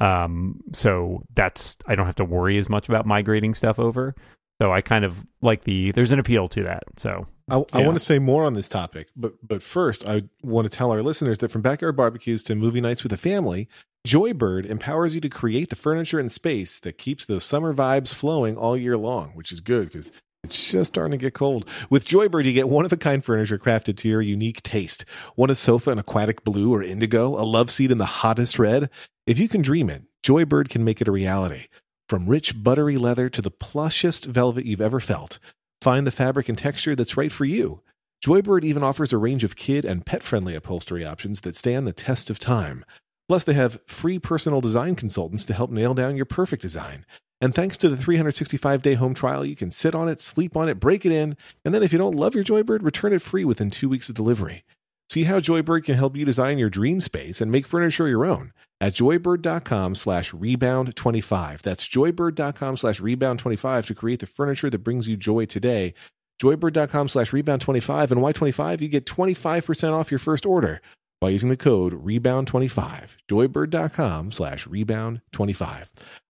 Um 0.00 0.60
so 0.72 1.24
that's 1.34 1.76
I 1.86 1.96
don't 1.96 2.06
have 2.06 2.14
to 2.16 2.24
worry 2.24 2.58
as 2.58 2.68
much 2.68 2.88
about 2.88 3.06
migrating 3.06 3.54
stuff 3.54 3.80
over. 3.80 4.14
So 4.60 4.72
I 4.72 4.80
kind 4.80 5.04
of 5.04 5.24
like 5.40 5.64
the 5.64 5.92
there's 5.92 6.12
an 6.12 6.18
appeal 6.18 6.48
to 6.48 6.64
that. 6.64 6.82
So 6.96 7.26
I, 7.50 7.62
I 7.72 7.82
want 7.82 7.98
to 7.98 8.04
say 8.04 8.18
more 8.18 8.44
on 8.44 8.54
this 8.54 8.68
topic, 8.68 9.08
but 9.16 9.34
but 9.42 9.62
first, 9.62 10.06
I 10.06 10.24
want 10.42 10.70
to 10.70 10.76
tell 10.76 10.90
our 10.90 11.02
listeners 11.02 11.38
that 11.38 11.50
from 11.50 11.62
backyard 11.62 11.96
barbecues 11.96 12.42
to 12.44 12.54
movie 12.54 12.80
nights 12.80 13.02
with 13.02 13.12
a 13.12 13.16
family, 13.16 13.68
Joybird 14.06 14.66
empowers 14.66 15.14
you 15.14 15.20
to 15.20 15.28
create 15.28 15.70
the 15.70 15.76
furniture 15.76 16.18
and 16.18 16.30
space 16.30 16.78
that 16.80 16.98
keeps 16.98 17.24
those 17.24 17.44
summer 17.44 17.72
vibes 17.72 18.14
flowing 18.14 18.56
all 18.56 18.76
year 18.76 18.96
long, 18.96 19.30
which 19.30 19.52
is 19.52 19.60
good 19.60 19.90
because 19.90 20.10
it's 20.44 20.70
just 20.70 20.94
starting 20.94 21.12
to 21.12 21.18
get 21.18 21.34
cold. 21.34 21.68
With 21.90 22.04
Joybird, 22.04 22.44
you 22.44 22.52
get 22.52 22.68
one 22.68 22.84
of 22.84 22.92
a 22.92 22.96
kind 22.96 23.24
furniture 23.24 23.58
crafted 23.58 23.96
to 23.98 24.08
your 24.08 24.22
unique 24.22 24.62
taste. 24.62 25.04
Want 25.36 25.50
a 25.50 25.54
sofa 25.54 25.90
in 25.90 25.98
aquatic 25.98 26.44
blue 26.44 26.72
or 26.72 26.82
indigo, 26.82 27.38
a 27.40 27.44
love 27.44 27.70
seat 27.70 27.90
in 27.90 27.98
the 27.98 28.06
hottest 28.06 28.58
red? 28.58 28.88
If 29.26 29.38
you 29.38 29.48
can 29.48 29.62
dream 29.62 29.90
it, 29.90 30.04
Joybird 30.22 30.68
can 30.68 30.84
make 30.84 31.00
it 31.00 31.08
a 31.08 31.12
reality. 31.12 31.66
From 32.08 32.26
rich, 32.26 32.62
buttery 32.62 32.96
leather 32.96 33.28
to 33.28 33.42
the 33.42 33.50
plushest 33.50 34.24
velvet 34.24 34.64
you've 34.64 34.80
ever 34.80 34.98
felt. 34.98 35.38
Find 35.82 36.06
the 36.06 36.10
fabric 36.10 36.48
and 36.48 36.56
texture 36.56 36.96
that's 36.96 37.18
right 37.18 37.30
for 37.30 37.44
you. 37.44 37.82
Joybird 38.24 38.64
even 38.64 38.82
offers 38.82 39.12
a 39.12 39.18
range 39.18 39.44
of 39.44 39.56
kid 39.56 39.84
and 39.84 40.06
pet 40.06 40.22
friendly 40.22 40.54
upholstery 40.54 41.04
options 41.04 41.42
that 41.42 41.54
stand 41.54 41.86
the 41.86 41.92
test 41.92 42.30
of 42.30 42.38
time. 42.38 42.82
Plus, 43.28 43.44
they 43.44 43.52
have 43.52 43.80
free 43.86 44.18
personal 44.18 44.62
design 44.62 44.96
consultants 44.96 45.44
to 45.44 45.52
help 45.52 45.70
nail 45.70 45.92
down 45.92 46.16
your 46.16 46.24
perfect 46.24 46.62
design. 46.62 47.04
And 47.42 47.54
thanks 47.54 47.76
to 47.76 47.90
the 47.90 47.96
365 47.96 48.80
day 48.80 48.94
home 48.94 49.12
trial, 49.12 49.44
you 49.44 49.54
can 49.54 49.70
sit 49.70 49.94
on 49.94 50.08
it, 50.08 50.22
sleep 50.22 50.56
on 50.56 50.70
it, 50.70 50.80
break 50.80 51.04
it 51.04 51.12
in, 51.12 51.36
and 51.62 51.74
then 51.74 51.82
if 51.82 51.92
you 51.92 51.98
don't 51.98 52.14
love 52.14 52.34
your 52.34 52.42
Joybird, 52.42 52.82
return 52.82 53.12
it 53.12 53.20
free 53.20 53.44
within 53.44 53.70
two 53.70 53.88
weeks 53.88 54.08
of 54.08 54.14
delivery. 54.14 54.64
See 55.08 55.24
how 55.24 55.40
Joybird 55.40 55.84
can 55.84 55.96
help 55.96 56.16
you 56.16 56.24
design 56.24 56.58
your 56.58 56.68
dream 56.68 57.00
space 57.00 57.40
and 57.40 57.50
make 57.50 57.66
furniture 57.66 58.08
your 58.08 58.26
own 58.26 58.52
at 58.80 58.92
joybird.com 58.92 59.94
slash 59.94 60.32
rebound25. 60.32 61.62
That's 61.62 61.88
joybird.com 61.88 62.76
slash 62.76 63.00
rebound25 63.00 63.86
to 63.86 63.94
create 63.94 64.20
the 64.20 64.26
furniture 64.26 64.70
that 64.70 64.78
brings 64.78 65.08
you 65.08 65.16
joy 65.16 65.46
today. 65.46 65.94
Joybird.com 66.42 67.08
slash 67.08 67.30
rebound25 67.30 68.10
and 68.12 68.20
Y25, 68.20 68.80
you 68.80 68.88
get 68.88 69.06
25% 69.06 69.92
off 69.92 70.10
your 70.12 70.20
first 70.20 70.46
order 70.46 70.80
by 71.20 71.30
using 71.30 71.48
the 71.48 71.56
code 71.56 71.94
rebound25. 71.94 73.08
Joybird.com 73.28 74.30
slash 74.30 74.66
rebound25. 74.66 75.86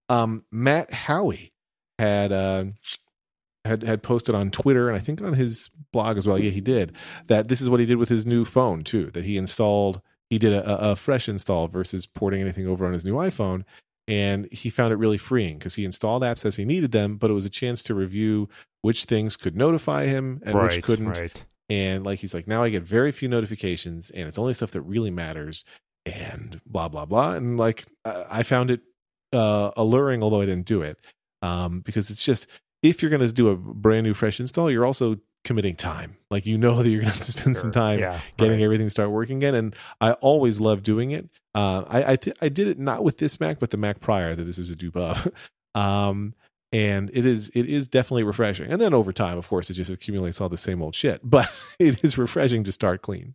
Um, 0.08 0.44
Matt 0.50 0.90
Haughey 0.90 1.50
had, 1.98 2.32
uh, 2.32 2.64
had 3.68 3.82
had 3.82 4.02
posted 4.02 4.34
on 4.34 4.50
Twitter 4.50 4.88
and 4.88 4.96
I 4.96 5.00
think 5.00 5.22
on 5.22 5.34
his 5.34 5.70
blog 5.92 6.16
as 6.18 6.26
well. 6.26 6.38
Yeah, 6.38 6.50
he 6.50 6.60
did 6.60 6.92
that. 7.28 7.48
This 7.48 7.60
is 7.60 7.70
what 7.70 7.80
he 7.80 7.86
did 7.86 7.96
with 7.96 8.08
his 8.08 8.26
new 8.26 8.44
phone 8.44 8.82
too. 8.82 9.10
That 9.12 9.24
he 9.24 9.36
installed. 9.36 10.00
He 10.30 10.38
did 10.38 10.52
a, 10.52 10.90
a- 10.90 10.96
fresh 10.96 11.28
install 11.28 11.68
versus 11.68 12.06
porting 12.06 12.40
anything 12.40 12.66
over 12.66 12.84
on 12.86 12.92
his 12.92 13.04
new 13.04 13.14
iPhone, 13.14 13.64
and 14.06 14.46
he 14.52 14.68
found 14.70 14.92
it 14.92 14.96
really 14.96 15.16
freeing 15.18 15.58
because 15.58 15.74
he 15.76 15.84
installed 15.84 16.22
apps 16.22 16.44
as 16.44 16.56
he 16.56 16.64
needed 16.64 16.92
them, 16.92 17.16
but 17.16 17.30
it 17.30 17.34
was 17.34 17.44
a 17.44 17.50
chance 17.50 17.82
to 17.84 17.94
review 17.94 18.48
which 18.82 19.04
things 19.04 19.36
could 19.36 19.56
notify 19.56 20.04
him 20.06 20.40
and 20.44 20.54
which 20.58 20.82
couldn't. 20.82 21.08
right. 21.08 21.44
And 21.70 22.04
like 22.04 22.18
he's 22.18 22.34
like, 22.34 22.46
now 22.48 22.62
I 22.62 22.70
get 22.70 22.82
very 22.82 23.12
few 23.12 23.28
notifications, 23.28 24.10
and 24.10 24.26
it's 24.26 24.38
only 24.38 24.54
stuff 24.54 24.70
that 24.72 24.82
really 24.82 25.10
matters, 25.10 25.64
and 26.06 26.60
blah 26.66 26.88
blah 26.88 27.04
blah. 27.04 27.32
And 27.34 27.56
like 27.58 27.84
I 28.04 28.24
I 28.30 28.42
found 28.42 28.70
it 28.70 28.80
uh, 29.32 29.70
alluring, 29.76 30.22
although 30.22 30.40
I 30.40 30.46
didn't 30.46 30.66
do 30.66 30.82
it, 30.82 30.98
um, 31.42 31.80
because 31.80 32.10
it's 32.10 32.24
just 32.24 32.46
if 32.82 33.02
you're 33.02 33.10
going 33.10 33.26
to 33.26 33.32
do 33.32 33.48
a 33.48 33.56
brand 33.56 34.04
new 34.04 34.14
fresh 34.14 34.40
install, 34.40 34.70
you're 34.70 34.86
also 34.86 35.18
committing 35.44 35.76
time. 35.76 36.16
Like 36.30 36.46
you 36.46 36.58
know 36.58 36.74
that 36.82 36.88
you're 36.88 37.02
going 37.02 37.12
to 37.12 37.22
spend 37.22 37.56
some 37.56 37.72
time 37.72 38.00
yeah, 38.00 38.20
getting 38.36 38.54
right. 38.54 38.62
everything 38.62 38.86
to 38.86 38.90
start 38.90 39.10
working 39.10 39.38
again. 39.38 39.54
And 39.54 39.76
I 40.00 40.12
always 40.12 40.60
love 40.60 40.82
doing 40.82 41.10
it. 41.10 41.28
Uh, 41.54 41.84
I 41.88 42.12
I, 42.12 42.16
th- 42.16 42.36
I 42.40 42.48
did 42.48 42.68
it 42.68 42.78
not 42.78 43.02
with 43.02 43.18
this 43.18 43.40
Mac, 43.40 43.58
but 43.58 43.70
the 43.70 43.76
Mac 43.76 44.00
prior 44.00 44.34
that 44.34 44.44
this 44.44 44.58
is 44.58 44.70
a 44.70 44.76
dupe 44.76 44.96
of. 44.96 45.28
um, 45.74 46.34
and 46.70 47.10
it 47.14 47.24
is 47.24 47.50
it 47.54 47.66
is 47.66 47.88
definitely 47.88 48.24
refreshing. 48.24 48.70
And 48.70 48.80
then 48.80 48.92
over 48.92 49.12
time, 49.12 49.38
of 49.38 49.48
course, 49.48 49.70
it 49.70 49.74
just 49.74 49.90
accumulates 49.90 50.40
all 50.40 50.48
the 50.48 50.56
same 50.56 50.82
old 50.82 50.94
shit. 50.94 51.20
But 51.28 51.50
it 51.78 52.04
is 52.04 52.18
refreshing 52.18 52.64
to 52.64 52.72
start 52.72 53.02
clean. 53.02 53.34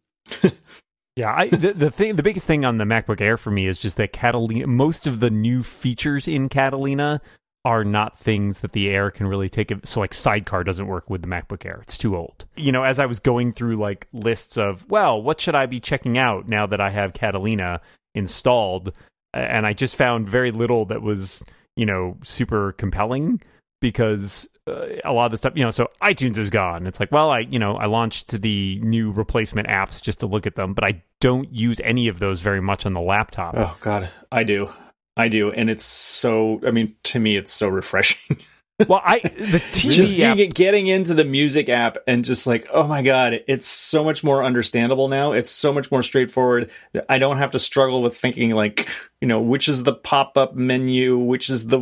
Yeah, 1.16 1.32
I, 1.32 1.48
the 1.48 1.74
the 1.74 1.92
thing, 1.92 2.16
the 2.16 2.24
biggest 2.24 2.48
thing 2.48 2.66
on 2.66 2.80
the 2.80 2.86
MacBook 2.86 3.22
Air 3.22 3.38
for 3.38 3.52
me 3.52 3.68
is 3.68 3.80
just 3.80 3.98
that 3.98 4.14
Catalina. 4.14 4.66
Most 4.66 5.06
of 5.06 5.20
the 5.20 5.30
new 5.30 5.62
features 5.62 6.28
in 6.28 6.50
Catalina 6.50 7.22
are 7.66 7.84
not 7.84 8.20
things 8.20 8.60
that 8.60 8.74
the 8.74 8.90
Air 8.90 9.10
can 9.10 9.28
really 9.28 9.50
take. 9.50 9.72
So, 9.86 10.00
like 10.00 10.14
Sidecar 10.14 10.64
doesn't 10.64 10.88
work 10.88 11.10
with 11.10 11.22
the 11.22 11.28
MacBook 11.28 11.66
Air; 11.66 11.80
it's 11.84 11.98
too 11.98 12.16
old. 12.16 12.46
You 12.56 12.72
know, 12.72 12.84
as 12.84 13.00
I 13.00 13.06
was 13.06 13.20
going 13.20 13.54
through 13.54 13.78
like 13.78 14.08
lists 14.14 14.58
of, 14.58 14.90
well, 14.90 15.22
what 15.22 15.40
should 15.40 15.56
I 15.56 15.66
be 15.66 15.80
checking 15.80 16.18
out 16.18 16.48
now 16.48 16.66
that 16.68 16.82
I 16.82 16.90
have 16.90 17.14
Catalina 17.14 17.82
installed, 18.16 18.94
and 19.34 19.66
I 19.66 19.74
just 19.74 19.96
found 19.96 20.28
very 20.28 20.52
little 20.52 20.86
that 20.86 21.02
was 21.02 21.44
you 21.76 21.86
know 21.86 22.18
super 22.24 22.74
compelling 22.74 23.42
because 23.80 24.48
uh, 24.66 24.86
a 25.04 25.12
lot 25.12 25.26
of 25.26 25.32
the 25.32 25.38
stuff, 25.38 25.54
you 25.56 25.64
know, 25.64 25.70
so 25.70 25.90
iTunes 26.02 26.38
is 26.38 26.50
gone. 26.50 26.88
It's 26.88 27.00
like, 27.00 27.12
well, 27.12 27.30
I, 27.30 27.40
you 27.40 27.60
know, 27.60 27.76
I 27.76 27.86
launched 27.86 28.30
the 28.42 28.80
new 28.80 29.12
replacement 29.12 29.68
apps 29.68 30.02
just 30.02 30.22
to 30.22 30.26
look 30.26 30.48
at 30.48 30.56
them, 30.56 30.74
but 30.74 30.86
I 30.86 31.04
don't 31.20 31.54
use 31.54 31.82
any 31.84 32.08
of 32.08 32.20
those 32.20 32.40
very 32.40 32.62
much 32.62 32.86
on 32.86 32.94
the 32.94 33.02
laptop. 33.02 33.56
Oh 33.58 33.76
god, 33.82 34.10
I 34.32 34.44
do. 34.44 34.70
I 35.16 35.28
do 35.28 35.52
and 35.52 35.70
it's 35.70 35.86
so 35.86 36.60
I 36.66 36.72
mean 36.72 36.96
to 37.04 37.20
me 37.20 37.38
it's 37.38 37.52
so 37.52 37.68
refreshing. 37.68 38.38
Well, 38.88 39.02
I 39.04 39.20
the 39.20 39.62
TV 39.72 39.92
just 39.92 40.20
app, 40.20 40.38
getting 40.56 40.88
into 40.88 41.14
the 41.14 41.26
music 41.26 41.70
app 41.70 41.98
and 42.08 42.26
just 42.26 42.48
like, 42.48 42.66
oh 42.72 42.88
my 42.88 43.04
god, 43.04 43.44
it's 43.48 43.68
so 43.68 44.04
much 44.04 44.24
more 44.24 44.44
understandable 44.44 45.08
now. 45.08 45.34
It's 45.34 45.52
so 45.52 45.72
much 45.72 45.92
more 45.92 46.02
straightforward. 46.02 46.72
I 47.08 47.20
don't 47.20 47.38
have 47.38 47.52
to 47.52 47.60
struggle 47.60 48.02
with 48.02 48.18
thinking 48.18 48.52
like, 48.52 48.90
you 49.22 49.28
know, 49.28 49.40
which 49.40 49.70
is 49.70 49.84
the 49.84 49.94
pop-up 49.94 50.56
menu, 50.56 51.18
which 51.18 51.52
is 51.52 51.68
the 51.68 51.82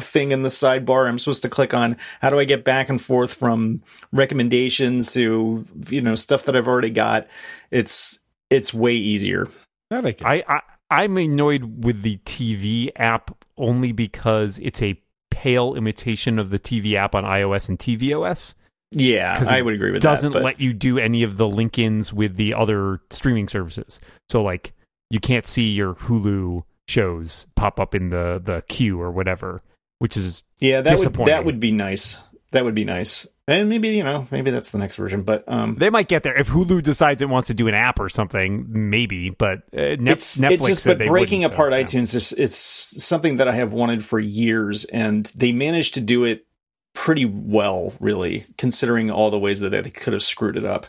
thing 0.00 0.32
in 0.32 0.42
the 0.42 0.48
sidebar 0.48 1.06
I'm 1.06 1.18
supposed 1.18 1.42
to 1.42 1.50
click 1.50 1.74
on. 1.74 1.98
How 2.22 2.30
do 2.30 2.38
I 2.38 2.44
get 2.44 2.64
back 2.64 2.88
and 2.88 3.00
forth 3.00 3.34
from 3.34 3.82
recommendations 4.12 5.12
to, 5.14 5.64
you 5.90 6.00
know, 6.00 6.14
stuff 6.14 6.44
that 6.44 6.56
I've 6.56 6.68
already 6.68 6.90
got? 6.90 7.28
It's 7.70 8.18
it's 8.48 8.72
way 8.72 8.94
easier. 8.94 9.46
That 9.90 10.06
I 10.06 10.12
can. 10.12 10.26
I, 10.26 10.42
I 10.48 10.60
I'm 10.90 11.16
annoyed 11.16 11.84
with 11.84 12.02
the 12.02 12.18
TV 12.18 12.90
app 12.96 13.44
only 13.56 13.92
because 13.92 14.58
it's 14.58 14.82
a 14.82 15.00
pale 15.30 15.74
imitation 15.74 16.38
of 16.38 16.50
the 16.50 16.58
TV 16.58 16.94
app 16.94 17.14
on 17.14 17.24
iOS 17.24 17.68
and 17.68 17.78
tvOS. 17.78 18.54
Yeah, 18.92 19.42
I 19.48 19.62
would 19.62 19.74
agree 19.74 19.92
with 19.92 20.02
that. 20.02 20.08
It 20.08 20.10
doesn't 20.10 20.32
that. 20.32 20.38
but- 20.40 20.44
let 20.44 20.60
you 20.60 20.72
do 20.72 20.98
any 20.98 21.22
of 21.22 21.36
the 21.36 21.48
link-ins 21.48 22.12
with 22.12 22.36
the 22.36 22.54
other 22.54 23.00
streaming 23.10 23.48
services. 23.48 24.00
So 24.28 24.42
like 24.42 24.72
you 25.10 25.20
can't 25.20 25.46
see 25.46 25.68
your 25.68 25.94
Hulu 25.94 26.62
shows 26.88 27.46
pop 27.54 27.78
up 27.78 27.94
in 27.94 28.10
the 28.10 28.40
the 28.44 28.62
queue 28.68 29.00
or 29.00 29.12
whatever, 29.12 29.60
which 30.00 30.16
is 30.16 30.42
Yeah, 30.58 30.80
that 30.80 30.98
would 30.98 31.26
that 31.26 31.44
would 31.44 31.60
be 31.60 31.70
nice. 31.70 32.18
That 32.50 32.64
would 32.64 32.74
be 32.74 32.84
nice. 32.84 33.26
And 33.50 33.68
maybe 33.68 33.88
you 33.88 34.02
know 34.04 34.26
maybe 34.30 34.50
that's 34.50 34.70
the 34.70 34.78
next 34.78 34.96
version. 34.96 35.22
But 35.22 35.44
um, 35.46 35.76
They 35.76 35.90
might 35.90 36.08
get 36.08 36.22
there 36.22 36.36
if 36.36 36.48
Hulu 36.48 36.82
decides 36.82 37.20
it 37.22 37.28
wants 37.28 37.48
to 37.48 37.54
do 37.54 37.68
an 37.68 37.74
app 37.74 37.98
or 38.00 38.08
something, 38.08 38.66
maybe. 38.68 39.30
But 39.30 39.58
uh, 39.76 39.96
Net- 39.98 40.08
it's 40.08 40.38
Netflix 40.38 40.52
it's 40.52 40.66
just 40.66 40.82
said 40.84 40.90
but 40.92 40.98
they 41.04 41.08
breaking 41.08 41.40
wouldn't, 41.40 41.52
so, 41.52 41.56
apart 41.56 41.72
yeah. 41.72 41.82
iTunes 41.82 42.14
is 42.14 42.32
it's 42.32 42.56
something 43.04 43.36
that 43.38 43.48
I 43.48 43.52
have 43.54 43.72
wanted 43.72 44.04
for 44.04 44.18
years, 44.18 44.84
and 44.86 45.26
they 45.36 45.52
managed 45.52 45.94
to 45.94 46.00
do 46.00 46.24
it 46.24 46.46
pretty 46.94 47.24
well, 47.24 47.92
really, 48.00 48.46
considering 48.58 49.10
all 49.10 49.30
the 49.30 49.38
ways 49.38 49.60
that 49.60 49.70
they 49.70 49.82
could 49.90 50.12
have 50.12 50.22
screwed 50.22 50.56
it 50.56 50.64
up. 50.64 50.86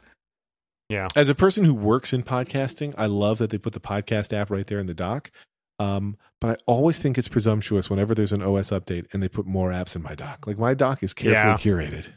Yeah, 0.90 1.08
As 1.16 1.30
a 1.30 1.36
person 1.36 1.64
who 1.64 1.74
works 1.74 2.12
in 2.12 2.22
podcasting, 2.22 2.94
I 2.98 3.06
love 3.06 3.38
that 3.38 3.50
they 3.50 3.58
put 3.58 3.72
the 3.72 3.80
podcast 3.80 4.34
app 4.34 4.50
right 4.50 4.68
there 4.68 4.80
in 4.80 4.88
the 4.88 4.94
dock. 4.94 5.32
Um, 5.80 6.18
but 6.42 6.50
I 6.50 6.58
always 6.66 7.00
think 7.00 7.18
it's 7.18 7.30
presumptuous 7.30 7.90
whenever 7.90 8.14
there's 8.14 8.34
an 8.34 8.42
OS 8.42 8.72
update 8.72 9.06
and 9.14 9.24
they 9.24 9.30
put 9.30 9.46
more 9.46 9.70
apps 9.72 9.96
in 9.96 10.02
my 10.04 10.16
dock. 10.16 10.46
Like 10.46 10.58
my 10.60 10.74
dock 10.74 11.02
is 11.02 11.14
carefully 11.14 11.34
Yeah. 11.54 11.58
curated. 11.58 12.08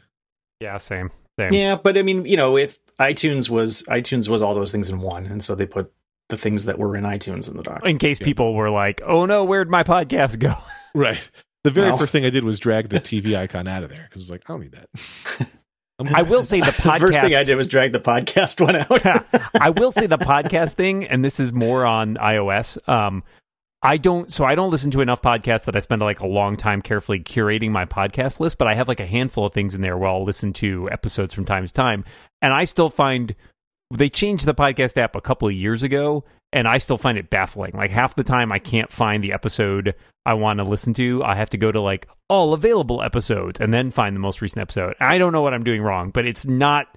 Yeah, 0.59 0.77
same, 0.77 1.11
same. 1.39 1.49
Yeah, 1.51 1.75
but 1.75 1.97
I 1.97 2.01
mean, 2.01 2.25
you 2.25 2.37
know, 2.37 2.57
if 2.57 2.79
iTunes 2.97 3.49
was 3.49 3.83
iTunes 3.89 4.29
was 4.29 4.41
all 4.41 4.53
those 4.55 4.71
things 4.71 4.89
in 4.89 4.99
one, 4.99 5.25
and 5.25 5.43
so 5.43 5.55
they 5.55 5.65
put 5.65 5.91
the 6.29 6.37
things 6.37 6.65
that 6.65 6.79
were 6.79 6.95
in 6.97 7.03
iTunes 7.03 7.49
in 7.49 7.55
the 7.57 7.63
dock. 7.63 7.85
In 7.85 7.97
case 7.97 8.19
Yeah. 8.19 8.25
people 8.25 8.53
were 8.55 8.69
like, 8.69 9.01
"Oh 9.05 9.25
no, 9.25 9.43
where'd 9.43 9.69
my 9.69 9.83
podcast 9.83 10.39
go?" 10.39 10.55
Right. 10.95 11.29
The 11.65 11.71
very 11.71 11.89
Well. 11.89 11.97
first 11.97 12.11
thing 12.13 12.25
I 12.25 12.29
did 12.29 12.43
was 12.45 12.57
drag 12.57 12.89
the 12.89 12.99
TV 12.99 13.35
icon 13.37 13.67
out 13.67 13.83
of 13.83 13.89
there 13.89 14.05
because 14.07 14.21
it's 14.21 14.31
like 14.31 14.43
I 14.49 14.53
don't 14.53 14.61
need 14.61 14.71
that. 14.71 14.89
I'm 15.99 16.13
I 16.15 16.21
will 16.23 16.43
say 16.43 16.59
the 16.59 16.65
podcast. 16.67 16.93
the 16.99 17.07
first 17.07 17.19
thing 17.21 17.35
I 17.35 17.43
did 17.43 17.55
was 17.55 17.67
drag 17.67 17.91
the 17.93 17.99
podcast 17.99 18.59
one 18.61 18.75
out. 18.75 19.61
I 19.61 19.69
will 19.71 19.91
say 19.91 20.07
the 20.07 20.17
podcast 20.17 20.73
thing, 20.73 21.05
and 21.05 21.23
this 21.23 21.39
is 21.39 21.51
more 21.53 21.85
on 21.85 22.15
iOS. 22.15 22.77
Um, 22.89 23.23
I 23.85 23.97
don't, 23.97 24.31
so 24.31 24.45
I 24.45 24.55
don't 24.55 24.71
listen 24.71 24.89
to 24.91 25.01
enough 25.01 25.21
podcasts 25.21 25.65
that 25.65 25.75
I 25.75 25.79
spend 25.79 26.01
like 26.01 26.19
a 26.19 26.25
long 26.25 26.57
time 26.57 26.81
carefully 26.81 27.19
curating 27.19 27.69
my 27.69 27.85
podcast 27.85 28.39
list. 28.39 28.57
But 28.57 28.67
I 28.67 28.73
have 28.73 28.87
like 28.87 28.99
a 28.99 29.05
handful 29.05 29.45
of 29.45 29.53
things 29.53 29.75
in 29.75 29.81
there 29.81 29.95
where 29.95 30.09
I'll 30.09 30.23
listen 30.23 30.53
to 30.53 30.89
episodes 30.91 31.35
from 31.35 31.45
time 31.45 31.67
to 31.67 31.71
time, 31.71 32.03
and 32.41 32.51
I 32.51 32.63
still 32.63 32.89
find 32.89 33.35
they 33.93 34.09
changed 34.09 34.47
the 34.47 34.55
podcast 34.55 34.97
app 34.97 35.15
a 35.15 35.21
couple 35.21 35.47
of 35.47 35.53
years 35.53 35.83
ago, 35.83 36.23
and 36.51 36.67
I 36.67 36.79
still 36.79 36.97
find 36.97 37.15
it 37.19 37.29
baffling. 37.29 37.73
Like 37.75 37.91
half 37.91 38.15
the 38.15 38.23
time, 38.23 38.51
I 38.51 38.57
can't 38.57 38.91
find 38.91 39.23
the 39.23 39.33
episode 39.33 39.93
I 40.25 40.33
want 40.33 40.57
to 40.57 40.63
listen 40.63 40.95
to. 40.95 41.23
I 41.23 41.35
have 41.35 41.51
to 41.51 41.57
go 41.57 41.71
to 41.71 41.79
like 41.79 42.07
all 42.27 42.55
available 42.55 43.03
episodes 43.03 43.61
and 43.61 43.71
then 43.71 43.91
find 43.91 44.15
the 44.15 44.19
most 44.19 44.41
recent 44.41 44.61
episode. 44.61 44.95
I 44.99 45.19
don't 45.19 45.31
know 45.31 45.43
what 45.43 45.53
I'm 45.53 45.63
doing 45.63 45.83
wrong, 45.83 46.09
but 46.09 46.25
it's 46.25 46.47
not 46.47 46.87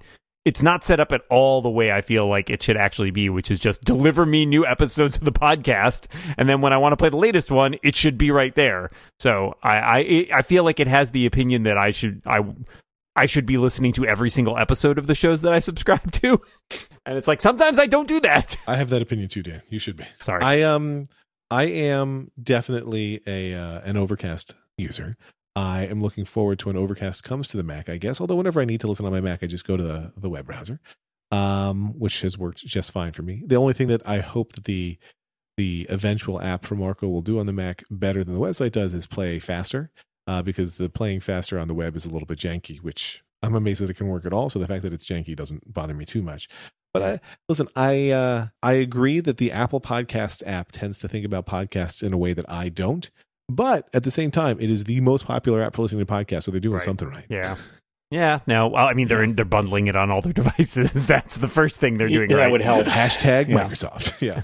it's 0.49 0.63
not 0.63 0.83
set 0.83 0.99
up 0.99 1.11
at 1.11 1.21
all 1.29 1.61
the 1.61 1.69
way 1.69 1.91
I 1.91 2.01
feel 2.01 2.27
like 2.27 2.49
it 2.49 2.63
should 2.63 2.75
actually 2.75 3.11
be, 3.11 3.29
which 3.29 3.51
is 3.51 3.59
just 3.59 3.83
deliver 3.83 4.25
me 4.25 4.47
new 4.47 4.65
episodes 4.65 5.15
of 5.15 5.23
the 5.23 5.31
podcast, 5.31 6.07
and 6.39 6.49
then 6.49 6.59
when 6.59 6.73
I 6.73 6.77
want 6.77 6.93
to 6.93 6.97
play 6.97 7.09
the 7.09 7.17
latest 7.17 7.51
one, 7.51 7.75
it 7.83 7.95
should 7.95 8.17
be 8.17 8.31
right 8.31 8.55
there. 8.55 8.89
So 9.19 9.53
I 9.61 9.77
I, 9.77 10.27
I 10.37 10.41
feel 10.41 10.63
like 10.63 10.79
it 10.79 10.87
has 10.87 11.11
the 11.11 11.27
opinion 11.27 11.63
that 11.63 11.77
I 11.77 11.91
should 11.91 12.23
I 12.25 12.39
I 13.15 13.27
should 13.27 13.45
be 13.45 13.57
listening 13.57 13.93
to 13.93 14.07
every 14.07 14.31
single 14.31 14.57
episode 14.57 14.97
of 14.97 15.05
the 15.05 15.13
shows 15.13 15.41
that 15.41 15.53
I 15.53 15.59
subscribe 15.69 16.11
to, 16.13 16.41
and 17.05 17.15
it's 17.15 17.27
like 17.27 17.41
sometimes 17.41 17.77
I 17.77 17.85
don't 17.85 18.07
do 18.07 18.19
that. 18.21 18.57
I 18.65 18.75
have 18.75 18.89
that 18.89 19.03
opinion 19.03 19.29
too, 19.29 19.43
Dan. 19.43 19.61
You 19.69 19.77
should 19.77 19.97
be. 19.97 20.05
Sorry. 20.19 20.41
I 20.41 20.63
um 20.63 21.09
I 21.51 21.65
am 21.65 22.31
definitely 22.41 23.21
a 23.27 23.53
uh, 23.53 23.81
an 23.81 23.97
Overcast 23.97 24.55
user. 24.79 25.15
I 25.55 25.85
am 25.85 26.01
looking 26.01 26.25
forward 26.25 26.59
to 26.59 26.67
when 26.67 26.77
Overcast 26.77 27.23
comes 27.23 27.49
to 27.49 27.57
the 27.57 27.63
Mac. 27.63 27.89
I 27.89 27.97
guess, 27.97 28.21
although 28.21 28.35
whenever 28.35 28.61
I 28.61 28.65
need 28.65 28.81
to 28.81 28.87
listen 28.87 29.05
on 29.05 29.11
my 29.11 29.21
Mac, 29.21 29.43
I 29.43 29.47
just 29.47 29.65
go 29.65 29.77
to 29.77 29.83
the 29.83 30.13
the 30.17 30.29
web 30.29 30.45
browser, 30.45 30.79
um, 31.31 31.97
which 31.97 32.21
has 32.21 32.37
worked 32.37 32.65
just 32.65 32.91
fine 32.91 33.11
for 33.11 33.23
me. 33.23 33.43
The 33.45 33.55
only 33.55 33.73
thing 33.73 33.87
that 33.87 34.07
I 34.07 34.19
hope 34.19 34.53
that 34.53 34.65
the 34.65 34.97
the 35.57 35.85
eventual 35.89 36.41
app 36.41 36.65
from 36.65 36.79
Marco 36.79 37.07
will 37.09 37.21
do 37.21 37.39
on 37.39 37.45
the 37.45 37.53
Mac 37.53 37.83
better 37.91 38.23
than 38.23 38.33
the 38.33 38.39
website 38.39 38.71
does 38.71 38.93
is 38.93 39.05
play 39.05 39.39
faster, 39.39 39.91
uh, 40.27 40.41
because 40.41 40.77
the 40.77 40.89
playing 40.89 41.19
faster 41.19 41.59
on 41.59 41.67
the 41.67 41.73
web 41.73 41.95
is 41.95 42.05
a 42.05 42.09
little 42.09 42.25
bit 42.25 42.39
janky, 42.39 42.81
which 42.81 43.23
I'm 43.41 43.55
amazed 43.55 43.81
that 43.81 43.89
it 43.89 43.97
can 43.97 44.07
work 44.07 44.25
at 44.25 44.33
all. 44.33 44.49
So 44.49 44.59
the 44.59 44.67
fact 44.67 44.83
that 44.83 44.93
it's 44.93 45.05
janky 45.05 45.35
doesn't 45.35 45.73
bother 45.73 45.93
me 45.93 46.05
too 46.05 46.21
much. 46.21 46.47
But 46.93 47.03
I, 47.03 47.19
listen, 47.47 47.67
I 47.75 48.09
uh, 48.09 48.47
I 48.63 48.73
agree 48.73 49.19
that 49.19 49.37
the 49.37 49.51
Apple 49.51 49.81
Podcasts 49.81 50.43
app 50.45 50.71
tends 50.71 50.97
to 50.99 51.07
think 51.07 51.25
about 51.25 51.45
podcasts 51.45 52.03
in 52.03 52.13
a 52.13 52.17
way 52.17 52.33
that 52.33 52.49
I 52.49 52.69
don't. 52.69 53.09
But 53.49 53.89
at 53.93 54.03
the 54.03 54.11
same 54.11 54.29
time, 54.31 54.59
it 54.59 54.69
is 54.69 54.83
the 54.83 55.01
most 55.01 55.25
popular 55.25 55.61
app 55.63 55.75
for 55.75 55.81
listening 55.81 56.05
to 56.05 56.11
podcasts, 56.11 56.43
so 56.43 56.51
they're 56.51 56.59
doing 56.61 56.75
Right. 56.75 56.81
something 56.83 57.07
right. 57.09 57.25
yeah. 57.29 57.55
Yeah, 58.11 58.39
no. 58.47 58.69
Well, 58.69 58.87
I 58.87 58.93
mean, 58.93 59.07
they're 59.07 59.25
they're 59.33 59.45
bundling 59.45 59.85
it 59.87 59.95
on 59.95 60.11
all 60.11 60.21
their 60.21 60.33
devices. 60.41 61.05
That's 61.07 61.37
the 61.37 61.47
first 61.47 61.79
thing 61.79 61.95
they're 61.97 62.07
doing 62.07 62.29
Yeah, 62.29 62.37
that 62.37 62.51
would 62.51 62.61
help. 62.61 62.85
Hashtag 62.87 63.49
Yeah. 63.49 63.55
Microsoft. 63.67 64.19
Yeah. 64.21 64.41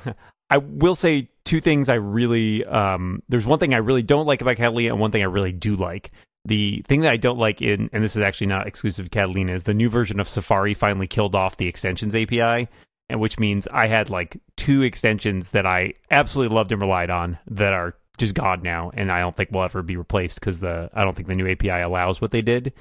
I 0.51 0.57
will 0.57 0.93
say 0.93 1.29
two 1.43 1.59
things 1.61 1.89
I 1.89 1.95
really 1.95 2.63
um 2.65 3.23
there's 3.29 3.45
one 3.47 3.57
thing 3.57 3.73
I 3.73 3.77
really 3.77 4.03
don't 4.03 4.27
like 4.27 4.41
about 4.41 4.57
Catalina 4.57 4.91
and 4.91 4.99
one 4.99 5.11
thing 5.11 5.21
I 5.23 5.25
really 5.25 5.51
do 5.51 5.75
like. 5.75 6.11
The 6.45 6.83
thing 6.87 7.01
that 7.01 7.11
I 7.11 7.17
don't 7.17 7.39
like 7.39 7.63
in 7.63 7.89
and 7.91 8.03
this 8.03 8.15
is 8.15 8.21
actually 8.21 8.47
not 8.47 8.67
exclusive 8.67 9.05
to 9.07 9.09
Catalina 9.09 9.53
is 9.53 9.63
the 9.63 9.73
new 9.73 9.89
version 9.89 10.19
of 10.19 10.29
Safari 10.29 10.75
finally 10.75 11.07
killed 11.07 11.35
off 11.35 11.57
the 11.57 11.67
extensions 11.67 12.15
API 12.15 12.67
and 13.09 13.19
which 13.19 13.39
means 13.39 13.67
I 13.71 13.87
had 13.87 14.11
like 14.11 14.37
two 14.57 14.83
extensions 14.83 15.49
that 15.51 15.65
I 15.65 15.93
absolutely 16.11 16.55
loved 16.55 16.71
and 16.71 16.79
relied 16.81 17.09
on 17.09 17.39
that 17.47 17.73
are 17.73 17.95
just 18.17 18.35
god 18.35 18.63
now 18.63 18.91
and 18.93 19.11
I 19.11 19.19
don't 19.19 19.35
think 19.35 19.51
will 19.51 19.63
ever 19.63 19.81
be 19.81 19.97
replaced 19.97 20.41
cuz 20.41 20.59
the 20.59 20.89
I 20.93 21.03
don't 21.03 21.15
think 21.15 21.27
the 21.27 21.35
new 21.35 21.49
API 21.49 21.81
allows 21.81 22.21
what 22.21 22.31
they 22.31 22.41
did. 22.41 22.73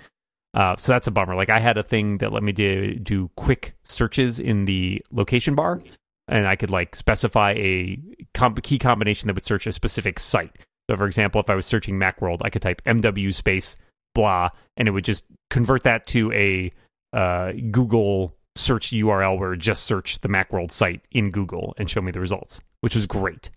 Uh, 0.55 0.77
so 0.77 0.93
that's 0.93 1.09
a 1.09 1.11
bummer. 1.11 1.35
Like 1.35 1.51
I 1.51 1.59
had 1.59 1.77
a 1.77 1.83
thing 1.83 2.19
that 2.19 2.33
let 2.33 2.45
me 2.45 2.53
do, 2.53 2.95
do 2.95 3.29
quick 3.37 3.75
searches 3.85 4.39
in 4.39 4.67
the 4.67 5.05
location 5.11 5.57
bar, 5.57 5.81
and 6.29 6.47
I 6.47 6.55
could 6.55 6.71
like 6.71 6.95
specify 6.95 7.53
a 7.53 7.99
com- 8.35 8.55
key 8.55 8.79
combination 8.79 9.27
that 9.27 9.35
would 9.35 9.45
search 9.45 9.67
a 9.67 9.73
specific 9.73 10.21
site. 10.21 10.57
So, 10.89 10.97
for 10.97 11.07
example, 11.07 11.41
if 11.41 11.51
I 11.51 11.57
was 11.57 11.67
searching 11.67 11.99
Macworld, 11.99 12.39
I 12.43 12.51
could 12.51 12.63
type 12.63 12.83
MW 12.85 13.35
space 13.35 13.77
blah, 14.15 14.51
and 14.77 14.87
it 14.87 14.93
would 14.93 15.05
just 15.05 15.25
convert 15.51 15.83
that 15.83 16.07
to 16.09 16.33
a 16.33 16.71
uh, 17.13 17.53
Google 17.71 18.35
search 18.57 18.91
URL 18.91 19.39
where 19.39 19.55
it 19.55 19.59
just 19.59 19.85
search 19.85 20.21
the 20.21 20.29
Macworld 20.29 20.71
site 20.71 21.01
in 21.11 21.31
Google 21.31 21.75
and 21.79 21.91
show 21.91 22.01
me 22.01 22.13
the 22.13 22.21
results, 22.21 22.61
which 22.81 22.95
was 22.95 23.07
great. 23.07 23.51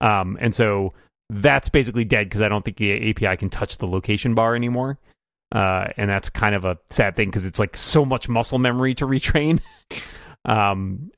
Um, 0.00 0.38
and 0.40 0.54
so 0.54 0.94
that's 1.30 1.68
basically 1.68 2.04
dead 2.04 2.26
because 2.28 2.42
I 2.42 2.48
don't 2.48 2.64
think 2.64 2.76
the 2.76 3.10
API 3.10 3.36
can 3.36 3.50
touch 3.50 3.78
the 3.78 3.86
location 3.86 4.34
bar 4.34 4.54
anymore. 4.54 4.98
Uh, 5.54 5.86
and 5.96 6.10
that's 6.10 6.30
kind 6.30 6.54
of 6.54 6.64
a 6.64 6.76
sad 6.90 7.14
thing 7.16 7.28
because 7.28 7.46
it's 7.46 7.58
like 7.60 7.76
so 7.76 8.04
much 8.04 8.28
muscle 8.28 8.58
memory 8.58 8.94
to 8.94 9.06
retrain. 9.06 9.60
um, 10.44 11.10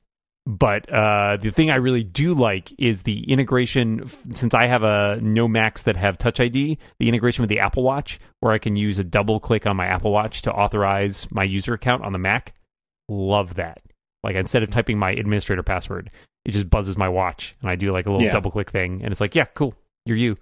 but 0.45 0.89
uh, 0.89 1.37
the 1.41 1.51
thing 1.51 1.69
I 1.71 1.75
really 1.75 2.03
do 2.03 2.33
like 2.33 2.71
is 2.79 3.03
the 3.03 3.29
integration. 3.29 4.07
Since 4.31 4.53
I 4.53 4.67
have 4.67 4.83
a 4.83 5.19
no 5.21 5.47
Macs 5.47 5.81
that 5.83 5.97
have 5.97 6.17
Touch 6.17 6.39
ID, 6.39 6.77
the 6.99 7.07
integration 7.09 7.41
with 7.41 7.49
the 7.49 7.59
Apple 7.59 7.83
Watch, 7.83 8.19
where 8.39 8.53
I 8.53 8.57
can 8.57 8.75
use 8.77 8.97
a 8.97 9.03
double 9.03 9.41
click 9.41 9.67
on 9.67 9.75
my 9.75 9.87
Apple 9.87 10.11
Watch 10.13 10.43
to 10.43 10.53
authorize 10.53 11.27
my 11.31 11.43
user 11.43 11.73
account 11.73 12.03
on 12.05 12.13
the 12.13 12.19
Mac. 12.19 12.53
Love 13.09 13.55
that. 13.55 13.81
Like 14.23 14.35
instead 14.37 14.63
of 14.63 14.69
typing 14.69 14.97
my 14.97 15.11
administrator 15.11 15.63
password, 15.63 16.11
it 16.45 16.51
just 16.51 16.69
buzzes 16.69 16.95
my 16.97 17.09
watch, 17.09 17.53
and 17.61 17.69
I 17.69 17.75
do 17.75 17.91
like 17.91 18.05
a 18.05 18.09
little 18.11 18.25
Yeah. 18.25 18.31
double 18.31 18.51
click 18.51 18.71
thing, 18.71 19.01
and 19.03 19.11
it's 19.11 19.19
like, 19.19 19.35
yeah, 19.35 19.45
cool, 19.53 19.73
you're 20.07 20.17
you. 20.17 20.37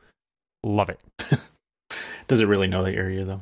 Love 0.64 0.90
it. 0.90 1.00
Does 2.28 2.40
it 2.40 2.48
really 2.48 2.68
know 2.68 2.84
the 2.84 2.92
area 2.92 3.24
though? 3.26 3.42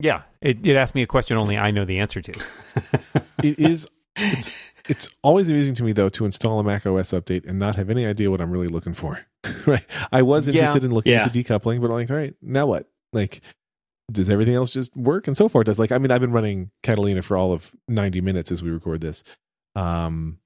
Yeah, 0.00 0.22
it, 0.40 0.66
it 0.66 0.76
asked 0.76 0.94
me 0.94 1.02
a 1.02 1.06
question 1.06 1.36
only 1.36 1.56
I 1.56 1.70
know 1.70 1.84
the 1.84 1.98
answer 2.00 2.20
to. 2.20 2.32
it 3.42 3.58
is 3.58 3.86
it's 4.16 4.50
it's 4.88 5.08
always 5.22 5.48
amusing 5.48 5.74
to 5.74 5.82
me 5.84 5.92
though 5.92 6.08
to 6.10 6.24
install 6.26 6.60
a 6.60 6.64
Mac 6.64 6.84
OS 6.86 7.12
update 7.12 7.48
and 7.48 7.58
not 7.58 7.76
have 7.76 7.88
any 7.90 8.04
idea 8.04 8.30
what 8.30 8.40
I'm 8.40 8.50
really 8.50 8.68
looking 8.68 8.92
for. 8.94 9.20
right. 9.66 9.84
I 10.12 10.22
was 10.22 10.46
Yeah. 10.46 10.54
interested 10.54 10.84
in 10.84 10.92
looking 10.92 11.12
Yeah. 11.12 11.24
at 11.24 11.32
the 11.32 11.42
decoupling, 11.44 11.80
but 11.80 11.86
I'm 11.86 11.92
like, 11.92 12.10
all 12.10 12.16
right, 12.16 12.34
now 12.42 12.66
what? 12.66 12.88
Like 13.12 13.40
does 14.12 14.28
everything 14.28 14.54
else 14.54 14.70
just 14.70 14.94
work? 14.94 15.26
And 15.26 15.34
so 15.36 15.48
far 15.48 15.64
does. 15.64 15.78
Like 15.78 15.92
I 15.92 15.98
mean, 15.98 16.10
I've 16.10 16.20
been 16.20 16.32
running 16.32 16.70
Catalina 16.82 17.22
for 17.22 17.36
all 17.38 17.52
of 17.52 17.72
90 17.88 18.20
minutes 18.20 18.52
as 18.52 18.62
we 18.62 18.70
record 18.70 19.00
this. 19.00 19.22
Um 19.76 20.38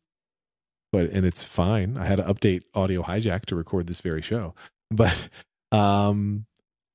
but 0.93 1.11
and 1.11 1.27
it's 1.27 1.43
fine. 1.45 1.97
I 1.99 2.05
had 2.07 2.17
to 2.17 2.23
update 2.23 2.63
audio 2.75 3.03
hijack 3.03 3.47
to 3.47 3.57
record 3.57 3.87
this 3.89 4.01
very 4.01 4.23
show. 4.23 4.55
But 4.95 5.29
um 5.71 6.47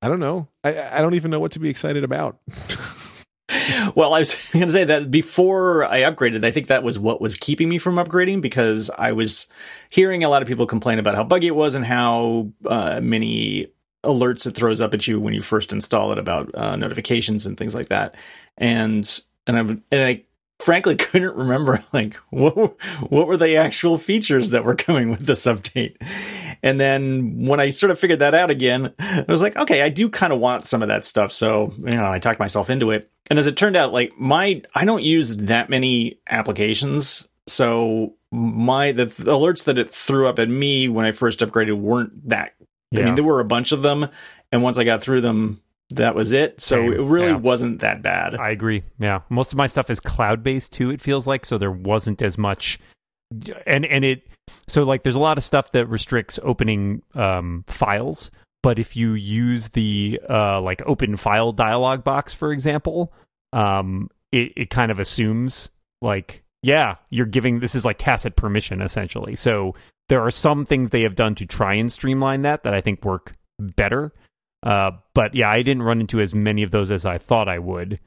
I 0.02 0.08
don't 0.08 0.20
know. 0.20 0.48
I 0.62 0.98
I 0.98 1.00
don't 1.00 1.14
even 1.14 1.30
know 1.30 1.40
what 1.40 1.52
to 1.52 1.58
be 1.58 1.70
excited 1.70 2.04
about. 2.04 2.38
well, 3.94 4.14
I 4.14 4.20
was 4.20 4.36
going 4.52 4.66
to 4.66 4.72
say 4.72 4.84
that 4.84 5.10
before 5.10 5.84
I 5.84 6.00
upgraded, 6.00 6.44
I 6.44 6.50
think 6.50 6.68
that 6.68 6.82
was 6.82 6.98
what 6.98 7.20
was 7.20 7.36
keeping 7.36 7.68
me 7.68 7.78
from 7.78 7.96
upgrading 7.96 8.40
because 8.40 8.90
I 8.96 9.12
was 9.12 9.48
hearing 9.90 10.24
a 10.24 10.28
lot 10.28 10.42
of 10.42 10.48
people 10.48 10.66
complain 10.66 10.98
about 10.98 11.14
how 11.14 11.24
buggy 11.24 11.48
it 11.48 11.56
was 11.56 11.74
and 11.74 11.84
how 11.84 12.48
uh, 12.66 13.00
many 13.00 13.68
alerts 14.02 14.46
it 14.46 14.54
throws 14.54 14.80
up 14.80 14.94
at 14.94 15.06
you 15.06 15.18
when 15.18 15.34
you 15.34 15.40
first 15.40 15.72
install 15.72 16.12
it 16.12 16.18
about 16.18 16.54
uh, 16.54 16.76
notifications 16.76 17.46
and 17.46 17.56
things 17.56 17.74
like 17.74 17.88
that. 17.88 18.14
And 18.58 19.20
and 19.46 19.56
I 19.56 19.60
and 19.60 19.82
I 19.92 20.24
frankly 20.60 20.96
couldn't 20.96 21.34
remember 21.34 21.82
like 21.92 22.14
what 22.30 22.76
what 23.10 23.26
were 23.26 23.36
the 23.36 23.56
actual 23.56 23.98
features 23.98 24.50
that 24.50 24.64
were 24.64 24.76
coming 24.76 25.10
with 25.10 25.26
this 25.26 25.46
update. 25.46 25.96
And 26.64 26.80
then 26.80 27.46
when 27.46 27.60
I 27.60 27.68
sort 27.68 27.90
of 27.90 27.98
figured 27.98 28.20
that 28.20 28.34
out 28.34 28.50
again, 28.50 28.94
I 28.98 29.26
was 29.28 29.42
like, 29.42 29.54
okay, 29.54 29.82
I 29.82 29.90
do 29.90 30.08
kind 30.08 30.32
of 30.32 30.40
want 30.40 30.64
some 30.64 30.80
of 30.80 30.88
that 30.88 31.04
stuff. 31.04 31.30
So, 31.30 31.70
you 31.78 31.94
know, 31.94 32.10
I 32.10 32.18
talked 32.18 32.40
myself 32.40 32.70
into 32.70 32.90
it. 32.90 33.10
And 33.28 33.38
as 33.38 33.46
it 33.46 33.58
turned 33.58 33.76
out, 33.76 33.92
like 33.92 34.18
my, 34.18 34.62
I 34.74 34.86
don't 34.86 35.02
use 35.02 35.36
that 35.36 35.68
many 35.68 36.20
applications. 36.26 37.28
So 37.46 38.14
my, 38.32 38.92
the, 38.92 39.04
the 39.04 39.32
alerts 39.32 39.64
that 39.64 39.76
it 39.76 39.90
threw 39.90 40.26
up 40.26 40.38
at 40.38 40.48
me 40.48 40.88
when 40.88 41.04
I 41.04 41.12
first 41.12 41.40
upgraded 41.40 41.78
weren't 41.78 42.30
that, 42.30 42.54
yeah. 42.90 43.02
I 43.02 43.04
mean, 43.04 43.14
there 43.14 43.24
were 43.24 43.40
a 43.40 43.44
bunch 43.44 43.72
of 43.72 43.82
them. 43.82 44.08
And 44.50 44.62
once 44.62 44.78
I 44.78 44.84
got 44.84 45.02
through 45.02 45.20
them, 45.20 45.60
that 45.90 46.14
was 46.14 46.32
it. 46.32 46.62
So 46.62 46.76
Same, 46.76 46.92
it 46.94 47.00
really 47.00 47.28
yeah. 47.28 47.36
wasn't 47.36 47.80
that 47.80 48.02
bad. 48.02 48.36
I 48.36 48.50
agree. 48.50 48.84
Yeah, 48.98 49.20
most 49.28 49.52
of 49.52 49.58
my 49.58 49.66
stuff 49.66 49.90
is 49.90 50.00
cloud 50.00 50.42
based 50.42 50.72
too. 50.72 50.88
It 50.88 51.02
feels 51.02 51.26
like 51.26 51.44
so 51.44 51.58
there 51.58 51.70
wasn't 51.70 52.22
as 52.22 52.38
much, 52.38 52.78
and 53.66 53.84
and 53.86 54.04
it 54.04 54.26
so 54.68 54.82
like 54.82 55.02
there's 55.02 55.16
a 55.16 55.20
lot 55.20 55.38
of 55.38 55.44
stuff 55.44 55.72
that 55.72 55.86
restricts 55.86 56.38
opening 56.42 57.02
um, 57.14 57.64
files. 57.66 58.30
But 58.62 58.78
if 58.78 58.96
you 58.96 59.12
use 59.12 59.70
the 59.70 60.20
uh, 60.28 60.60
like 60.60 60.82
open 60.86 61.16
file 61.16 61.52
dialog 61.52 62.02
box, 62.02 62.32
for 62.32 62.52
example, 62.52 63.12
um, 63.52 64.10
it 64.32 64.52
it 64.56 64.70
kind 64.70 64.90
of 64.90 65.00
assumes 65.00 65.70
like 66.02 66.42
yeah 66.62 66.96
you're 67.10 67.26
giving 67.26 67.60
this 67.60 67.74
is 67.74 67.84
like 67.84 67.98
tacit 67.98 68.36
permission 68.36 68.80
essentially. 68.80 69.36
So 69.36 69.74
there 70.08 70.22
are 70.22 70.30
some 70.30 70.64
things 70.64 70.90
they 70.90 71.02
have 71.02 71.16
done 71.16 71.34
to 71.36 71.46
try 71.46 71.74
and 71.74 71.90
streamline 71.90 72.42
that 72.42 72.62
that 72.62 72.74
I 72.74 72.80
think 72.80 73.04
work 73.04 73.34
better. 73.58 74.12
Uh, 74.62 74.92
but 75.14 75.34
yeah, 75.34 75.50
I 75.50 75.62
didn't 75.62 75.82
run 75.82 76.00
into 76.00 76.20
as 76.20 76.34
many 76.34 76.62
of 76.62 76.70
those 76.70 76.90
as 76.90 77.04
I 77.04 77.18
thought 77.18 77.48
I 77.48 77.58
would. 77.58 78.00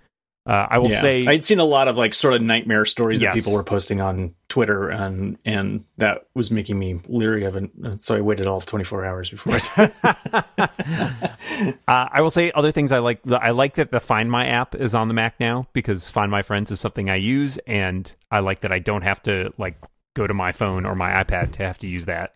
Uh, 0.48 0.66
I 0.70 0.78
will 0.78 0.90
Yeah. 0.90 1.02
say, 1.02 1.26
I'd 1.28 1.44
seen 1.44 1.60
a 1.60 1.66
lot 1.66 1.90
of 1.90 1.98
like 1.98 2.14
sort 2.14 2.34
of 2.34 2.42
nightmare 2.42 2.86
stories 2.86 3.20
Yes. 3.22 3.36
that 3.36 3.42
people 3.42 3.54
were 3.54 3.66
posting 3.66 4.00
on 4.00 4.34
Twitter, 4.48 4.88
and 4.90 5.38
and 5.44 5.84
that 5.98 6.28
was 6.36 6.52
making 6.52 6.80
me 6.80 7.02
leery 7.10 7.44
of 7.44 7.58
it. 7.58 7.70
And 7.84 8.02
So 8.02 8.16
I 8.16 8.22
waited 8.22 8.48
all 8.48 8.62
24 8.62 9.04
hours 9.04 9.30
before 9.30 9.58
I. 9.76 9.92
uh, 11.88 12.08
I 12.12 12.22
will 12.22 12.30
say 12.30 12.52
other 12.54 12.72
things 12.72 12.92
I 12.92 13.00
like. 13.00 13.20
I 13.30 13.52
like 13.52 13.76
that 13.76 13.92
the 13.92 14.00
Find 14.00 14.32
My 14.32 14.48
app 14.48 14.74
is 14.74 14.96
on 14.96 15.10
the 15.10 15.14
Mac 15.14 15.40
now 15.40 15.68
because 15.74 16.10
Find 16.10 16.32
My 16.32 16.42
Friends 16.44 16.72
is 16.72 16.80
something 16.80 17.10
I 17.10 17.16
use, 17.18 17.58
and 17.68 18.10
I 18.32 18.40
like 18.40 18.62
that 18.62 18.72
I 18.72 18.80
don't 18.80 19.02
have 19.04 19.22
to 19.24 19.52
like 19.58 19.76
go 20.16 20.28
to 20.28 20.34
my 20.34 20.52
phone 20.54 20.86
or 20.86 20.96
my 20.96 21.24
iPad 21.24 21.52
to 21.54 21.64
have 21.64 21.78
to 21.80 21.88
use 21.88 22.06
that. 22.06 22.36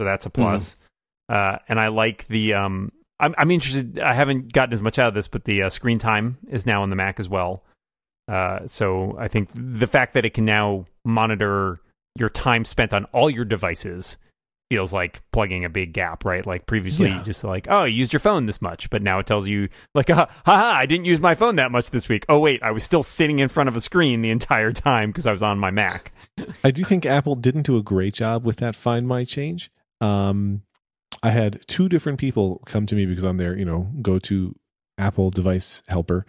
So 0.00 0.04
that's 0.04 0.24
a 0.26 0.30
plus. 0.30 0.76
Uh, 1.28 1.58
and 1.68 1.80
I 1.80 1.88
like 1.88 2.26
the. 2.28 2.54
Um, 2.54 2.90
I'm, 3.20 3.34
I'm 3.38 3.50
interested. 3.50 4.00
I 4.00 4.12
haven't 4.14 4.52
gotten 4.52 4.72
as 4.72 4.82
much 4.82 4.98
out 4.98 5.08
of 5.08 5.14
this, 5.14 5.28
but 5.28 5.44
the 5.44 5.62
uh, 5.62 5.70
screen 5.70 5.98
time 5.98 6.38
is 6.48 6.66
now 6.66 6.82
on 6.82 6.90
the 6.90 6.96
Mac 6.96 7.20
as 7.20 7.28
well. 7.28 7.62
Uh, 8.28 8.66
so 8.66 9.16
I 9.18 9.28
think 9.28 9.50
the 9.54 9.86
fact 9.86 10.14
that 10.14 10.24
it 10.24 10.34
can 10.34 10.44
now 10.44 10.86
monitor 11.04 11.78
your 12.16 12.28
time 12.28 12.64
spent 12.64 12.92
on 12.92 13.04
all 13.06 13.28
your 13.30 13.44
devices 13.44 14.18
feels 14.70 14.92
like 14.92 15.20
plugging 15.32 15.64
a 15.64 15.68
big 15.68 15.92
gap, 15.92 16.24
right? 16.24 16.46
Like 16.46 16.64
previously, 16.66 17.08
Yeah. 17.08 17.18
you 17.18 17.24
just 17.24 17.42
like, 17.42 17.66
oh, 17.68 17.82
you 17.84 17.96
used 17.96 18.12
your 18.12 18.20
phone 18.20 18.46
this 18.46 18.62
much, 18.62 18.88
but 18.88 19.02
now 19.02 19.18
it 19.18 19.26
tells 19.26 19.48
you 19.48 19.68
like, 19.96 20.08
ah, 20.10 20.28
haha, 20.46 20.78
I 20.78 20.86
didn't 20.86 21.06
use 21.06 21.18
my 21.20 21.34
phone 21.34 21.56
that 21.56 21.72
much 21.72 21.90
this 21.90 22.08
week. 22.08 22.24
Oh 22.28 22.38
wait, 22.38 22.62
I 22.62 22.70
was 22.70 22.84
still 22.84 23.02
sitting 23.02 23.40
in 23.40 23.48
front 23.48 23.68
of 23.68 23.74
a 23.74 23.80
screen 23.80 24.22
the 24.22 24.30
entire 24.30 24.70
time 24.70 25.10
because 25.10 25.26
I 25.26 25.32
was 25.32 25.42
on 25.42 25.58
my 25.58 25.72
Mac. 25.72 26.12
I 26.64 26.70
do 26.70 26.84
think 26.84 27.04
Apple 27.04 27.34
didn't 27.34 27.62
do 27.62 27.76
a 27.78 27.82
great 27.82 28.14
job 28.14 28.44
with 28.44 28.58
that 28.58 28.76
Find 28.76 29.08
My 29.08 29.24
change. 29.24 29.72
Um, 30.00 30.62
I 31.22 31.30
had 31.30 31.66
two 31.66 31.88
different 31.88 32.18
people 32.18 32.62
come 32.66 32.86
to 32.86 32.94
me 32.94 33.06
because 33.06 33.24
I'm 33.24 33.36
their, 33.36 33.56
you 33.56 33.64
know, 33.64 33.90
go 34.00 34.18
to 34.20 34.54
Apple 34.98 35.30
device 35.30 35.82
helper, 35.88 36.24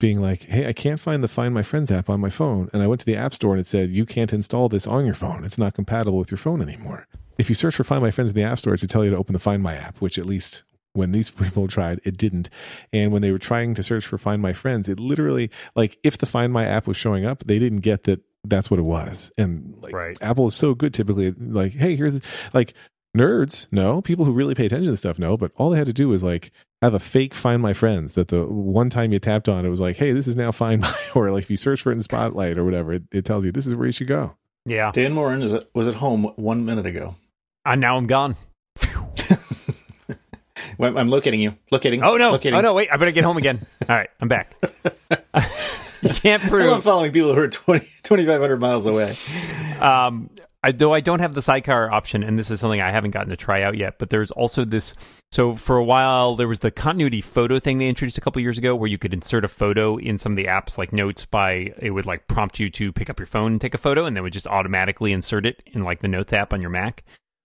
being 0.00 0.20
like, 0.20 0.44
"Hey, 0.44 0.66
I 0.66 0.72
can't 0.72 0.98
find 1.00 1.22
the 1.22 1.28
Find 1.28 1.54
My 1.54 1.62
Friends 1.62 1.90
app 1.90 2.10
on 2.10 2.20
my 2.20 2.30
phone." 2.30 2.68
And 2.72 2.82
I 2.82 2.86
went 2.86 3.00
to 3.00 3.06
the 3.06 3.16
App 3.16 3.34
Store 3.34 3.52
and 3.52 3.60
it 3.60 3.66
said, 3.66 3.90
"You 3.90 4.04
can't 4.04 4.32
install 4.32 4.68
this 4.68 4.86
on 4.86 5.04
your 5.04 5.14
phone. 5.14 5.44
It's 5.44 5.58
not 5.58 5.74
compatible 5.74 6.18
with 6.18 6.30
your 6.30 6.38
phone 6.38 6.60
anymore." 6.62 7.06
If 7.38 7.48
you 7.48 7.54
search 7.54 7.76
for 7.76 7.84
Find 7.84 8.02
My 8.02 8.10
Friends 8.10 8.30
in 8.30 8.36
the 8.36 8.42
App 8.44 8.58
Store, 8.58 8.74
it 8.74 8.80
should 8.80 8.90
tell 8.90 9.04
you 9.04 9.10
to 9.10 9.16
open 9.16 9.32
the 9.32 9.38
Find 9.38 9.62
My 9.62 9.74
app, 9.74 9.98
which 10.00 10.18
at 10.18 10.26
least 10.26 10.62
when 10.92 11.12
these 11.12 11.30
people 11.44 11.68
tried, 11.68 12.00
it 12.04 12.16
didn't. 12.16 12.48
And 12.92 13.12
when 13.12 13.22
they 13.22 13.30
were 13.30 13.38
trying 13.38 13.74
to 13.74 13.82
search 13.82 14.06
for 14.06 14.18
Find 14.18 14.42
My 14.42 14.52
Friends, 14.52 14.88
it 14.88 15.00
literally 15.00 15.50
like 15.74 15.98
if 16.02 16.18
the 16.18 16.26
Find 16.26 16.52
My 16.52 16.64
app 16.66 16.86
was 16.86 16.96
showing 16.96 17.24
up, 17.24 17.44
they 17.46 17.58
didn't 17.58 17.80
get 17.80 18.04
that 18.04 18.20
that's 18.44 18.70
what 18.70 18.80
it 18.80 18.84
was. 18.84 19.30
And 19.38 19.76
like 19.80 19.94
Right. 19.94 20.18
Apple 20.20 20.48
is 20.48 20.54
so 20.54 20.74
good 20.74 20.92
typically 20.92 21.30
like, 21.32 21.72
hey, 21.72 21.94
here's 21.96 22.20
like 22.52 22.74
nerds, 23.16 23.66
no, 23.70 24.00
people 24.02 24.24
who 24.24 24.32
really 24.32 24.54
pay 24.54 24.66
attention 24.66 24.90
to 24.90 24.96
stuff, 24.96 25.18
no, 25.18 25.36
but 25.36 25.52
all 25.56 25.70
they 25.70 25.78
had 25.78 25.86
to 25.86 25.92
do 25.92 26.08
was 26.08 26.22
like 26.22 26.50
have 26.80 26.94
a 26.94 26.98
fake 26.98 27.34
Find 27.34 27.62
My 27.62 27.72
Friends 27.72 28.14
that 28.14 28.28
the 28.28 28.44
one 28.44 28.90
time 28.90 29.12
you 29.12 29.18
tapped 29.18 29.48
on 29.48 29.64
it 29.64 29.68
was 29.68 29.80
like, 29.80 29.96
hey, 29.96 30.12
this 30.12 30.26
is 30.26 30.36
now 30.36 30.50
Find 30.50 30.80
My, 30.80 30.94
or 31.14 31.30
like 31.30 31.44
if 31.44 31.50
you 31.50 31.56
search 31.56 31.82
for 31.82 31.90
it 31.92 31.94
in 31.96 32.02
Spotlight 32.02 32.58
or 32.58 32.64
whatever, 32.64 32.92
it, 32.94 33.02
it 33.12 33.24
tells 33.24 33.44
you 33.44 33.52
this 33.52 33.66
is 33.66 33.74
where 33.74 33.86
you 33.86 33.92
should 33.92 34.08
go. 34.08 34.36
Yeah, 34.64 34.90
Dan 34.92 35.12
Moren 35.12 35.42
is 35.42 35.54
was 35.74 35.88
at 35.88 35.94
home 35.94 36.24
one 36.36 36.64
minute 36.64 36.86
ago. 36.86 37.16
and 37.64 37.80
now 37.80 37.96
I'm 37.96 38.06
gone. 38.06 38.36
Well, 40.78 40.96
I'm 40.98 41.08
locating 41.10 41.40
you. 41.40 41.52
Locating. 41.70 42.02
Oh 42.02 42.16
no! 42.16 42.32
Locating. 42.32 42.58
Oh 42.58 42.60
no! 42.62 42.72
Wait, 42.74 42.88
I 42.90 42.96
better 42.96 43.10
get 43.10 43.24
home 43.24 43.36
again. 43.36 43.58
All 43.88 43.94
right, 43.94 44.08
I'm 44.20 44.28
back. 44.28 44.52
you 46.02 46.08
can't 46.10 46.42
prove. 46.42 46.72
I'm 46.72 46.80
following 46.80 47.12
people 47.12 47.34
who 47.34 47.40
are 47.40 47.48
20, 47.48 47.86
2,500 48.02 48.58
miles 48.60 48.86
away. 48.86 49.14
Um, 49.80 50.30
I, 50.64 50.72
though 50.72 50.94
I 50.94 51.00
don't 51.00 51.18
have 51.18 51.34
the 51.34 51.42
sidecar 51.42 51.90
option, 51.90 52.22
and 52.22 52.38
this 52.38 52.50
is 52.50 52.60
something 52.60 52.80
I 52.80 52.92
haven't 52.92 53.10
gotten 53.10 53.30
to 53.30 53.36
try 53.36 53.62
out 53.62 53.76
yet. 53.76 53.98
But 53.98 54.10
there's 54.10 54.30
also 54.30 54.64
this. 54.64 54.94
So 55.30 55.54
for 55.54 55.76
a 55.76 55.84
while, 55.84 56.36
there 56.36 56.46
was 56.46 56.60
the 56.60 56.70
continuity 56.70 57.20
photo 57.20 57.58
thing 57.58 57.78
they 57.78 57.88
introduced 57.88 58.18
a 58.18 58.20
couple 58.20 58.40
years 58.42 58.58
ago, 58.58 58.76
where 58.76 58.88
you 58.88 58.98
could 58.98 59.12
insert 59.12 59.44
a 59.44 59.48
photo 59.48 59.96
in 59.96 60.18
some 60.18 60.32
of 60.32 60.36
the 60.36 60.44
apps, 60.44 60.78
like 60.78 60.92
Notes. 60.92 61.26
By 61.26 61.72
it 61.78 61.90
would 61.90 62.06
like 62.06 62.28
prompt 62.28 62.60
you 62.60 62.70
to 62.70 62.92
pick 62.92 63.10
up 63.10 63.18
your 63.18 63.26
phone 63.26 63.52
and 63.52 63.60
take 63.60 63.74
a 63.74 63.78
photo, 63.78 64.04
and 64.04 64.16
then 64.16 64.22
would 64.22 64.32
just 64.32 64.46
automatically 64.46 65.12
insert 65.12 65.46
it 65.46 65.62
in 65.66 65.82
like 65.82 66.00
the 66.00 66.08
Notes 66.08 66.32
app 66.32 66.52
on 66.52 66.60
your 66.60 66.70
Mac. 66.70 67.02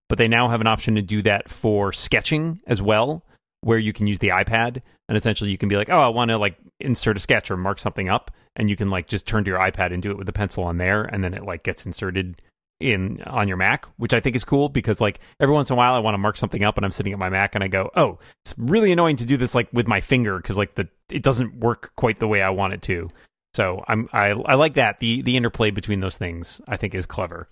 But 0.10 0.18
they 0.18 0.28
now 0.28 0.48
have 0.50 0.62
an 0.62 0.68
option 0.68 0.96
to 0.96 1.02
do 1.02 1.22
that 1.24 1.50
for 1.50 1.92
sketching 1.92 2.62
as 2.68 2.82
well, 2.82 3.26
where 3.62 3.80
you 3.80 3.94
can 3.94 4.08
use 4.08 4.20
the 4.20 4.30
iPad 4.30 4.82
and 5.10 5.18
essentially 5.18 5.52
you 5.52 5.58
can 5.58 5.70
be 5.70 5.76
like, 5.76 5.90
oh, 5.90 6.00
I 6.00 6.08
want 6.10 6.30
to 6.30 6.38
like 6.38 6.58
insert 6.80 7.18
a 7.18 7.20
sketch 7.20 7.50
or 7.50 7.58
mark 7.58 7.80
something 7.80 8.10
up, 8.10 8.32
and 8.56 8.70
you 8.70 8.76
can 8.76 8.90
like 8.90 9.08
just 9.08 9.26
turn 9.26 9.44
to 9.46 9.50
your 9.50 9.60
iPad 9.60 9.94
and 9.94 10.04
do 10.04 10.12
it 10.12 10.18
with 10.18 10.30
a 10.30 10.34
pencil 10.34 10.64
on 10.64 10.78
there, 10.78 11.04
and 11.04 11.24
then 11.24 11.34
it 11.34 11.44
like 11.44 11.64
gets 11.64 11.86
inserted 11.86 12.42
in 12.80 13.22
on 13.24 13.48
your 13.48 13.58
Mac, 13.58 13.86
which 13.98 14.14
I 14.14 14.20
think 14.20 14.36
is 14.36 14.44
cool 14.44 14.70
because 14.70 15.02
like 15.02 15.20
every 15.40 15.54
once 15.54 15.70
in 15.70 15.74
a 15.74 15.78
while 15.78 15.94
I 15.96 16.00
want 16.00 16.14
to 16.14 16.20
mark 16.20 16.38
something 16.38 16.64
up 16.64 16.78
and 16.78 16.86
I'm 16.86 16.92
sitting 16.92 17.12
at 17.14 17.20
my 17.20 17.30
Mac 17.30 17.56
and 17.56 17.64
I 17.64 17.68
go, 17.68 17.90
oh, 17.96 18.20
it's 18.46 18.54
really 18.58 18.92
annoying 18.92 19.16
to 19.18 19.26
do 19.26 19.36
this 19.38 19.56
like 19.56 19.68
with 19.74 19.88
my 19.88 20.00
finger 20.00 20.38
because 20.38 20.58
like 20.58 20.76
the 20.76 20.88
it 21.12 21.24
doesn't 21.24 21.60
work 21.60 21.92
quite 21.96 22.20
the 22.20 22.28
way 22.28 22.42
I 22.42 22.50
want 22.52 22.74
it 22.74 22.82
to. 22.84 23.10
So 23.54 23.84
I'm 23.88 24.08
I 24.14 24.28
I 24.30 24.54
like 24.56 24.76
that 24.76 25.00
the 25.00 25.22
the 25.24 25.36
interplay 25.38 25.72
between 25.72 26.00
those 26.02 26.18
things 26.18 26.62
I 26.68 26.78
think 26.78 26.94
is 26.94 27.06
clever. 27.06 27.48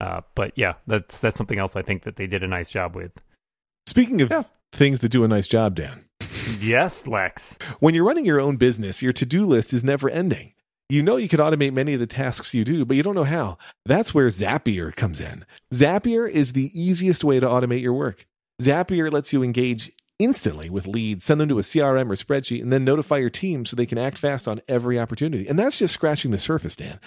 Uh, 0.00 0.20
but 0.34 0.52
yeah, 0.56 0.74
that's 0.86 1.18
that's 1.18 1.36
something 1.36 1.58
else 1.58 1.74
I 1.76 1.82
think 1.82 2.04
that 2.04 2.16
they 2.16 2.26
did 2.26 2.42
a 2.42 2.48
nice 2.48 2.70
job 2.70 2.94
with. 2.94 3.12
Speaking 3.86 4.20
of 4.20 4.30
Yeah. 4.30 4.44
things 4.72 5.00
that 5.00 5.08
do 5.10 5.24
a 5.24 5.28
nice 5.28 5.48
job, 5.48 5.74
Dan, 5.74 6.04
Yes, 6.60 7.06
Lex. 7.06 7.58
when 7.80 7.94
you're 7.94 8.04
running 8.04 8.24
your 8.24 8.40
own 8.40 8.56
business, 8.56 9.02
your 9.02 9.12
to 9.14 9.26
do 9.26 9.44
list 9.44 9.72
is 9.72 9.82
never 9.82 10.08
ending. 10.08 10.52
You 10.90 11.04
know 11.04 11.16
you 11.16 11.28
could 11.28 11.38
automate 11.38 11.72
many 11.72 11.94
of 11.94 12.00
the 12.00 12.06
tasks 12.08 12.52
you 12.52 12.64
do, 12.64 12.84
but 12.84 12.96
you 12.96 13.04
don't 13.04 13.14
know 13.14 13.22
how. 13.22 13.58
That's 13.84 14.12
where 14.12 14.26
Zapier 14.26 14.92
comes 14.94 15.20
in. 15.20 15.46
Zapier 15.72 16.28
is 16.28 16.52
the 16.52 16.68
easiest 16.74 17.22
way 17.22 17.38
to 17.38 17.46
automate 17.46 17.80
your 17.80 17.92
work. 17.92 18.26
Zapier 18.60 19.08
lets 19.08 19.32
you 19.32 19.44
engage 19.44 19.92
instantly 20.18 20.68
with 20.68 20.88
leads, 20.88 21.24
send 21.24 21.40
them 21.40 21.48
to 21.48 21.60
a 21.60 21.62
CRM 21.62 22.10
or 22.10 22.16
spreadsheet, 22.16 22.60
and 22.60 22.72
then 22.72 22.84
notify 22.84 23.18
your 23.18 23.30
team 23.30 23.64
so 23.64 23.76
they 23.76 23.86
can 23.86 23.98
act 23.98 24.18
fast 24.18 24.48
on 24.48 24.60
every 24.66 24.98
opportunity. 24.98 25.46
And 25.46 25.56
that's 25.56 25.78
just 25.78 25.94
scratching 25.94 26.32
the 26.32 26.40
surface, 26.40 26.74
Dan. 26.74 26.98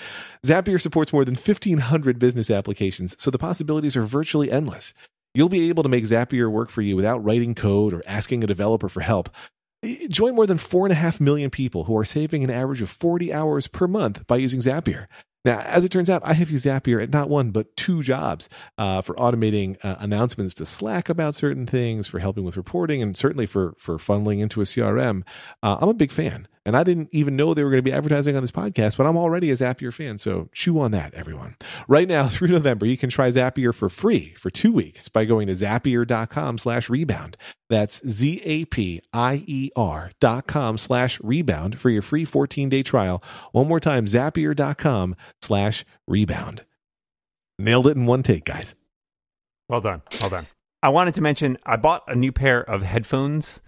Zapier 0.46 0.80
supports 0.80 1.12
more 1.12 1.26
than 1.26 1.36
1,500 1.36 2.18
business 2.18 2.50
applications, 2.50 3.18
so 3.22 3.32
the 3.32 3.38
possibilities 3.38 3.98
are 3.98 4.04
virtually 4.04 4.50
endless. 4.50 4.94
You'll 5.34 5.50
be 5.50 5.68
able 5.68 5.84
to 5.84 5.90
make 5.90 6.06
Zapier 6.06 6.50
work 6.50 6.70
for 6.70 6.82
you 6.82 6.96
without 6.96 7.22
writing 7.22 7.54
code 7.54 7.92
or 7.92 8.02
asking 8.08 8.46
a 8.46 8.48
developer 8.48 8.88
for 8.88 9.02
help. 9.02 9.30
Join 10.08 10.36
more 10.36 10.48
than 10.48 10.58
4.5 10.58 11.20
million 11.20 11.50
people 11.50 11.84
who 11.86 11.98
are 11.98 12.06
saving 12.06 12.44
an 12.44 12.50
average 12.50 12.82
of 12.82 12.90
40 12.90 13.34
hours 13.34 13.68
per 13.68 13.88
month 13.88 14.26
by 14.28 14.38
using 14.38 14.62
Zapier. 14.62 15.08
Now, 15.46 15.60
as 15.60 15.84
it 15.84 15.90
turns 15.90 16.10
out, 16.10 16.22
I 16.24 16.34
have 16.34 16.50
used 16.50 16.66
Zapier 16.66 17.04
at 17.04 17.12
not 17.12 17.30
one, 17.30 17.52
but 17.52 17.76
two 17.76 18.02
jobs 18.02 18.48
uh, 18.78 19.02
for 19.02 19.14
automating 19.16 19.76
uh, 19.84 19.98
announcements 20.00 20.54
to 20.56 20.66
Slack 20.66 21.10
about 21.10 21.36
certain 21.36 21.66
things, 21.66 22.08
for 22.08 22.20
helping 22.20 22.46
with 22.46 22.56
reporting, 22.56 23.02
and 23.02 23.18
certainly 23.18 23.46
for, 23.46 23.74
for 23.78 23.98
funneling 23.98 24.40
into 24.40 24.62
a 24.62 24.66
CRM. 24.66 25.24
Uh, 25.62 25.78
I'm 25.82 25.90
a 25.90 25.94
big 25.94 26.14
fan. 26.14 26.48
And 26.66 26.78
I 26.78 26.84
didn't 26.84 27.10
even 27.12 27.36
know 27.36 27.54
they 27.54 27.64
were 27.64 27.70
going 27.70 27.84
to 27.84 27.90
be 27.90 27.92
advertising 27.92 28.38
on 28.38 28.44
this 28.44 28.52
podcast, 28.52 28.96
but 28.96 29.06
I'm 29.06 29.18
already 29.18 29.52
a 29.52 29.54
Zapier 29.54 29.94
fan. 29.94 30.18
So 30.18 30.50
chew 30.54 30.80
on 30.80 30.92
that, 30.92 31.14
everyone. 31.14 31.58
Right 31.88 32.08
now, 32.08 32.28
through 32.30 32.48
November, 32.50 32.86
you 32.86 32.98
can 32.98 33.10
try 33.10 33.30
Zapier 33.30 33.74
for 33.76 33.90
free 33.90 34.34
for 34.36 34.50
two 34.50 34.72
weeks 34.72 35.10
by 35.10 35.26
going 35.26 35.48
to 35.48 35.54
zapier.com 35.54 36.58
slash 36.58 36.90
rebound. 36.90 37.36
That's 37.70 38.02
Z-A-P-I-E-R 38.08 39.02
dot 40.20 40.48
com 40.48 40.78
slash 40.78 41.20
rebound 41.22 41.80
for 41.80 41.90
your 41.90 42.02
free 42.02 42.26
14-day 42.26 42.84
trial. 42.84 43.24
One 43.52 43.68
more 43.68 43.80
time, 43.80 44.06
zapier.com 44.06 45.16
slash 45.42 45.84
rebound. 46.08 46.64
Nailed 47.60 47.88
it 47.88 47.98
in 47.98 48.06
one 48.06 48.24
take, 48.24 48.46
guys. 48.46 48.76
Well 49.70 49.82
done. 49.82 50.02
Well 50.22 50.30
done. 50.30 50.46
I 50.82 50.90
wanted 50.90 51.14
to 51.16 51.22
mention 51.22 51.58
I 51.66 51.78
bought 51.78 52.04
a 52.08 52.16
new 52.16 52.32
pair 52.32 52.62
of 52.62 52.84
headphones 52.84 53.62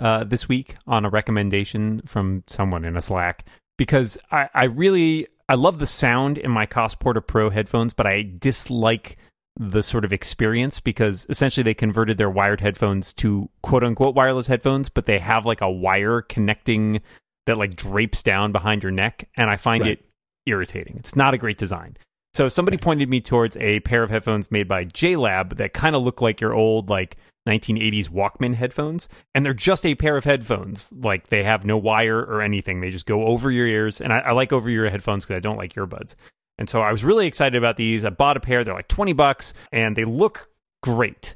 uh, 0.00 0.24
this 0.24 0.48
week 0.48 0.76
on 0.86 1.04
a 1.04 1.10
recommendation 1.10 2.02
from 2.06 2.42
someone 2.48 2.84
in 2.84 2.96
a 2.96 3.00
Slack 3.00 3.44
because 3.78 4.18
I, 4.32 4.48
I 4.54 4.64
really 4.64 5.28
I 5.48 5.54
love 5.54 5.78
the 5.78 5.86
sound 5.86 6.38
in 6.38 6.50
my 6.50 6.66
Koss 6.66 6.98
Porta 6.98 7.20
Pro 7.20 7.50
headphones, 7.50 7.92
but 7.92 8.06
I 8.06 8.28
dislike 8.38 9.16
the 9.58 9.82
sort 9.82 10.04
of 10.04 10.12
experience 10.12 10.80
because 10.80 11.26
essentially 11.28 11.64
they 11.64 11.74
converted 11.74 12.16
their 12.18 12.30
wired 12.30 12.60
headphones 12.60 13.12
to 13.14 13.48
quote 13.62 13.84
unquote 13.84 14.14
wireless 14.14 14.46
headphones, 14.46 14.88
but 14.88 15.06
they 15.06 15.18
have 15.18 15.44
like 15.44 15.60
a 15.60 15.70
wire 15.70 16.22
connecting 16.22 17.00
that 17.46 17.58
like 17.58 17.74
drapes 17.76 18.22
down 18.22 18.52
behind 18.52 18.82
your 18.82 18.92
neck, 18.92 19.28
and 19.36 19.50
I 19.50 19.56
find 19.56 19.82
Right. 19.82 19.92
it 19.92 20.04
irritating. 20.46 20.96
It's 20.98 21.16
not 21.16 21.34
a 21.34 21.38
great 21.38 21.58
design. 21.58 21.96
So 22.32 22.48
somebody 22.48 22.76
pointed 22.76 23.08
me 23.08 23.20
towards 23.20 23.56
a 23.56 23.80
pair 23.80 24.02
of 24.04 24.10
headphones 24.10 24.50
made 24.52 24.68
by 24.68 24.84
JLab 24.84 25.56
that 25.56 25.72
kind 25.74 25.96
of 25.96 26.02
look 26.02 26.20
like 26.22 26.40
your 26.40 26.54
old 26.54 26.88
like 26.88 27.16
1980s 27.48 28.08
Walkman 28.08 28.54
headphones, 28.54 29.08
and 29.34 29.44
they're 29.44 29.54
just 29.54 29.86
a 29.86 29.94
pair 29.94 30.16
of 30.16 30.24
headphones. 30.24 30.92
Like 30.92 31.28
they 31.28 31.42
have 31.42 31.64
no 31.64 31.76
wire 31.76 32.18
or 32.18 32.42
anything; 32.42 32.80
they 32.80 32.90
just 32.90 33.06
go 33.06 33.26
over 33.26 33.50
your 33.50 33.66
ears. 33.66 34.00
And 34.00 34.12
I, 34.12 34.18
I 34.18 34.32
like 34.32 34.52
over 34.52 34.68
your 34.70 34.88
headphones 34.90 35.24
because 35.24 35.36
I 35.36 35.40
don't 35.40 35.56
like 35.56 35.74
earbuds. 35.74 36.14
And 36.58 36.68
so 36.68 36.80
I 36.80 36.92
was 36.92 37.04
really 37.04 37.26
excited 37.26 37.56
about 37.56 37.76
these. 37.76 38.04
I 38.04 38.10
bought 38.10 38.36
a 38.36 38.40
pair; 38.40 38.64
they're 38.64 38.74
like 38.74 38.88
20 38.88 39.12
bucks, 39.14 39.54
and 39.72 39.96
they 39.96 40.04
look 40.04 40.50
great. 40.82 41.34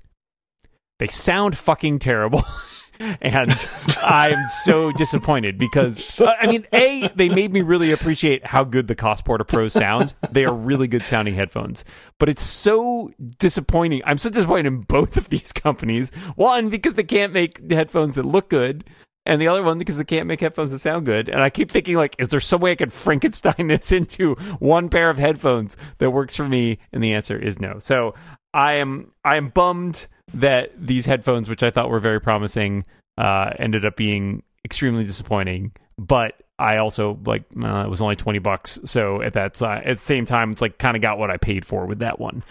They 0.99 1.07
sound 1.07 1.57
fucking 1.57 1.99
terrible. 1.99 2.43
and 2.99 3.51
I'm 4.03 4.39
so 4.65 4.93
disappointed 4.93 5.59
because 5.59 6.21
uh, 6.21 6.35
I 6.41 6.47
mean, 6.47 6.67
a 6.73 7.09
they 7.15 7.29
made 7.29 7.53
me 7.53 7.63
really 7.63 7.93
appreciate 7.93 8.47
how 8.47 8.65
good 8.65 8.89
the 8.89 8.97
Koss 8.97 9.25
Pro 9.25 9.69
sound. 9.69 10.15
They 10.31 10.45
are 10.45 10.53
really 10.53 10.89
good 10.89 11.03
sounding 11.03 11.35
headphones, 11.35 11.85
but 12.19 12.29
it's 12.29 12.45
so 12.45 13.11
disappointing. 13.39 14.03
I'm 14.05 14.19
so 14.19 14.31
disappointed 14.31 14.67
in 14.67 14.81
both 14.83 15.17
of 15.17 15.29
these 15.29 15.53
companies. 15.53 16.11
One 16.37 16.69
because 16.69 16.95
they 16.95 17.05
can't 17.05 17.33
make 17.33 17.71
headphones 17.71 18.15
that 18.17 18.25
look 18.25 18.51
good, 18.51 18.85
and 19.27 19.41
the 19.41 19.49
other 19.49 19.63
one 19.63 19.79
because 19.79 19.97
they 19.97 20.05
can't 20.05 20.27
make 20.27 20.41
headphones 20.41 20.71
that 20.71 20.81
sound 20.81 21.07
good. 21.07 21.29
And 21.29 21.43
I 21.43 21.51
keep 21.51 21.71
thinking, 21.71 21.97
like, 21.97 22.17
is 22.19 22.29
there 22.29 22.41
some 22.41 22.61
way 22.61 22.73
I 22.73 22.77
could 22.77 22.93
Frankenstein 22.93 23.67
this 23.69 23.93
into 23.93 24.35
one 24.59 24.89
pair 24.89 25.11
of 25.11 25.19
headphones 25.19 25.77
that 25.99 26.11
works 26.11 26.37
for 26.37 26.47
me? 26.47 26.79
And 26.93 27.03
the 27.03 27.15
answer 27.15 27.39
is 27.39 27.59
no. 27.59 27.79
So 27.79 28.15
I 28.53 28.75
am 28.75 29.13
I 29.25 29.37
am 29.37 29.49
bummed 29.49 30.07
that 30.33 30.73
these 30.79 31.07
headphones, 31.07 31.49
which 31.49 31.63
I 31.63 31.71
thought 31.71 31.91
were 31.91 32.01
very 32.01 32.21
promising, 32.21 32.85
uh, 33.19 33.51
ended 33.59 33.85
up 33.85 33.97
being 33.97 34.43
extremely 34.65 35.05
disappointing. 35.05 35.73
But 35.99 36.35
I 36.59 36.79
also 36.79 37.19
like 37.25 37.45
uh, 37.63 37.85
it 37.85 37.91
was 37.91 38.01
only 38.01 38.17
twenty 38.17 38.39
bucks, 38.39 38.79
so 38.85 39.23
at 39.23 39.35
that 39.35 39.61
uh, 39.63 39.81
at 39.85 39.99
the 39.99 40.05
same 40.05 40.27
time, 40.27 40.53
it's 40.53 40.61
like 40.61 40.79
kind 40.79 40.97
of 40.97 41.03
got 41.03 41.19
what 41.19 41.31
I 41.31 41.37
paid 41.37 41.65
for 41.65 41.87
with 41.87 42.01
that 42.01 42.19
one. 42.19 42.43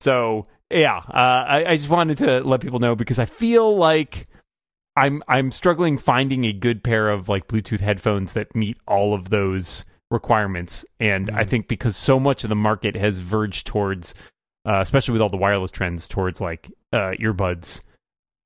So 0.00 0.46
yeah, 0.70 0.96
uh, 0.96 1.44
I, 1.48 1.64
I 1.70 1.76
just 1.76 1.88
wanted 1.88 2.18
to 2.18 2.40
let 2.40 2.60
people 2.60 2.78
know 2.78 2.94
because 2.94 3.18
I 3.18 3.26
feel 3.26 3.76
like. 3.76 4.26
I'm 4.98 5.22
I'm 5.28 5.50
struggling 5.50 5.98
finding 5.98 6.46
a 6.46 6.54
good 6.54 6.82
pair 6.82 7.10
of 7.10 7.28
like 7.28 7.48
Bluetooth 7.48 7.80
headphones 7.80 8.32
that 8.32 8.56
meet 8.56 8.78
all 8.88 9.12
of 9.12 9.28
those 9.28 9.84
requirements, 10.10 10.86
and 10.98 11.28
mm. 11.28 11.36
I 11.36 11.44
think 11.44 11.68
because 11.68 11.98
so 11.98 12.18
much 12.18 12.44
of 12.44 12.48
the 12.48 12.56
market 12.56 12.96
has 12.96 13.18
verged 13.18 13.66
towards 13.66 14.14
uh, 14.66 14.80
especially 14.80 15.12
with 15.12 15.22
all 15.22 15.28
the 15.28 15.36
wireless 15.36 15.70
trends 15.70 16.08
towards 16.08 16.40
like 16.40 16.70
uh, 16.96 17.12
earbuds. 17.20 17.82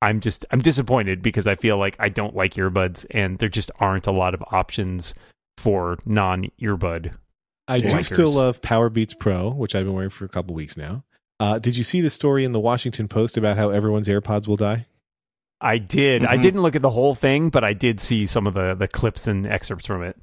I'm 0.01 0.19
just 0.19 0.45
I'm 0.51 0.59
disappointed 0.59 1.21
because 1.21 1.47
I 1.47 1.55
feel 1.55 1.77
like 1.77 1.95
I 1.99 2.09
don't 2.09 2.35
like 2.35 2.55
earbuds 2.55 3.05
and 3.11 3.37
there 3.37 3.49
just 3.49 3.71
aren't 3.79 4.07
a 4.07 4.11
lot 4.11 4.33
of 4.33 4.43
options 4.51 5.13
for 5.57 5.97
non 6.05 6.45
earbud. 6.61 7.15
I 7.67 7.79
do 7.79 8.03
still 8.03 8.31
love 8.31 8.61
Powerbeats 8.61 9.17
Pro, 9.17 9.49
which 9.51 9.75
I've 9.75 9.85
been 9.85 9.93
wearing 9.93 10.09
for 10.09 10.25
a 10.25 10.29
couple 10.29 10.53
weeks 10.53 10.75
now. 10.75 11.03
Uh, 11.39 11.57
did 11.57 11.77
you 11.77 11.83
see 11.83 12.01
the 12.01 12.09
story 12.09 12.43
in 12.43 12.51
the 12.51 12.59
Washington 12.59 13.07
Post 13.07 13.37
about 13.37 13.57
how 13.57 13.69
everyone's 13.69 14.07
AirPods 14.07 14.47
will 14.47 14.57
die? 14.57 14.87
I 15.61 15.77
did. 15.77 16.23
Mm-hmm. 16.23 16.31
I 16.31 16.37
didn't 16.37 16.63
look 16.63 16.75
at 16.75 16.81
the 16.81 16.89
whole 16.89 17.15
thing, 17.15 17.49
but 17.49 17.63
I 17.63 17.73
did 17.73 17.99
see 17.99 18.25
some 18.25 18.47
of 18.47 18.55
the 18.55 18.75
the 18.75 18.87
clips 18.87 19.27
and 19.27 19.45
excerpts 19.45 19.85
from 19.85 20.03
it. 20.03 20.17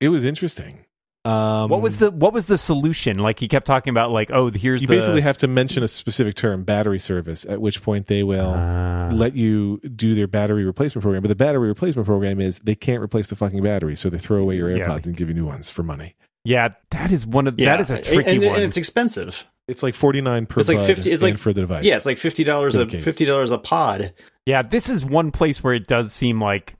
It 0.00 0.08
was 0.08 0.24
interesting. 0.24 0.85
Um, 1.26 1.70
what 1.70 1.82
was 1.82 1.98
the 1.98 2.10
what 2.12 2.32
was 2.32 2.46
the 2.46 2.56
solution? 2.56 3.18
Like 3.18 3.40
he 3.40 3.48
kept 3.48 3.66
talking 3.66 3.90
about, 3.90 4.12
like, 4.12 4.30
oh, 4.30 4.50
here's 4.50 4.82
you 4.82 4.88
the... 4.88 4.94
basically 4.94 5.22
have 5.22 5.38
to 5.38 5.48
mention 5.48 5.82
a 5.82 5.88
specific 5.88 6.36
term, 6.36 6.62
battery 6.62 7.00
service, 7.00 7.44
at 7.46 7.60
which 7.60 7.82
point 7.82 8.06
they 8.06 8.22
will 8.22 8.54
uh... 8.54 9.10
let 9.10 9.34
you 9.34 9.78
do 9.78 10.14
their 10.14 10.28
battery 10.28 10.64
replacement 10.64 11.02
program. 11.02 11.22
But 11.22 11.28
the 11.28 11.34
battery 11.34 11.66
replacement 11.66 12.06
program 12.06 12.40
is 12.40 12.60
they 12.60 12.76
can't 12.76 13.02
replace 13.02 13.26
the 13.26 13.36
fucking 13.36 13.62
battery, 13.62 13.96
so 13.96 14.08
they 14.08 14.18
throw 14.18 14.38
away 14.38 14.56
your 14.56 14.68
AirPods 14.68 14.86
yeah. 14.86 15.06
and 15.06 15.16
give 15.16 15.28
you 15.28 15.34
new 15.34 15.46
ones 15.46 15.68
for 15.68 15.82
money. 15.82 16.14
Yeah, 16.44 16.74
that 16.90 17.10
is 17.10 17.26
one 17.26 17.48
of 17.48 17.58
yeah. 17.58 17.70
that 17.70 17.80
is 17.80 17.90
a 17.90 18.00
tricky 18.00 18.36
and, 18.36 18.44
one, 18.44 18.54
and 18.54 18.64
it's 18.64 18.76
expensive. 18.76 19.48
It's 19.66 19.82
like 19.82 19.96
forty 19.96 20.20
nine 20.20 20.46
per. 20.46 20.60
It's 20.60 20.68
like 20.68 20.78
fifty. 20.78 21.10
It's 21.10 21.24
like 21.24 21.38
for 21.38 21.52
the 21.52 21.62
device. 21.62 21.84
Yeah, 21.84 21.96
it's 21.96 22.06
like 22.06 22.18
fifty 22.18 22.44
dollars 22.44 22.76
a 22.76 22.86
fifty 22.86 23.24
dollars 23.24 23.50
a 23.50 23.58
pod. 23.58 24.14
Yeah, 24.44 24.62
this 24.62 24.88
is 24.88 25.04
one 25.04 25.32
place 25.32 25.64
where 25.64 25.74
it 25.74 25.88
does 25.88 26.12
seem 26.12 26.40
like 26.40 26.76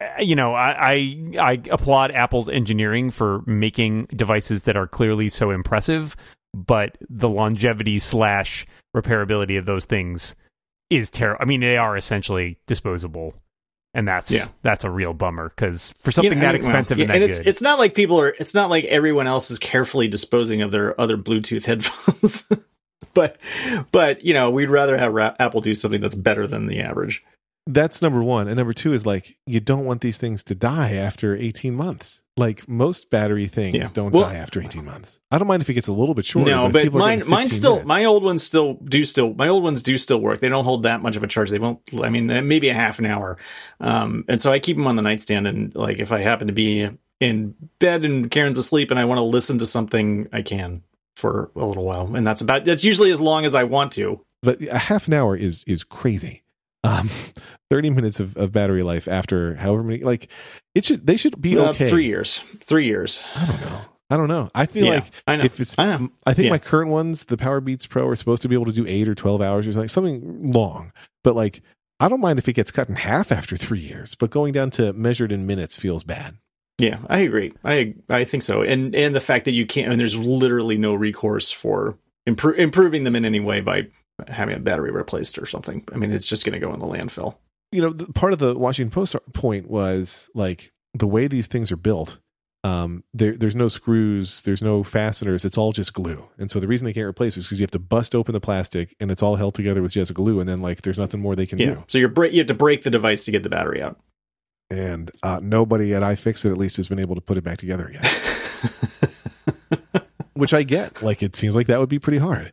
Uh, 0.00 0.06
you 0.20 0.36
know, 0.36 0.54
I, 0.54 0.92
I, 0.92 1.32
I 1.40 1.62
applaud 1.70 2.12
Apple's 2.12 2.48
engineering 2.48 3.10
for 3.10 3.42
making 3.46 4.06
devices 4.14 4.64
that 4.64 4.76
are 4.76 4.86
clearly 4.86 5.28
so 5.28 5.50
impressive, 5.50 6.16
but 6.54 6.96
the 7.08 7.28
longevity 7.28 7.98
slash 7.98 8.66
repairability 8.96 9.58
of 9.58 9.66
those 9.66 9.84
things 9.84 10.34
is 10.90 11.10
terrible. 11.10 11.38
I 11.42 11.46
mean, 11.46 11.60
they 11.60 11.76
are 11.76 11.96
essentially 11.96 12.58
disposable, 12.66 13.34
and 13.92 14.06
that's 14.06 14.30
yeah. 14.30 14.46
that's 14.62 14.84
a 14.84 14.90
real 14.90 15.14
bummer 15.14 15.48
because 15.48 15.92
for 16.00 16.12
something 16.12 16.34
yeah, 16.34 16.40
that 16.40 16.48
I 16.48 16.52
mean, 16.52 16.56
expensive 16.56 16.98
well, 16.98 17.06
yeah, 17.08 17.14
and, 17.14 17.22
and 17.22 17.30
it's 17.30 17.38
good. 17.38 17.48
it's 17.48 17.62
not 17.62 17.78
like 17.78 17.94
people 17.94 18.20
are. 18.20 18.34
It's 18.38 18.54
not 18.54 18.70
like 18.70 18.84
everyone 18.84 19.26
else 19.26 19.50
is 19.50 19.58
carefully 19.58 20.08
disposing 20.08 20.62
of 20.62 20.70
their 20.70 20.98
other 21.00 21.18
Bluetooth 21.18 21.64
headphones. 21.66 22.46
but 23.14 23.38
but 23.92 24.24
you 24.24 24.32
know, 24.32 24.50
we'd 24.50 24.70
rather 24.70 24.96
have 24.96 25.16
Apple 25.38 25.60
do 25.60 25.74
something 25.74 26.00
that's 26.00 26.14
better 26.14 26.46
than 26.46 26.66
the 26.66 26.80
average 26.80 27.24
that's 27.68 28.00
number 28.00 28.22
one. 28.22 28.48
And 28.48 28.56
number 28.56 28.72
two 28.72 28.94
is 28.94 29.04
like 29.04 29.36
you 29.46 29.60
don't 29.60 29.84
want 29.84 30.00
these 30.00 30.16
things 30.16 30.42
to 30.44 30.54
die 30.54 30.94
after 30.94 31.36
18 31.36 31.74
months. 31.74 32.22
Like 32.36 32.66
most 32.66 33.10
battery 33.10 33.46
things 33.46 33.76
yeah. 33.76 33.88
don't 33.92 34.12
well, 34.12 34.24
die 34.24 34.36
after 34.36 34.62
18 34.62 34.84
months. 34.84 35.18
I 35.30 35.38
don't 35.38 35.48
mind 35.48 35.60
if 35.60 35.68
it 35.68 35.74
gets 35.74 35.88
a 35.88 35.92
little 35.92 36.14
bit 36.14 36.24
shorter 36.24 36.50
no 36.50 36.70
but, 36.70 36.90
but 36.90 36.98
mine 36.98 37.22
mine 37.28 37.48
still 37.48 37.72
minutes. 37.72 37.88
my 37.88 38.04
old 38.04 38.22
ones 38.24 38.42
still 38.42 38.74
do 38.74 39.04
still 39.04 39.34
my 39.34 39.48
old 39.48 39.62
ones 39.62 39.82
do 39.82 39.98
still 39.98 40.18
work. 40.18 40.40
They 40.40 40.48
don't 40.48 40.64
hold 40.64 40.84
that 40.84 41.02
much 41.02 41.16
of 41.16 41.24
a 41.24 41.26
charge. 41.26 41.50
They 41.50 41.58
won't 41.58 41.80
i 42.00 42.08
mean 42.08 42.26
maybe 42.48 42.70
a 42.70 42.74
half 42.74 42.98
an 42.98 43.06
hour. 43.06 43.38
Um, 43.80 44.24
and 44.28 44.40
so 44.40 44.50
i 44.50 44.58
keep 44.60 44.76
them 44.76 44.86
on 44.86 44.96
the 44.96 45.02
nightstand 45.02 45.46
and 45.46 45.74
like 45.74 45.98
if 45.98 46.10
i 46.10 46.20
happen 46.20 46.46
to 46.46 46.52
be 46.52 46.88
in 47.20 47.54
bed 47.80 48.04
and 48.04 48.30
karen's 48.30 48.56
asleep 48.56 48.90
and 48.90 49.00
i 49.00 49.04
want 49.04 49.18
to 49.18 49.24
listen 49.24 49.58
to 49.58 49.66
something 49.66 50.28
i 50.32 50.42
can 50.42 50.82
for 51.16 51.50
a 51.56 51.66
little 51.66 51.84
while. 51.84 52.14
And 52.14 52.24
that's 52.26 52.40
about 52.40 52.64
that's 52.64 52.84
usually 52.84 53.10
as 53.10 53.20
long 53.20 53.44
as 53.44 53.54
i 53.54 53.64
want 53.64 53.92
to. 53.92 54.24
But 54.42 54.62
a 54.62 54.78
half 54.78 55.08
an 55.08 55.14
hour 55.14 55.36
is 55.36 55.64
is 55.64 55.82
crazy 55.82 56.44
um 56.84 57.10
30 57.70 57.90
minutes 57.90 58.20
of, 58.20 58.36
of 58.36 58.52
battery 58.52 58.82
life 58.82 59.08
after 59.08 59.54
however 59.54 59.82
many 59.82 60.02
like 60.02 60.30
it 60.74 60.84
should 60.84 61.06
they 61.06 61.16
should 61.16 61.40
be 61.40 61.54
no, 61.54 61.70
okay. 61.70 61.88
three 61.88 62.06
years. 62.06 62.38
Three 62.60 62.86
years. 62.86 63.22
I 63.34 63.46
don't 63.46 63.60
know. 63.60 63.80
I 64.10 64.16
don't 64.16 64.28
know. 64.28 64.50
I 64.54 64.66
feel 64.66 64.86
yeah, 64.86 64.94
like 64.94 65.10
I 65.26 65.36
know. 65.36 65.44
if 65.44 65.60
it's 65.60 65.78
i 65.78 65.84
know. 65.84 66.08
I 66.24 66.32
think 66.32 66.46
yeah. 66.46 66.52
my 66.52 66.58
current 66.58 66.90
ones 66.90 67.26
the 67.26 67.36
Powerbeats 67.36 67.88
Pro 67.88 68.06
are 68.06 68.16
supposed 68.16 68.42
to 68.42 68.48
be 68.48 68.54
able 68.54 68.66
to 68.66 68.72
do 68.72 68.86
eight 68.86 69.06
or 69.08 69.14
12 69.14 69.42
hours 69.42 69.66
or 69.66 69.72
something 69.72 69.88
something 69.88 70.52
long. 70.52 70.92
But 71.24 71.36
like 71.36 71.62
i 72.00 72.08
don't 72.08 72.20
mind 72.20 72.38
if 72.38 72.48
it 72.48 72.52
gets 72.52 72.70
cut 72.70 72.88
in 72.88 72.94
half 72.94 73.32
after 73.32 73.56
three 73.56 73.80
years 73.80 74.14
but 74.14 74.30
going 74.30 74.52
down 74.52 74.70
to 74.70 74.92
measured 74.92 75.32
in 75.32 75.46
minutes 75.46 75.76
feels 75.76 76.04
bad. 76.04 76.36
Yeah 76.78 77.00
i 77.08 77.18
agree. 77.18 77.52
I 77.64 77.94
i 78.08 78.24
think 78.24 78.42
so. 78.42 78.62
And 78.62 78.94
and 78.94 79.14
the 79.14 79.20
fact 79.20 79.44
that 79.44 79.52
you 79.52 79.66
can't 79.66 79.90
and 79.90 80.00
there's 80.00 80.16
literally 80.16 80.78
no 80.78 80.94
recourse 80.94 81.50
for 81.50 81.98
impro- 82.26 82.56
improving 82.56 83.04
them 83.04 83.16
in 83.16 83.24
any 83.24 83.40
way 83.40 83.60
by 83.60 83.88
having 84.26 84.56
a 84.56 84.60
battery 84.60 84.90
replaced 84.90 85.38
or 85.38 85.46
something. 85.46 85.84
I 85.92 85.96
mean, 85.96 86.10
it's 86.10 86.26
just 86.26 86.44
going 86.44 86.58
to 86.58 86.66
go 86.66 86.72
in 86.72 86.80
the 86.80 86.86
landfill. 86.86 87.36
You 87.70 87.82
know, 87.82 87.92
the, 87.92 88.12
part 88.12 88.32
of 88.32 88.38
the 88.38 88.56
Washington 88.56 88.90
Post 88.90 89.14
point 89.32 89.68
was 89.68 90.28
like 90.34 90.72
the 90.94 91.06
way 91.06 91.26
these 91.26 91.46
things 91.46 91.70
are 91.70 91.76
built. 91.76 92.18
Um, 92.64 93.04
there, 93.14 93.36
there's 93.36 93.54
no 93.54 93.68
screws, 93.68 94.42
there's 94.42 94.64
no 94.64 94.82
fasteners. 94.82 95.44
It's 95.44 95.56
all 95.56 95.72
just 95.72 95.92
glue. 95.92 96.24
And 96.38 96.50
so 96.50 96.58
the 96.58 96.66
reason 96.66 96.86
they 96.86 96.92
can't 96.92 97.06
replace 97.06 97.36
it 97.36 97.40
is 97.40 97.46
because 97.46 97.60
you 97.60 97.64
have 97.64 97.70
to 97.72 97.78
bust 97.78 98.14
open 98.14 98.32
the 98.32 98.40
plastic, 98.40 98.96
and 98.98 99.10
it's 99.10 99.22
all 99.22 99.36
held 99.36 99.54
together 99.54 99.80
with 99.80 99.92
just 99.92 100.12
glue. 100.12 100.40
And 100.40 100.48
then 100.48 100.60
like 100.60 100.82
there's 100.82 100.98
nothing 100.98 101.20
more 101.20 101.36
they 101.36 101.46
can 101.46 101.58
yeah. 101.58 101.66
do. 101.66 101.84
So 101.86 101.98
you're 101.98 102.12
you 102.26 102.38
have 102.38 102.48
to 102.48 102.54
break 102.54 102.82
the 102.82 102.90
device 102.90 103.24
to 103.26 103.30
get 103.30 103.42
the 103.42 103.50
battery 103.50 103.82
out. 103.82 103.98
And 104.70 105.10
uh, 105.22 105.40
nobody 105.42 105.94
at 105.94 106.02
iFixit 106.02 106.50
at 106.50 106.58
least 106.58 106.76
has 106.76 106.88
been 106.88 106.98
able 106.98 107.14
to 107.14 107.20
put 107.20 107.38
it 107.38 107.44
back 107.44 107.58
together 107.58 107.90
yet. 107.92 108.06
Which 110.34 110.52
I 110.52 110.62
get. 110.62 111.00
Like 111.02 111.22
it 111.22 111.36
seems 111.36 111.54
like 111.54 111.68
that 111.68 111.80
would 111.80 111.88
be 111.88 111.98
pretty 111.98 112.18
hard 112.18 112.52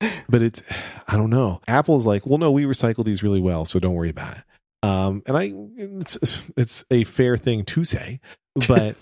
but 0.00 0.42
it's 0.42 0.62
I 1.08 1.16
don't 1.16 1.30
know. 1.30 1.60
Apple's 1.68 2.06
like, 2.06 2.26
well, 2.26 2.38
no, 2.38 2.50
we 2.50 2.64
recycle 2.64 3.04
these 3.04 3.22
really 3.22 3.40
well, 3.40 3.64
so 3.64 3.78
don't 3.78 3.94
worry 3.94 4.10
about 4.10 4.36
it. 4.36 4.42
Um, 4.82 5.22
and 5.26 5.36
I, 5.36 5.52
it's 5.76 6.42
it's 6.56 6.84
a 6.90 7.04
fair 7.04 7.36
thing 7.36 7.64
to 7.64 7.84
say, 7.84 8.20
but 8.68 8.96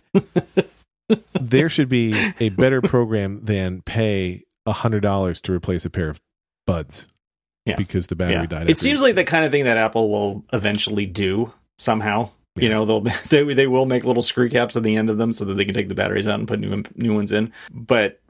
there 1.41 1.69
should 1.69 1.89
be 1.89 2.15
a 2.41 2.49
better 2.51 2.81
program 2.81 3.45
than 3.45 3.83
pay 3.83 4.45
a 4.67 4.73
hundred 4.73 5.01
dollars 5.01 5.41
to 5.43 5.53
replace 5.53 5.85
a 5.85 5.91
pair 5.91 6.09
of 6.09 6.21
buds. 6.67 7.07
Yeah. 7.67 7.77
because 7.77 8.09
the 8.09 8.15
battery 8.15 8.43
yeah. 8.43 8.47
died. 8.47 8.71
It 8.71 8.77
seems 8.77 9.01
like 9.01 9.15
the 9.15 9.25
kind 9.25 9.43
of 9.43 9.51
thing 9.51 9.65
that 9.65 9.79
Apple 9.79 10.11
will 10.11 10.45
eventually 10.53 11.07
do 11.07 11.51
somehow. 11.79 12.29
Yeah. 12.57 12.65
You 12.65 12.69
know, 12.69 12.85
they'll 12.85 13.01
they 13.31 13.55
they 13.55 13.67
will 13.67 13.87
make 13.87 14.05
little 14.05 14.23
screw 14.23 14.51
caps 14.51 14.77
at 14.77 14.83
the 14.83 14.97
end 14.97 15.09
of 15.09 15.17
them 15.17 15.33
so 15.33 15.47
that 15.47 15.55
they 15.55 15.65
can 15.65 15.73
take 15.73 15.89
the 15.89 15.95
batteries 15.95 16.29
out 16.29 16.39
and 16.39 16.47
put 16.47 16.61
new 16.61 16.83
new 16.95 17.15
ones 17.15 17.33
in. 17.33 17.53
But 17.73 18.21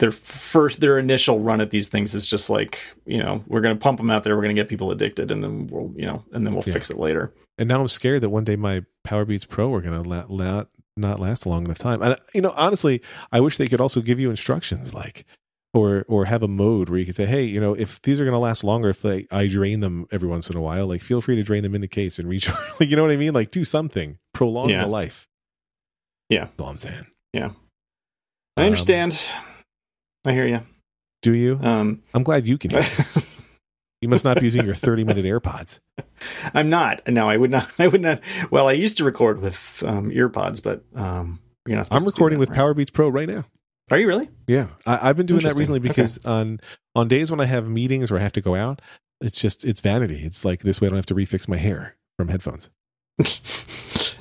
their 0.00 0.10
first 0.10 0.80
their 0.80 0.98
initial 0.98 1.40
run 1.40 1.60
at 1.60 1.70
these 1.70 1.88
things 1.88 2.14
is 2.14 2.26
just 2.26 2.48
like 2.48 2.80
you 3.04 3.18
know 3.18 3.44
we're 3.46 3.60
going 3.60 3.76
to 3.76 3.80
pump 3.80 3.98
them 3.98 4.10
out 4.10 4.24
there 4.24 4.34
we're 4.34 4.42
going 4.42 4.54
to 4.54 4.58
get 4.60 4.68
people 4.68 4.90
addicted 4.90 5.30
and 5.30 5.44
then 5.44 5.66
we'll 5.66 5.92
you 5.94 6.06
know 6.06 6.24
and 6.32 6.44
then 6.44 6.54
we'll 6.54 6.64
yeah. 6.66 6.72
fix 6.72 6.90
it 6.90 6.98
later. 6.98 7.32
And 7.58 7.68
now 7.68 7.80
i'm 7.80 7.88
scared 7.88 8.22
that 8.22 8.30
one 8.30 8.44
day 8.44 8.56
my 8.56 8.82
Powerbeats 9.06 9.46
Pro 9.46 9.72
are 9.74 9.80
going 9.80 10.02
to 10.02 10.08
la- 10.08 10.24
la- 10.28 10.64
not 10.96 11.20
last 11.20 11.44
a 11.44 11.48
long 11.48 11.64
enough 11.64 11.78
time. 11.78 12.02
And 12.02 12.16
you 12.34 12.40
know 12.40 12.52
honestly 12.56 13.02
i 13.30 13.40
wish 13.40 13.58
they 13.58 13.68
could 13.68 13.80
also 13.80 14.00
give 14.00 14.18
you 14.18 14.30
instructions 14.30 14.94
like 14.94 15.26
or 15.74 16.06
or 16.08 16.24
have 16.24 16.42
a 16.42 16.48
mode 16.48 16.88
where 16.88 16.98
you 16.98 17.04
can 17.04 17.14
say 17.14 17.26
hey 17.26 17.44
you 17.44 17.60
know 17.60 17.74
if 17.74 18.00
these 18.02 18.18
are 18.18 18.24
going 18.24 18.32
to 18.32 18.38
last 18.38 18.64
longer 18.64 18.88
if 18.88 19.02
they, 19.02 19.26
i 19.30 19.46
drain 19.46 19.80
them 19.80 20.06
every 20.10 20.28
once 20.28 20.48
in 20.48 20.56
a 20.56 20.60
while 20.62 20.86
like 20.86 21.02
feel 21.02 21.20
free 21.20 21.36
to 21.36 21.42
drain 21.42 21.62
them 21.62 21.74
in 21.74 21.82
the 21.82 21.88
case 21.88 22.18
and 22.18 22.28
recharge. 22.28 22.58
Like 22.80 22.88
you 22.88 22.96
know 22.96 23.02
what 23.02 23.12
i 23.12 23.16
mean? 23.16 23.34
Like 23.34 23.50
do 23.50 23.64
something. 23.64 24.18
Prolong 24.32 24.70
yeah. 24.70 24.80
the 24.80 24.88
life. 24.88 25.28
Yeah. 26.30 26.46
That's 26.46 26.60
all 26.62 26.68
i'm 26.70 26.78
saying. 26.78 27.06
Yeah. 27.34 27.50
I 28.56 28.64
understand. 28.64 29.12
um, 29.34 29.49
I 30.26 30.32
hear 30.32 30.46
you. 30.46 30.60
Do 31.22 31.32
you? 31.32 31.58
Um, 31.62 32.02
I'm 32.14 32.22
glad 32.22 32.46
you 32.46 32.58
can. 32.58 32.70
hear 32.70 32.82
you 34.00 34.08
must 34.08 34.24
not 34.24 34.38
be 34.38 34.44
using 34.44 34.64
your 34.64 34.74
30 34.74 35.04
minute 35.04 35.24
AirPods. 35.24 35.78
I'm 36.54 36.70
not. 36.70 37.06
No, 37.06 37.28
I 37.28 37.36
would 37.36 37.50
not. 37.50 37.70
I 37.78 37.88
would 37.88 38.00
not. 38.00 38.20
Well, 38.50 38.68
I 38.68 38.72
used 38.72 38.96
to 38.98 39.04
record 39.04 39.40
with 39.40 39.82
um, 39.86 40.10
earpods, 40.10 40.62
but 40.62 40.82
um, 40.94 41.40
you're 41.66 41.76
not. 41.76 41.88
I'm 41.90 42.00
supposed 42.00 42.06
to 42.06 42.10
do 42.10 42.14
recording 42.16 42.36
that, 42.36 42.40
with 42.40 42.48
right? 42.50 42.56
Power 42.56 42.74
Beats 42.74 42.90
Pro 42.90 43.08
right 43.08 43.28
now. 43.28 43.44
Are 43.90 43.98
you 43.98 44.06
really? 44.06 44.30
Yeah, 44.46 44.68
I, 44.86 45.08
I've 45.08 45.16
been 45.16 45.26
doing 45.26 45.42
that 45.42 45.54
recently 45.54 45.80
because 45.80 46.24
on 46.24 46.60
on 46.94 47.08
days 47.08 47.30
when 47.30 47.40
I 47.40 47.46
have 47.46 47.68
meetings 47.68 48.10
or 48.10 48.18
I 48.18 48.20
have 48.20 48.32
to 48.32 48.40
go 48.40 48.54
out, 48.54 48.80
it's 49.20 49.40
just 49.40 49.64
it's 49.64 49.80
vanity. 49.80 50.24
It's 50.24 50.44
like 50.44 50.60
this 50.62 50.80
way 50.80 50.86
I 50.86 50.90
don't 50.90 50.98
have 50.98 51.06
to 51.06 51.14
refix 51.14 51.48
my 51.48 51.56
hair 51.56 51.96
from 52.16 52.28
headphones. 52.28 52.68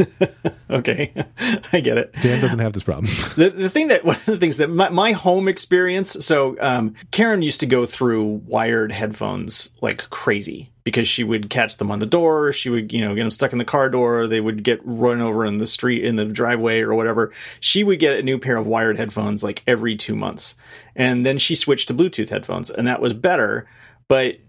okay, 0.69 1.13
I 1.73 1.79
get 1.79 1.97
it. 1.97 2.13
Dan 2.21 2.41
doesn't 2.41 2.59
have 2.59 2.73
this 2.73 2.83
problem. 2.83 3.07
The, 3.39 3.49
the 3.49 3.69
thing 3.69 3.87
that 3.87 4.03
one 4.03 4.15
of 4.15 4.25
the 4.25 4.37
things 4.37 4.57
that 4.57 4.69
my, 4.69 4.89
my 4.89 5.11
home 5.13 5.47
experience. 5.47 6.11
So 6.25 6.57
um, 6.59 6.95
Karen 7.11 7.41
used 7.41 7.61
to 7.61 7.65
go 7.65 7.85
through 7.85 8.41
wired 8.45 8.91
headphones 8.91 9.69
like 9.81 10.09
crazy 10.09 10.71
because 10.83 11.07
she 11.07 11.23
would 11.23 11.49
catch 11.49 11.77
them 11.77 11.91
on 11.91 11.99
the 11.99 12.05
door. 12.05 12.51
She 12.51 12.69
would 12.69 12.91
you 12.91 13.01
know 13.01 13.15
get 13.15 13.21
them 13.21 13.31
stuck 13.31 13.53
in 13.53 13.59
the 13.59 13.65
car 13.65 13.89
door. 13.89 14.27
They 14.27 14.41
would 14.41 14.63
get 14.63 14.81
run 14.83 15.21
over 15.21 15.45
in 15.45 15.57
the 15.57 15.67
street 15.67 16.03
in 16.03 16.15
the 16.15 16.25
driveway 16.25 16.81
or 16.81 16.93
whatever. 16.95 17.31
She 17.59 17.83
would 17.83 17.99
get 17.99 18.19
a 18.19 18.23
new 18.23 18.39
pair 18.39 18.57
of 18.57 18.67
wired 18.67 18.97
headphones 18.97 19.43
like 19.43 19.63
every 19.67 19.95
two 19.95 20.15
months, 20.15 20.55
and 20.95 21.25
then 21.25 21.37
she 21.37 21.55
switched 21.55 21.87
to 21.89 21.93
Bluetooth 21.93 22.29
headphones, 22.29 22.69
and 22.69 22.87
that 22.87 23.01
was 23.01 23.13
better. 23.13 23.67
But 24.07 24.39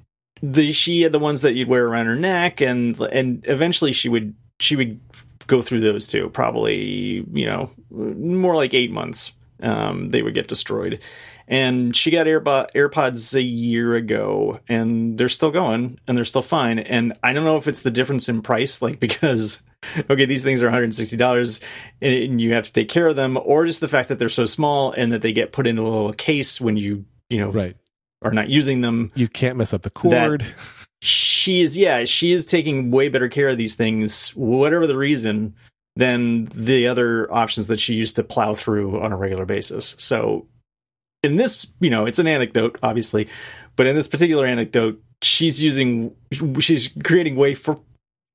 the 0.42 0.72
she 0.72 1.02
had 1.02 1.12
the 1.12 1.18
ones 1.18 1.42
that 1.42 1.54
you'd 1.54 1.68
wear 1.68 1.86
around 1.86 2.06
her 2.06 2.16
neck, 2.16 2.60
and 2.60 2.98
and 3.00 3.44
eventually 3.46 3.92
she 3.92 4.08
would 4.08 4.34
she 4.58 4.76
would 4.76 5.00
go 5.50 5.60
through 5.60 5.80
those 5.80 6.06
two. 6.06 6.30
Probably 6.30 7.26
you 7.32 7.46
know 7.46 7.70
more 7.90 8.56
like 8.56 8.72
eight 8.72 8.90
months. 8.90 9.32
Um, 9.62 10.08
they 10.10 10.22
would 10.22 10.32
get 10.32 10.48
destroyed, 10.48 11.00
and 11.46 11.94
she 11.94 12.10
got 12.10 12.26
AirPod, 12.26 12.68
AirPods 12.74 13.34
a 13.34 13.42
year 13.42 13.94
ago, 13.94 14.60
and 14.68 15.18
they're 15.18 15.28
still 15.28 15.50
going, 15.50 15.98
and 16.08 16.16
they're 16.16 16.24
still 16.24 16.40
fine. 16.40 16.78
And 16.78 17.12
I 17.22 17.34
don't 17.34 17.44
know 17.44 17.58
if 17.58 17.68
it's 17.68 17.82
the 17.82 17.90
difference 17.90 18.30
in 18.30 18.40
price, 18.40 18.80
like 18.80 19.00
because 19.00 19.60
okay, 20.10 20.24
these 20.24 20.42
things 20.42 20.62
are 20.62 20.66
160 20.66 21.16
dollars, 21.16 21.60
and 22.00 22.40
you 22.40 22.54
have 22.54 22.64
to 22.64 22.72
take 22.72 22.88
care 22.88 23.08
of 23.08 23.16
them, 23.16 23.38
or 23.42 23.66
just 23.66 23.80
the 23.80 23.88
fact 23.88 24.08
that 24.08 24.18
they're 24.18 24.30
so 24.30 24.46
small 24.46 24.92
and 24.92 25.12
that 25.12 25.20
they 25.20 25.32
get 25.32 25.52
put 25.52 25.66
in 25.66 25.76
a 25.76 25.82
little 25.82 26.12
case 26.12 26.60
when 26.60 26.76
you 26.76 27.04
you 27.28 27.38
know 27.38 27.50
right. 27.50 27.76
are 28.22 28.32
not 28.32 28.48
using 28.48 28.80
them 28.80 29.12
You 29.14 29.28
can't 29.28 29.56
mess 29.58 29.74
up 29.74 29.82
the 29.82 29.90
cord. 29.90 30.44
she 31.02 31.60
is 31.62 31.76
yeah 31.78 32.04
she 32.04 32.32
is 32.32 32.44
taking 32.44 32.90
way 32.90 33.08
better 33.08 33.28
care 33.28 33.48
of 33.48 33.56
these 33.58 33.74
things 33.74 34.30
whatever 34.36 34.86
the 34.86 34.96
reason 34.96 35.54
than 35.96 36.44
the 36.54 36.86
other 36.86 37.32
options 37.32 37.66
that 37.68 37.80
she 37.80 37.94
used 37.94 38.16
to 38.16 38.22
plow 38.22 38.54
through 38.54 39.00
on 39.00 39.12
a 39.12 39.16
regular 39.16 39.44
basis 39.46 39.94
so 39.98 40.46
in 41.22 41.36
this 41.36 41.66
you 41.80 41.90
know 41.90 42.04
it's 42.06 42.18
an 42.18 42.26
anecdote 42.26 42.78
obviously 42.82 43.28
but 43.76 43.86
in 43.86 43.94
this 43.96 44.08
particular 44.08 44.46
anecdote 44.46 45.00
she's 45.22 45.62
using 45.62 46.14
she's 46.60 46.90
creating 47.04 47.34
way 47.36 47.54
for 47.54 47.80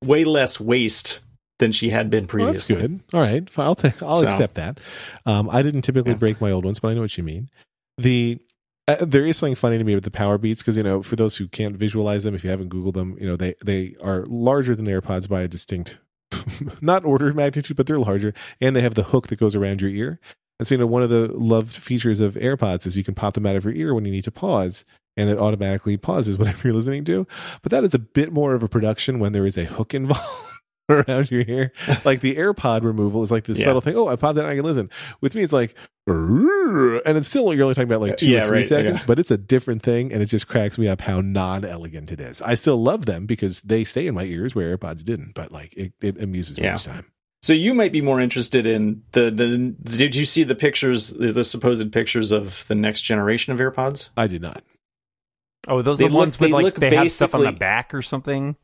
way 0.04 0.24
less 0.24 0.60
waste 0.60 1.22
than 1.60 1.72
she 1.72 1.90
had 1.90 2.10
been 2.10 2.28
Well, 2.32 2.48
that's 2.52 2.68
previously 2.68 2.76
good. 2.76 3.00
All 3.14 3.22
right, 3.22 3.48
I'll 3.58 3.76
take. 3.76 4.04
I'll 4.04 4.20
So- 4.20 4.28
accept 4.28 4.56
that. 4.56 4.78
Um, 5.26 5.50
I 5.50 5.62
didn't 5.62 5.84
typically 5.84 6.12
Yeah. 6.12 6.18
break 6.18 6.42
my 6.42 6.52
old 6.52 6.66
ones, 6.66 6.80
but 6.82 6.90
I 6.90 6.94
know 6.96 7.00
what 7.02 7.18
you 7.18 7.24
mean. 7.24 7.50
The 7.98 8.40
uh, 8.88 8.98
there 9.02 9.26
is 9.26 9.38
something 9.38 9.56
funny 9.56 9.78
to 9.78 9.84
me 9.84 9.96
with 9.96 10.04
the 10.04 10.12
Power 10.12 10.38
Beats 10.38 10.62
because 10.62 10.78
you 10.78 10.84
know, 10.84 11.02
for 11.02 11.16
those 11.16 11.38
who 11.38 11.48
can't 11.48 11.76
visualize 11.76 12.24
them, 12.24 12.36
if 12.36 12.44
you 12.44 12.50
haven't 12.50 12.70
Googled 12.70 12.94
them, 12.94 13.18
you 13.20 13.28
know 13.28 13.36
they 13.36 13.56
they 13.64 13.96
are 14.02 14.26
larger 14.28 14.76
than 14.76 14.86
the 14.86 14.92
AirPods 14.92 15.28
by 15.28 15.42
a 15.42 15.48
distinct, 15.48 16.00
not 16.82 17.06
order 17.06 17.30
of 17.30 17.36
magnitude, 17.36 17.78
but 17.78 17.88
they're 17.88 18.00
larger, 18.00 18.34
and 18.62 18.76
they 18.76 18.82
have 18.82 18.96
the 18.96 19.04
hook 19.04 19.28
that 19.28 19.40
goes 19.40 19.56
around 19.56 19.82
your 19.82 19.90
ear. 19.90 20.20
And 20.58 20.68
so, 20.68 20.76
you 20.76 20.80
know, 20.80 20.88
one 20.88 21.04
of 21.04 21.10
the 21.10 21.28
loved 21.34 21.76
features 21.76 22.22
of 22.22 22.36
AirPods 22.36 22.86
is 22.86 22.96
you 22.96 23.04
can 23.04 23.16
pop 23.16 23.34
them 23.34 23.46
out 23.46 23.58
of 23.58 23.66
your 23.66 23.74
ear 23.74 23.94
when 23.94 24.06
you 24.06 24.12
need 24.12 24.24
to 24.24 24.32
pause, 24.32 24.86
and 25.18 25.30
it 25.30 25.38
automatically 25.38 25.98
pauses 25.98 26.38
whatever 26.40 26.68
you're 26.68 26.76
listening 26.76 27.06
to. 27.06 27.28
But 27.62 27.72
that 27.72 27.84
is 27.84 27.94
a 27.94 28.00
bit 28.00 28.32
more 28.32 28.54
of 28.54 28.64
a 28.64 28.70
production 28.70 29.20
when 29.20 29.32
there 29.32 29.46
is 29.46 29.58
a 29.58 29.66
hook 29.66 29.94
involved 29.94 30.55
around 30.90 31.32
your 31.32 31.42
ear. 31.48 31.72
Like 32.04 32.22
the 32.22 32.36
AirPod 32.36 32.84
removal 32.84 33.24
is 33.24 33.32
like 33.32 33.46
this 33.46 33.60
Yeah. 33.60 33.66
subtle 33.66 33.82
thing. 33.82 33.96
Oh, 33.96 34.08
I 34.08 34.16
popped 34.16 34.38
it, 34.38 34.42
and 34.42 34.50
I 34.50 34.56
can 34.56 34.64
listen. 34.66 34.90
With 35.22 35.34
me, 35.36 35.42
it's 35.44 35.54
like, 35.54 35.76
and 36.08 37.18
it's 37.18 37.28
still 37.28 37.54
you're 37.54 37.64
only 37.64 37.74
talking 37.76 37.90
about 37.90 38.02
like 38.02 38.18
two 38.18 38.30
Yeah, 38.30 38.44
or 38.44 38.48
three 38.48 38.58
right, 38.60 38.66
seconds, 38.66 39.00
yeah. 39.02 39.06
but 39.08 39.20
it's 39.20 39.32
a 39.32 39.38
different 39.38 39.82
thing, 39.82 40.14
and 40.14 40.22
it 40.22 40.28
just 40.28 40.48
cracks 40.48 40.78
me 40.78 40.88
up 40.88 41.02
how 41.02 41.22
non-elegant 41.22 42.12
it 42.12 42.20
is. 42.20 42.42
I 42.42 42.54
still 42.54 42.82
love 42.82 43.06
them 43.06 43.26
because 43.26 43.62
they 43.62 43.84
stay 43.84 44.06
in 44.08 44.14
my 44.16 44.24
ears 44.26 44.54
where 44.56 44.78
AirPods 44.78 45.04
didn't, 45.04 45.34
but 45.34 45.52
like 45.52 45.74
it, 45.76 45.94
it 46.02 46.22
amuses 46.22 46.58
me 46.60 46.66
Yeah. 46.66 46.76
each 46.76 46.86
time. 46.86 47.06
So 47.42 47.54
you 47.54 47.74
might 47.76 47.92
be 47.92 48.02
more 48.02 48.20
interested 48.20 48.66
in 48.66 49.04
the, 49.12 49.30
the 49.30 49.76
did 49.98 50.16
you 50.16 50.26
see 50.26 50.44
the 50.44 50.56
pictures 50.56 51.10
the, 51.12 51.32
the 51.32 51.44
supposed 51.44 51.92
pictures 51.92 52.32
of 52.32 52.68
the 52.68 52.74
next 52.76 53.02
generation 53.02 53.54
of 53.54 53.60
AirPods? 53.60 54.10
I 54.18 54.26
did 54.28 54.42
not. 54.42 54.64
Oh, 55.68 55.82
those 55.84 55.98
They 56.00 56.06
are 56.06 56.10
the 56.10 56.16
ones 56.16 56.40
with 56.40 56.50
they 56.50 56.54
like 56.54 56.64
look 56.64 56.76
they 56.76 56.96
have 56.96 57.12
stuff 57.12 57.34
on 57.36 57.44
the 57.44 57.52
back 57.52 57.94
or 57.94 58.02
something. 58.02 58.56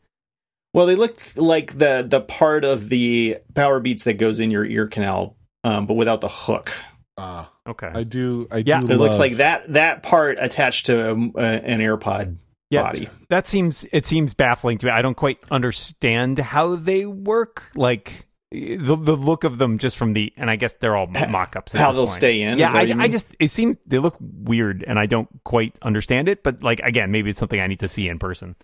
Well, 0.73 0.85
they 0.85 0.95
look 0.95 1.21
like 1.35 1.77
the 1.77 2.05
the 2.07 2.21
part 2.21 2.63
of 2.63 2.89
the 2.89 3.37
Power 3.55 3.79
Beats 3.79 4.03
that 4.05 4.13
goes 4.13 4.39
in 4.39 4.51
your 4.51 4.65
ear 4.65 4.87
canal, 4.87 5.35
um, 5.63 5.85
but 5.85 5.95
without 5.95 6.21
the 6.21 6.29
hook. 6.29 6.71
Uh, 7.17 7.45
Okay. 7.67 7.89
I 7.93 8.03
do. 8.03 8.47
I 8.49 8.63
Yeah, 8.65 8.79
do. 8.81 8.87
It 8.91 8.97
looks 8.97 9.19
like 9.19 9.33
that 9.37 9.73
that 9.73 10.01
part 10.01 10.37
attached 10.39 10.87
to 10.87 11.11
um, 11.11 11.33
uh, 11.35 11.39
an 11.41 11.79
AirPod 11.79 12.37
Yeah. 12.71 12.81
body. 12.83 13.09
That 13.29 13.47
seems 13.47 13.85
it 13.91 14.05
seems 14.07 14.33
baffling 14.33 14.79
to 14.79 14.87
me. 14.87 14.91
I 14.91 15.01
don't 15.03 15.15
quite 15.17 15.37
understand 15.51 16.39
how 16.39 16.75
they 16.75 17.05
work. 17.05 17.65
Like 17.75 18.25
the 18.51 18.95
the 18.95 19.15
look 19.15 19.43
of 19.43 19.59
them 19.59 19.77
just 19.77 19.95
from 19.97 20.13
the 20.13 20.33
and 20.37 20.49
I 20.49 20.55
guess 20.55 20.73
they're 20.73 20.95
all 20.95 21.07
Ha- 21.13 21.27
mock-ups. 21.27 21.75
at 21.75 21.81
How 21.81 21.89
this 21.89 21.97
they'll 21.97 22.05
point. 22.05 22.15
stay 22.15 22.41
in? 22.41 22.57
Yeah, 22.57 22.71
I, 22.73 22.95
I 22.97 23.07
just 23.07 23.27
it 23.39 23.49
seemed 23.51 23.77
they 23.85 23.99
look 23.99 24.15
weird 24.19 24.83
and 24.87 24.97
I 24.97 25.05
don't 25.05 25.29
quite 25.43 25.77
understand 25.83 26.27
it. 26.29 26.41
But 26.43 26.63
like 26.63 26.79
again, 26.79 27.11
maybe 27.11 27.29
it's 27.29 27.39
something 27.39 27.59
I 27.59 27.67
need 27.67 27.79
to 27.81 27.87
see 27.87 28.07
in 28.07 28.17
person. 28.17 28.55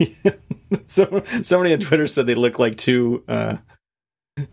so 0.86 1.22
somebody 1.42 1.72
on 1.74 1.80
Twitter 1.80 2.06
said 2.06 2.26
they 2.26 2.34
look 2.34 2.58
like 2.58 2.76
two 2.76 3.24
uh, 3.28 3.56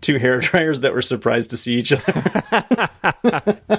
two 0.01 0.17
hair 0.17 0.39
dryers 0.39 0.81
that 0.81 0.93
were 0.93 1.01
surprised 1.01 1.51
to 1.51 1.57
see 1.57 1.75
each 1.75 1.93
other. 1.93 2.89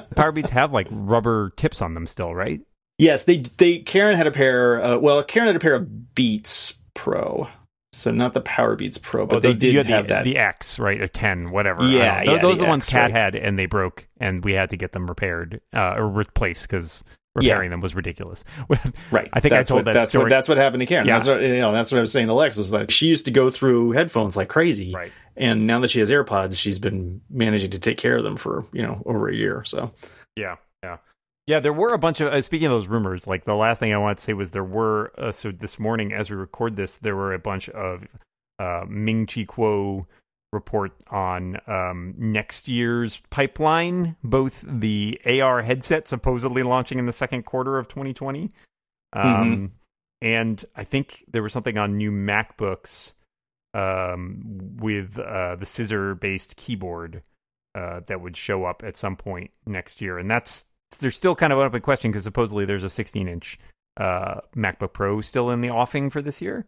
Power 0.17 0.33
Beats 0.33 0.51
have 0.51 0.73
like 0.73 0.87
rubber 0.91 1.51
tips 1.57 1.83
on 1.83 1.95
them 1.95 2.07
still, 2.07 2.35
right? 2.35 2.61
yes, 2.99 3.25
they 3.25 3.39
they 3.59 3.79
Karen 3.81 4.17
had 4.17 4.27
a 4.27 4.31
pair. 4.31 4.83
Uh, 4.83 4.99
well, 4.99 5.23
Karen 5.23 5.49
had 5.49 5.57
a 5.57 5.61
pair 5.61 5.75
of 5.75 6.15
Beats 6.15 6.75
Pro, 6.95 7.49
so 7.93 8.11
not 8.11 8.33
the 8.33 8.41
Power 8.41 8.75
Beats 8.77 8.99
Pro, 8.99 9.27
but 9.27 9.37
Oh, 9.37 9.41
they 9.41 9.53
those- 9.53 9.63
you 9.63 9.73
did 9.73 9.87
have 9.87 10.09
the, 10.09 10.15
that. 10.15 10.25
the 10.25 10.39
X, 10.39 10.79
right, 10.79 11.01
or 11.01 11.09
ten, 11.09 11.51
whatever. 11.51 11.83
Yeah, 11.87 12.23
yeah, 12.23 12.39
those 12.39 12.59
the 12.59 12.63
are 12.65 12.67
the 12.67 12.71
ones 12.71 12.85
X, 12.85 12.91
Cat 12.91 13.03
right. 13.03 13.13
had, 13.13 13.35
and 13.35 13.59
they 13.59 13.67
broke, 13.67 14.09
and 14.19 14.45
we 14.45 14.53
had 14.55 14.71
to 14.71 14.77
get 14.77 14.93
them 14.93 15.07
repaired 15.09 15.61
uh, 15.75 15.95
or 15.97 16.09
replaced 16.09 16.69
because 16.69 17.05
repairing 17.37 17.71
them 17.71 17.81
was 17.81 17.95
ridiculous. 17.95 18.45
Right. 19.11 19.29
I 19.33 19.41
think 19.41 19.55
I 19.55 19.63
told 19.63 19.79
what, 19.79 19.85
that 19.87 19.95
that's 19.95 20.09
story. 20.11 20.25
What, 20.25 20.31
that's 20.31 20.49
what 20.49 20.59
happened 20.59 20.81
to 20.81 20.87
Karen. 20.87 21.07
Yeah. 21.07 21.15
That's 21.15 21.29
what, 21.29 21.41
you 21.41 21.59
know, 21.59 21.73
that's 21.73 21.93
what 21.93 21.99
I 21.99 22.01
was 22.01 22.13
saying 22.13 22.27
to 22.27 22.35
Lex 22.35 22.57
was 22.57 22.71
that 22.71 22.91
she 22.91 23.07
used 23.07 23.25
to 23.27 23.31
go 23.31 23.51
through 23.51 23.93
headphones 23.93 24.37
like 24.37 24.49
crazy. 24.49 24.93
right. 24.93 25.13
And 25.37 25.67
now 25.67 25.81
that 25.81 25.91
she 25.91 25.99
has 26.01 26.11
AirPods, 26.11 26.59
she's 26.59 26.79
been 26.79 27.21
managing 27.31 27.71
to 27.71 27.79
take 27.79 27.99
care 27.99 28.17
of 28.17 28.25
them 28.25 28.37
for, 28.37 28.65
you 28.73 28.83
know, 28.83 29.03
over 29.07 29.29
a 29.29 29.35
year. 29.35 29.63
So 29.65 29.93
Yeah, 30.35 30.57
yeah, 30.83 30.97
yeah. 31.47 31.61
There 31.61 31.73
were 31.73 31.93
a 31.93 31.99
bunch 31.99 32.21
of 32.21 32.33
uh, 32.33 32.41
speaking 32.41 32.67
of 32.67 32.73
those 32.73 32.87
rumors. 32.87 33.27
Like 33.27 33.45
the 33.45 33.55
last 33.55 33.79
thing 33.79 33.95
I 33.95 33.99
wanted 33.99 34.19
to 34.19 34.25
say 34.25 34.33
was 34.33 34.51
there 34.51 34.65
were 34.65 35.13
uh, 35.19 35.33
so 35.33 35.53
this 35.53 35.79
morning 35.79 36.13
as 36.13 36.31
we 36.31 36.37
record 36.37 36.75
this, 36.75 36.99
there 36.99 37.17
were 37.17 37.35
a 37.35 37.39
bunch 37.39 37.69
of 37.71 38.05
uh, 38.59 38.85
Ming 38.89 39.27
Chi 39.27 39.45
Kuo 39.45 40.05
report 40.57 40.93
on 41.11 41.59
um, 41.69 42.15
next 42.19 42.69
year's 42.69 43.23
pipeline. 43.31 44.17
Both 44.25 44.65
the 44.67 45.21
AR 45.25 45.63
headset 45.63 46.09
supposedly 46.09 46.63
launching 46.63 46.99
in 46.99 47.07
the 47.07 47.13
second 47.13 47.45
quarter 47.45 47.79
of 47.79 47.87
2020, 47.87 48.51
um, 49.13 49.73
and 50.21 50.65
I 50.75 50.85
think 50.85 51.25
there 51.29 51.43
was 51.43 51.53
something 51.53 51.79
on 51.79 51.97
new 51.97 52.11
MacBooks 52.11 53.13
um, 53.75 54.77
with 54.81 55.19
uh, 55.19 55.57
the 55.57 55.67
scissor-based 55.67 56.57
keyboard 56.57 57.23
uh, 57.75 58.01
that 58.07 58.21
would 58.21 58.37
show 58.37 58.65
up 58.65 58.83
at 58.85 58.97
some 58.97 59.17
point 59.17 59.51
next 59.67 60.01
year, 60.01 60.19
and 60.19 60.31
that's 60.31 60.65
there's 60.99 61.17
still 61.17 61.37
kind 61.37 61.53
of 61.53 61.59
an 61.59 61.67
open 61.67 61.83
question 61.83 62.11
because 62.11 62.25
supposedly 62.25 62.65
there's 62.65 62.85
a 62.85 62.89
16 62.89 63.29
inch 63.29 63.59
uh, 63.97 64.41
MacBook 64.57 64.93
Pro 64.93 65.21
still 65.21 65.51
in 65.51 65.61
the 65.61 65.71
offing 65.71 66.11
for 66.11 66.23
this 66.23 66.41
year. 66.41 66.67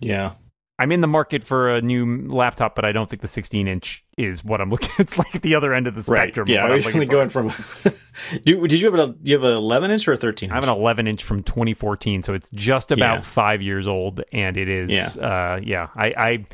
yeah. 0.00 0.32
I'm 0.80 0.92
in 0.92 1.00
the 1.00 1.08
market 1.08 1.42
for 1.42 1.74
a 1.74 1.80
new 1.82 2.28
laptop, 2.28 2.76
but 2.76 2.84
I 2.84 2.92
don't 2.92 3.08
think 3.10 3.20
the 3.20 3.26
16 3.28 3.66
inch 3.66 4.04
is 4.16 4.44
what 4.44 4.60
I'm 4.60 4.70
looking. 4.70 4.90
At. 4.98 5.00
It's 5.00 5.18
like 5.18 5.42
the 5.42 5.54
other 5.56 5.74
end 5.74 5.86
of 5.88 5.94
the 5.94 6.02
spectrum. 6.02 6.46
Right. 6.46 6.54
Yeah. 6.54 6.66
I 6.66 6.70
was 6.70 6.86
I'm 6.86 6.92
looking 6.92 7.08
going 7.08 7.28
from. 7.30 7.48
Do, 8.44 8.66
did 8.66 8.80
you 8.80 8.90
have 8.90 8.98
a 9.10 9.14
you 9.22 9.34
have 9.34 9.42
an 9.44 9.56
11 9.56 9.90
inch 9.90 10.06
or 10.06 10.12
a 10.12 10.16
13 10.16 10.48
inch? 10.48 10.52
I 10.52 10.54
have 10.54 10.64
an 10.64 10.70
11 10.70 11.06
inch 11.08 11.24
from 11.24 11.42
2014, 11.42 12.22
so 12.22 12.34
it's 12.34 12.50
just 12.50 12.92
about 12.92 13.16
Yeah. 13.18 13.20
five 13.22 13.60
years 13.62 13.88
old, 13.88 14.22
and 14.32 14.56
it 14.56 14.68
is. 14.68 14.90
Yeah. 14.90 15.08
Uh, 15.24 15.60
yeah. 15.62 15.86
I. 15.96 16.06
I 16.16 16.44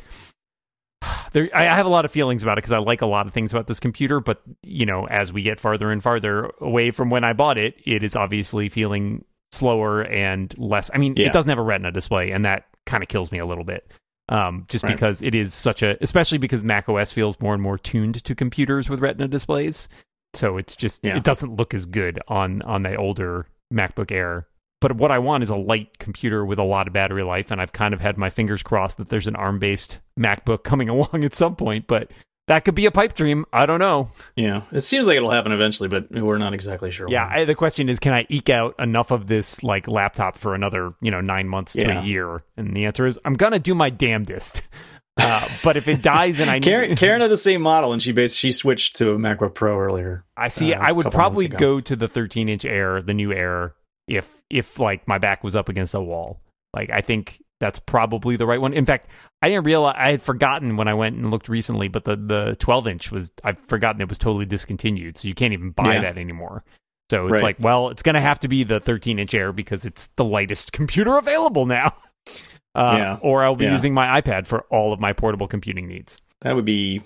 there, 1.33 1.49
I 1.53 1.67
I 1.67 1.75
have 1.75 1.85
a 1.85 1.89
lot 1.89 2.05
of 2.05 2.11
feelings 2.11 2.41
about 2.41 2.53
it 2.57 2.63
because 2.63 2.71
I 2.71 2.79
like 2.79 3.01
a 3.01 3.05
lot 3.05 3.27
of 3.27 3.33
things 3.33 3.51
about 3.53 3.67
this 3.67 3.79
computer, 3.79 4.19
but 4.19 4.41
you 4.63 4.85
know, 4.85 5.05
as 5.07 5.31
we 5.31 5.41
get 5.43 5.59
farther 5.59 5.91
and 5.91 6.01
farther 6.01 6.51
away 6.61 6.91
from 6.91 7.09
when 7.09 7.23
I 7.23 7.33
bought 7.33 7.57
it, 7.57 7.75
it 7.85 8.03
is 8.03 8.15
obviously 8.15 8.69
feeling 8.69 9.23
slower 9.51 10.01
and 10.01 10.53
less. 10.57 10.89
I 10.93 10.97
mean, 10.97 11.13
Yeah. 11.15 11.27
it 11.27 11.33
doesn't 11.33 11.49
have 11.49 11.59
a 11.59 11.63
Retina 11.63 11.91
display, 11.91 12.31
and 12.31 12.45
that 12.45 12.65
kind 12.85 13.03
of 13.03 13.09
kills 13.09 13.31
me 13.31 13.39
a 13.39 13.45
little 13.45 13.63
bit. 13.65 13.91
Um, 14.29 14.65
just 14.67 14.83
Right. 14.83 14.93
because 14.95 15.21
it 15.21 15.35
is 15.35 15.53
such 15.53 15.83
a, 15.83 15.97
especially 16.01 16.39
because 16.39 16.63
Mac 16.63 16.89
OS 16.89 17.11
feels 17.11 17.39
more 17.39 17.53
and 17.53 17.61
more 17.61 17.77
tuned 17.77 18.23
to 18.23 18.33
computers 18.35 18.89
with 18.89 18.99
Retina 18.99 19.27
displays. 19.27 19.87
so 20.33 20.57
it's 20.57 20.75
just 20.75 21.01
Yeah. 21.03 21.15
it 21.15 21.23
doesn't 21.23 21.55
look 21.55 21.73
as 21.73 21.85
good 21.85 22.19
on 22.27 22.61
on 22.63 22.83
the 22.83 22.95
older 22.95 23.47
MacBook 23.73 24.11
Air. 24.11 24.47
But 24.81 24.97
what 24.97 25.09
I 25.09 25.17
want 25.19 25.43
is 25.43 25.49
a 25.49 25.55
light 25.55 25.97
computer 25.99 26.45
with 26.45 26.59
a 26.59 26.63
lot 26.63 26.87
of 26.87 26.93
battery 26.93 27.23
life, 27.23 27.51
and 27.51 27.61
I've 27.61 27.71
kind 27.71 27.93
of 27.93 28.01
had 28.01 28.17
my 28.17 28.29
fingers 28.29 28.61
crossed 28.61 28.97
that 28.97 29.07
there's 29.09 29.27
an 29.27 29.35
ARM 29.37 29.59
based 29.59 29.99
MacBook 30.19 30.63
coming 30.63 30.89
along 30.95 31.23
at 31.23 31.33
some 31.35 31.55
point. 31.55 31.87
But 31.87 32.11
that 32.47 32.63
could 32.65 32.75
be 32.75 32.85
a 32.85 32.91
pipe 32.91 33.15
dream. 33.15 33.45
I 33.51 33.65
don't 33.65 33.79
know. 33.79 34.09
Yeah, 34.35 34.63
it 34.71 34.81
seems 34.81 35.07
like 35.07 35.17
it'll 35.17 35.31
happen 35.31 35.51
eventually, 35.51 35.89
but 35.89 36.11
we're 36.11 36.37
not 36.37 36.53
exactly 36.53 36.91
sure. 36.91 37.07
Yeah. 37.09 37.27
I, 37.27 37.45
the 37.45 37.55
question 37.55 37.89
is, 37.89 37.99
can 37.99 38.13
I 38.13 38.25
eke 38.29 38.49
out 38.49 38.75
enough 38.79 39.11
of 39.11 39.27
this 39.27 39.63
like 39.63 39.87
laptop 39.87 40.37
for 40.37 40.53
another, 40.53 40.93
you 41.01 41.11
know, 41.11 41.21
nine 41.21 41.47
months 41.47 41.73
to 41.73 41.85
a 41.85 42.03
year? 42.03 42.39
And 42.55 42.75
the 42.75 42.85
answer 42.85 43.05
is, 43.05 43.19
I'm 43.25 43.33
gonna 43.33 43.59
do 43.59 43.73
my 43.75 43.89
damnedest. 43.89 44.61
Uh, 45.17 45.47
but 45.63 45.77
if 45.77 45.87
it 45.87 46.01
dies 46.01 46.41
and 46.41 46.49
I 46.49 46.55
need, 46.55 46.65
Karen, 46.65 46.95
Karen 46.97 47.21
had 47.21 47.31
the 47.31 47.37
same 47.37 47.61
model, 47.61 47.93
and 47.93 48.01
she 48.01 48.11
based 48.11 48.35
she 48.35 48.51
switched 48.51 48.97
to 48.97 49.11
a 49.11 49.17
MacBook 49.17 49.53
Pro 49.53 49.79
earlier. 49.79 50.25
I 50.35 50.49
see. 50.49 50.73
uh, 50.73 50.79
I 50.81 50.91
would 50.91 51.09
probably 51.09 51.47
go 51.47 51.79
to 51.79 51.95
the 51.95 52.09
13 52.09 52.49
inch 52.49 52.65
Air, 52.65 53.01
the 53.01 53.13
new 53.13 53.31
Air, 53.31 53.75
if 54.09 54.27
if 54.49 54.77
like 54.77 55.07
my 55.07 55.17
back 55.17 55.41
was 55.41 55.55
up 55.55 55.69
against 55.69 55.93
a 55.93 56.01
wall. 56.01 56.41
Like 56.73 56.89
I 56.89 56.99
think 56.99 57.41
that's 57.59 57.79
probably 57.79 58.35
the 58.35 58.45
right 58.45 58.59
one. 58.59 58.73
In 58.73 58.85
fact, 58.85 59.07
I 59.41 59.49
didn't 59.49 59.65
realize 59.65 59.95
I 59.97 60.11
had 60.11 60.21
forgotten 60.21 60.75
when 60.77 60.87
I 60.87 60.93
went 60.93 61.15
and 61.15 61.31
looked 61.31 61.49
recently, 61.49 61.87
but 61.87 62.05
the 62.05 62.15
the 62.15 62.55
12 62.59 62.87
inch 62.87 63.11
was 63.11 63.31
I've 63.43 63.59
forgotten 63.67 64.01
it 64.01 64.09
was 64.09 64.17
totally 64.17 64.45
discontinued, 64.45 65.17
so 65.17 65.27
you 65.27 65.35
can't 65.35 65.53
even 65.53 65.71
buy 65.71 65.95
Yeah. 65.95 66.01
that 66.01 66.17
anymore. 66.17 66.63
So 67.11 67.25
it's 67.27 67.33
Right. 67.33 67.43
like, 67.43 67.57
well, 67.59 67.89
it's 67.89 68.01
going 68.01 68.15
to 68.15 68.21
have 68.21 68.39
to 68.39 68.47
be 68.47 68.63
the 68.63 68.79
13 68.79 69.19
inch 69.19 69.33
Air 69.35 69.51
because 69.53 69.85
it's 69.85 70.07
the 70.15 70.25
lightest 70.25 70.71
computer 70.73 71.17
available 71.17 71.65
now. 71.65 71.93
Uh, 72.73 72.95
Yeah. 72.97 73.17
Or 73.21 73.45
I'll 73.45 73.55
be 73.55 73.63
Yeah. 73.63 73.71
using 73.71 73.93
my 73.93 74.19
iPad 74.19 74.47
for 74.47 74.61
all 74.69 74.91
of 74.91 74.99
my 74.99 75.13
portable 75.13 75.47
computing 75.47 75.87
needs. 75.87 76.21
That 76.41 76.57
would 76.57 76.65
be. 76.65 77.01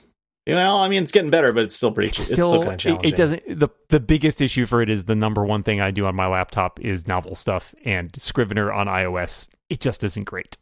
Well, 0.48 0.78
I 0.78 0.88
mean, 0.90 1.04
it's 1.04 1.12
getting 1.12 1.30
better, 1.30 1.54
but 1.54 1.66
it's 1.66 1.76
still 1.76 1.92
pretty. 1.92 2.08
It's 2.10 2.24
still, 2.26 2.64
kind 2.64 2.74
of 2.74 2.80
challenging. 2.80 3.14
It, 3.14 3.16
doesn't. 3.16 3.60
the 3.60 3.70
The 3.90 4.00
biggest 4.00 4.42
issue 4.42 4.66
for 4.66 4.82
it 4.82 4.90
is 4.90 5.06
the 5.06 5.14
number 5.14 5.46
one 5.46 5.62
thing 5.62 5.80
I 5.80 5.92
do 5.92 6.08
on 6.08 6.16
my 6.16 6.26
laptop 6.26 6.80
is 6.80 7.08
novel 7.08 7.36
stuff 7.36 7.76
and 7.86 8.10
Scrivener 8.20 8.72
on 8.74 8.88
iOS. 8.88 9.46
It 9.70 9.80
just 9.80 10.04
isn't 10.04 10.26
great. 10.26 10.58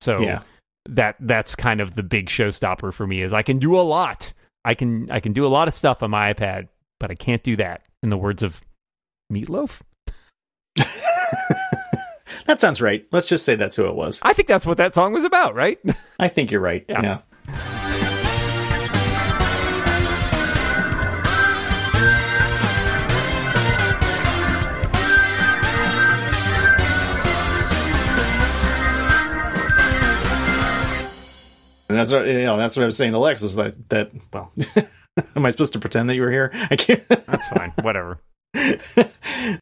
So 0.00 0.20
Yeah. 0.20 0.42
that 0.88 1.16
that's 1.20 1.54
kind 1.54 1.80
of 1.80 1.94
the 1.94 2.02
big 2.02 2.26
showstopper 2.26 2.92
for 2.92 3.06
me 3.06 3.22
is 3.22 3.32
I 3.32 3.42
can 3.42 3.58
do 3.58 3.78
a 3.78 3.82
lot. 3.82 4.32
I 4.64 4.74
can 4.74 5.10
I 5.10 5.20
can 5.20 5.32
do 5.32 5.46
a 5.46 5.48
lot 5.48 5.68
of 5.68 5.74
stuff 5.74 6.02
on 6.02 6.10
my 6.10 6.32
iPad, 6.34 6.68
but 7.00 7.10
I 7.10 7.14
can't 7.14 7.42
do 7.42 7.56
that. 7.56 7.86
In 8.02 8.10
the 8.10 8.16
words 8.18 8.42
of 8.42 8.60
Meatloaf, 9.32 9.80
that 12.46 12.58
sounds 12.58 12.80
right. 12.80 13.06
Let's 13.12 13.26
just 13.28 13.44
say 13.44 13.54
that's 13.54 13.76
who 13.76 13.86
it 13.86 13.94
was. 13.94 14.18
I 14.22 14.32
think 14.32 14.48
that's 14.48 14.66
what 14.66 14.76
that 14.78 14.94
song 14.94 15.12
was 15.12 15.24
about, 15.24 15.54
right? 15.54 15.78
I 16.18 16.28
think 16.28 16.50
you're 16.50 16.60
right. 16.60 16.84
Yeah. 16.88 17.02
Yeah. 17.48 17.81
And 31.92 31.98
that's 31.98 32.10
what 32.10 32.26
you 32.26 32.44
know. 32.44 32.56
That's 32.56 32.74
what 32.74 32.84
I 32.84 32.86
was 32.86 32.96
saying 32.96 33.12
to 33.12 33.18
Lex 33.18 33.42
was 33.42 33.56
that 33.56 33.90
that 33.90 34.12
well, 34.32 34.50
am 35.36 35.44
I 35.44 35.50
supposed 35.50 35.74
to 35.74 35.78
pretend 35.78 36.08
that 36.08 36.14
you 36.14 36.22
were 36.22 36.30
here? 36.30 36.50
I 36.70 36.76
can't. 36.76 37.06
That's 37.06 37.46
fine. 37.48 37.74
Whatever. 37.82 38.18